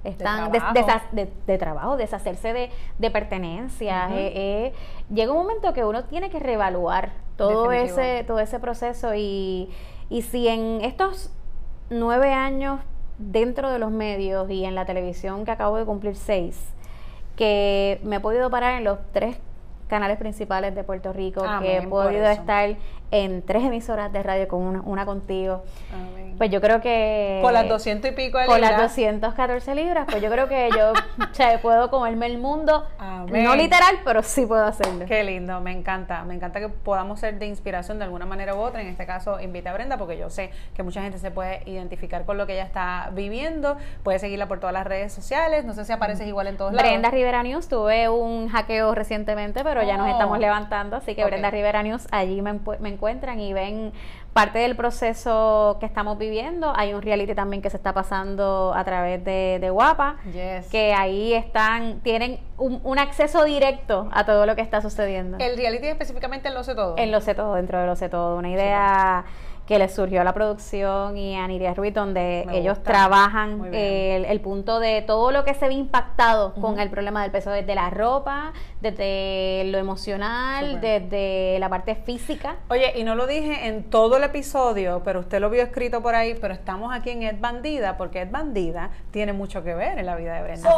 Están 0.05 0.51
des- 0.51 0.61
trabajo. 0.61 1.05
de, 1.11 1.31
de 1.47 1.57
trabajo, 1.57 1.97
deshacerse 1.97 2.53
de, 2.53 2.69
de 2.99 3.11
pertenencias. 3.11 4.11
Eh, 4.11 4.31
eh, 4.35 4.73
llega 5.13 5.31
un 5.31 5.37
momento 5.39 5.73
que 5.73 5.83
uno 5.83 6.03
tiene 6.05 6.29
que 6.29 6.39
reevaluar 6.39 7.11
todo 7.37 7.69
Definitivo. 7.69 7.99
ese, 8.01 8.23
todo 8.23 8.39
ese 8.39 8.59
proceso 8.59 9.13
y, 9.15 9.69
y 10.09 10.21
si 10.21 10.47
en 10.47 10.81
estos 10.81 11.31
nueve 11.89 12.31
años 12.33 12.79
dentro 13.17 13.69
de 13.71 13.79
los 13.79 13.91
medios 13.91 14.49
y 14.49 14.65
en 14.65 14.75
la 14.75 14.85
televisión 14.85 15.45
que 15.45 15.51
acabo 15.51 15.77
de 15.77 15.85
cumplir 15.85 16.15
seis, 16.15 16.73
que 17.35 17.99
me 18.03 18.17
he 18.17 18.19
podido 18.19 18.49
parar 18.49 18.77
en 18.77 18.83
los 18.83 18.99
tres 19.11 19.37
canales 19.87 20.17
principales 20.17 20.73
de 20.73 20.83
Puerto 20.83 21.13
Rico, 21.13 21.43
que 21.61 21.77
he 21.77 21.87
podido 21.87 22.25
estar 22.27 22.75
en 23.11 23.41
tres 23.43 23.63
emisoras 23.63 24.11
de 24.11 24.23
radio 24.23 24.47
con 24.47 24.61
una, 24.61 24.81
una 24.81 25.05
contigo. 25.05 25.63
Amén. 25.93 26.35
Pues 26.37 26.49
yo 26.49 26.59
creo 26.59 26.81
que... 26.81 27.39
con 27.41 27.53
las 27.53 27.69
200 27.69 28.11
y 28.11 28.13
pico 28.13 28.37
de 28.37 28.45
Con 28.45 28.59
las 28.59 28.71
libras. 28.71 28.89
214 28.89 29.73
libras, 29.75 30.05
pues 30.09 30.21
yo 30.21 30.29
creo 30.29 30.49
que 30.49 30.69
yo 30.75 30.91
o 31.31 31.33
sea, 31.33 31.59
puedo 31.61 31.89
comerme 31.89 32.25
el 32.25 32.37
mundo, 32.39 32.85
Amén. 32.97 33.45
no 33.45 33.55
literal, 33.55 33.95
pero 34.03 34.21
sí 34.21 34.45
puedo 34.45 34.65
hacerlo. 34.65 35.05
Qué 35.05 35.23
lindo, 35.23 35.61
me 35.61 35.71
encanta. 35.71 36.23
Me 36.25 36.33
encanta 36.35 36.59
que 36.59 36.67
podamos 36.67 37.21
ser 37.21 37.39
de 37.39 37.45
inspiración 37.45 37.99
de 37.99 38.03
alguna 38.03 38.25
manera 38.25 38.53
u 38.53 38.59
otra. 38.59 38.81
En 38.81 38.87
este 38.87 39.05
caso, 39.05 39.39
invita 39.39 39.69
a 39.69 39.73
Brenda 39.73 39.97
porque 39.97 40.17
yo 40.17 40.29
sé 40.29 40.51
que 40.75 40.83
mucha 40.83 41.01
gente 41.01 41.19
se 41.19 41.31
puede 41.31 41.61
identificar 41.67 42.25
con 42.25 42.37
lo 42.37 42.45
que 42.45 42.53
ella 42.53 42.65
está 42.65 43.11
viviendo. 43.13 43.77
Puede 44.03 44.19
seguirla 44.19 44.47
por 44.49 44.59
todas 44.59 44.73
las 44.73 44.85
redes 44.85 45.13
sociales. 45.13 45.63
No 45.63 45.71
sé 45.73 45.85
si 45.85 45.93
apareces 45.93 46.27
igual 46.27 46.47
en 46.47 46.57
todos 46.57 46.73
lados. 46.73 46.89
Brenda 46.89 47.11
Rivera 47.11 47.43
News, 47.43 47.69
tuve 47.69 48.09
un 48.09 48.49
hackeo 48.49 48.93
recientemente, 48.93 49.63
pero 49.63 49.83
ya 49.83 49.95
nos 49.95 50.07
Oh. 50.07 50.11
estamos 50.11 50.39
levantando, 50.39 50.97
así 50.97 51.15
que. 51.15 51.23
Brenda 51.23 51.49
Rivera 51.49 51.81
News, 51.81 52.07
allí 52.11 52.41
me, 52.41 52.59
me 52.79 52.89
encuentran 53.05 53.39
y 53.39 53.53
ven 53.53 53.93
parte 54.33 54.59
del 54.59 54.75
proceso 54.75 55.77
que 55.79 55.85
estamos 55.85 56.17
viviendo. 56.17 56.73
Hay 56.75 56.93
un 56.95 57.01
reality 57.03 57.35
también 57.35 57.61
que 57.61 57.69
se 57.69 57.77
está 57.77 57.93
pasando 57.93 58.73
a 58.75 58.83
través 58.83 59.23
de, 59.23 59.59
de 59.61 59.69
Guapa, 59.69 60.15
Yes. 60.33 60.67
que 60.71 60.93
ahí 60.93 61.33
están, 61.33 61.99
tienen 62.01 62.39
un, 62.57 62.81
un 62.83 62.97
acceso 62.99 63.43
directo 63.43 64.09
a 64.11 64.25
todo 64.25 64.45
lo 64.47 64.55
que 64.55 64.61
está 64.61 64.81
sucediendo. 64.81 65.37
El 65.39 65.55
reality 65.55 65.87
específicamente 65.87 66.47
en 66.47 66.55
Lo 66.55 66.63
sé 66.63 66.73
todo. 66.73 66.95
En 66.97 67.11
Lo 67.11 67.21
sé 67.21 67.35
todo, 67.35 67.53
dentro 67.53 67.79
de 67.79 67.85
Lo 67.85 67.95
sé 67.95 68.09
todo, 68.09 68.37
una 68.37 68.49
idea 68.49 69.23
que 69.67 69.79
les 69.79 69.93
surgió 69.95 70.21
a 70.21 70.23
la 70.23 70.33
producción 70.33 71.17
y 71.17 71.35
a 71.35 71.47
Nidia 71.47 71.73
Ruiz, 71.73 71.93
donde 71.93 72.43
Me 72.45 72.59
ellos 72.59 72.77
gusta. 72.77 72.91
trabajan 72.91 73.73
el, 73.73 74.25
el 74.25 74.41
punto 74.41 74.79
de 74.79 75.01
todo 75.01 75.31
lo 75.31 75.43
que 75.43 75.53
se 75.55 75.67
ve 75.67 75.73
impactado 75.73 76.53
con 76.53 76.79
el 76.79 76.89
problema 76.89 77.23
del 77.23 77.31
peso, 77.31 77.49
desde 77.49 77.73
la 77.73 77.89
ropa, 77.89 78.53
desde 78.81 79.63
lo 79.71 79.77
emocional, 79.79 80.79
desde 80.81 81.57
la 81.59 81.69
parte 81.69 81.95
física. 81.95 82.57
Oye, 82.69 82.93
y 82.95 83.03
no 83.03 83.15
lo 83.15 83.25
dije 83.25 83.67
en 83.67 83.83
todo 83.89 84.17
el 84.17 84.23
episodio, 84.23 85.01
pero 85.03 85.21
usted 85.21 85.39
lo 85.39 85.49
vio 85.49 85.63
escrito 85.63 86.01
por 86.03 86.13
ahí, 86.13 86.35
pero 86.39 86.53
estamos 86.53 86.93
aquí 86.93 87.09
en 87.09 87.23
Ed 87.23 87.37
Bandida, 87.39 87.97
porque 87.97 88.21
Ed 88.21 88.29
Bandida 88.31 88.91
tiene 89.11 89.33
mucho 89.33 89.63
que 89.63 89.73
ver 89.73 89.97
en 89.97 90.05
la 90.05 90.15
vida 90.15 90.35
de 90.35 90.43
Brenda. 90.43 90.69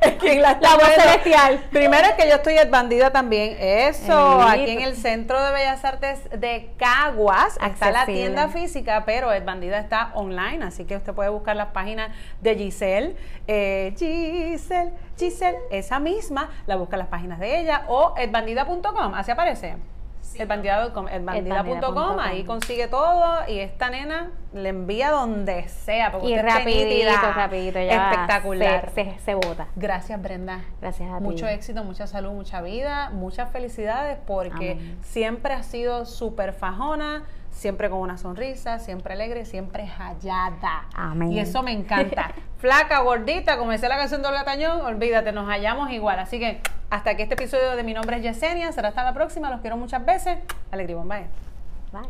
Es 0.00 0.14
quien 0.14 0.42
la, 0.42 0.52
está 0.52 0.70
La 0.70 0.74
voz 0.76 0.94
celestial. 0.94 1.64
Primero 1.70 2.06
es 2.06 2.12
que 2.12 2.28
yo 2.28 2.36
estoy 2.36 2.58
Ed 2.58 2.70
Bandida 2.70 3.10
también. 3.10 3.56
Eso, 3.58 4.40
aquí 4.42 4.70
en 4.70 4.82
el 4.82 4.96
Centro 4.96 5.42
de 5.42 5.52
Bellas 5.52 5.84
Artes 5.84 6.20
de 6.30 6.70
Caguas 6.76 7.58
está 7.64 7.90
la 7.90 8.06
tienda 8.06 8.48
física, 8.48 9.04
pero 9.04 9.32
Ed 9.32 9.44
Bandida 9.44 9.78
está 9.78 10.12
online, 10.14 10.64
así 10.64 10.84
que 10.84 10.96
usted 10.96 11.12
puede 11.12 11.30
buscar 11.30 11.56
las 11.56 11.68
páginas 11.68 12.10
de 12.40 12.54
Giselle. 12.56 13.16
eh, 13.46 13.94
Giselle, 13.96 14.92
Giselle, 15.18 15.58
esa 15.70 15.98
misma, 15.98 16.50
la 16.66 16.76
busca 16.76 16.96
en 16.96 17.00
las 17.00 17.08
páginas 17.08 17.38
de 17.38 17.60
ella 17.60 17.84
o 17.88 18.14
edbandida.com, 18.16 19.14
así 19.14 19.30
aparece. 19.30 19.76
Edbandida.com, 20.36 21.08
edbandida.com, 21.08 21.66
Edbandida.com. 21.66 22.18
ahí 22.20 22.44
consigue 22.44 22.88
todo 22.88 23.48
y 23.48 23.58
esta 23.58 23.90
nena 23.90 24.30
le 24.52 24.70
envía 24.70 25.10
donde 25.10 25.68
sea. 25.68 26.12
Porque 26.12 26.28
Y 26.28 26.38
rapidito, 26.38 27.10
rapidito, 27.34 27.78
ya 27.80 28.10
espectacular. 28.10 28.90
Se, 28.94 29.18
se, 29.18 29.34
bota. 29.34 29.68
Gracias, 29.76 30.20
Brenda. 30.20 30.60
Gracias 30.80 31.10
a 31.12 31.18
ti. 31.18 31.24
Mucho 31.24 31.46
éxito, 31.46 31.84
mucha 31.84 32.06
salud, 32.06 32.32
mucha 32.32 32.60
vida, 32.62 33.10
muchas 33.10 33.50
felicidades 33.50 34.18
porque 34.26 34.72
Amén. 34.72 34.98
siempre 35.02 35.54
has 35.54 35.66
sido 35.66 36.04
súper 36.06 36.52
fajona, 36.52 37.24
siempre 37.58 37.90
con 37.90 37.98
una 37.98 38.16
sonrisa, 38.16 38.78
siempre 38.78 39.14
alegre, 39.14 39.44
siempre 39.44 39.86
hallada. 39.86 40.86
Amén. 40.94 41.32
Y 41.32 41.40
eso 41.40 41.62
me 41.62 41.72
encanta. 41.72 42.30
Flaca, 42.58 43.00
gordita, 43.00 43.58
como 43.58 43.72
decía 43.72 43.88
la 43.88 43.96
canción 43.96 44.22
de 44.22 44.28
Olga 44.28 44.44
Tañón, 44.44 44.80
olvídate, 44.80 45.32
nos 45.32 45.48
hallamos 45.48 45.90
igual. 45.90 46.20
Así 46.20 46.38
que 46.38 46.60
hasta 46.88 47.10
aquí 47.10 47.22
este 47.22 47.34
episodio 47.34 47.74
de 47.74 47.82
Mi 47.82 47.94
Nombre 47.94 48.16
es 48.16 48.22
Yesenia. 48.22 48.70
Será 48.72 48.88
hasta 48.88 49.02
la 49.02 49.12
próxima. 49.12 49.50
Los 49.50 49.60
quiero 49.60 49.76
muchas 49.76 50.04
veces. 50.06 50.38
Alegría, 50.70 50.96
bye. 50.96 51.26
Bye. 51.92 52.08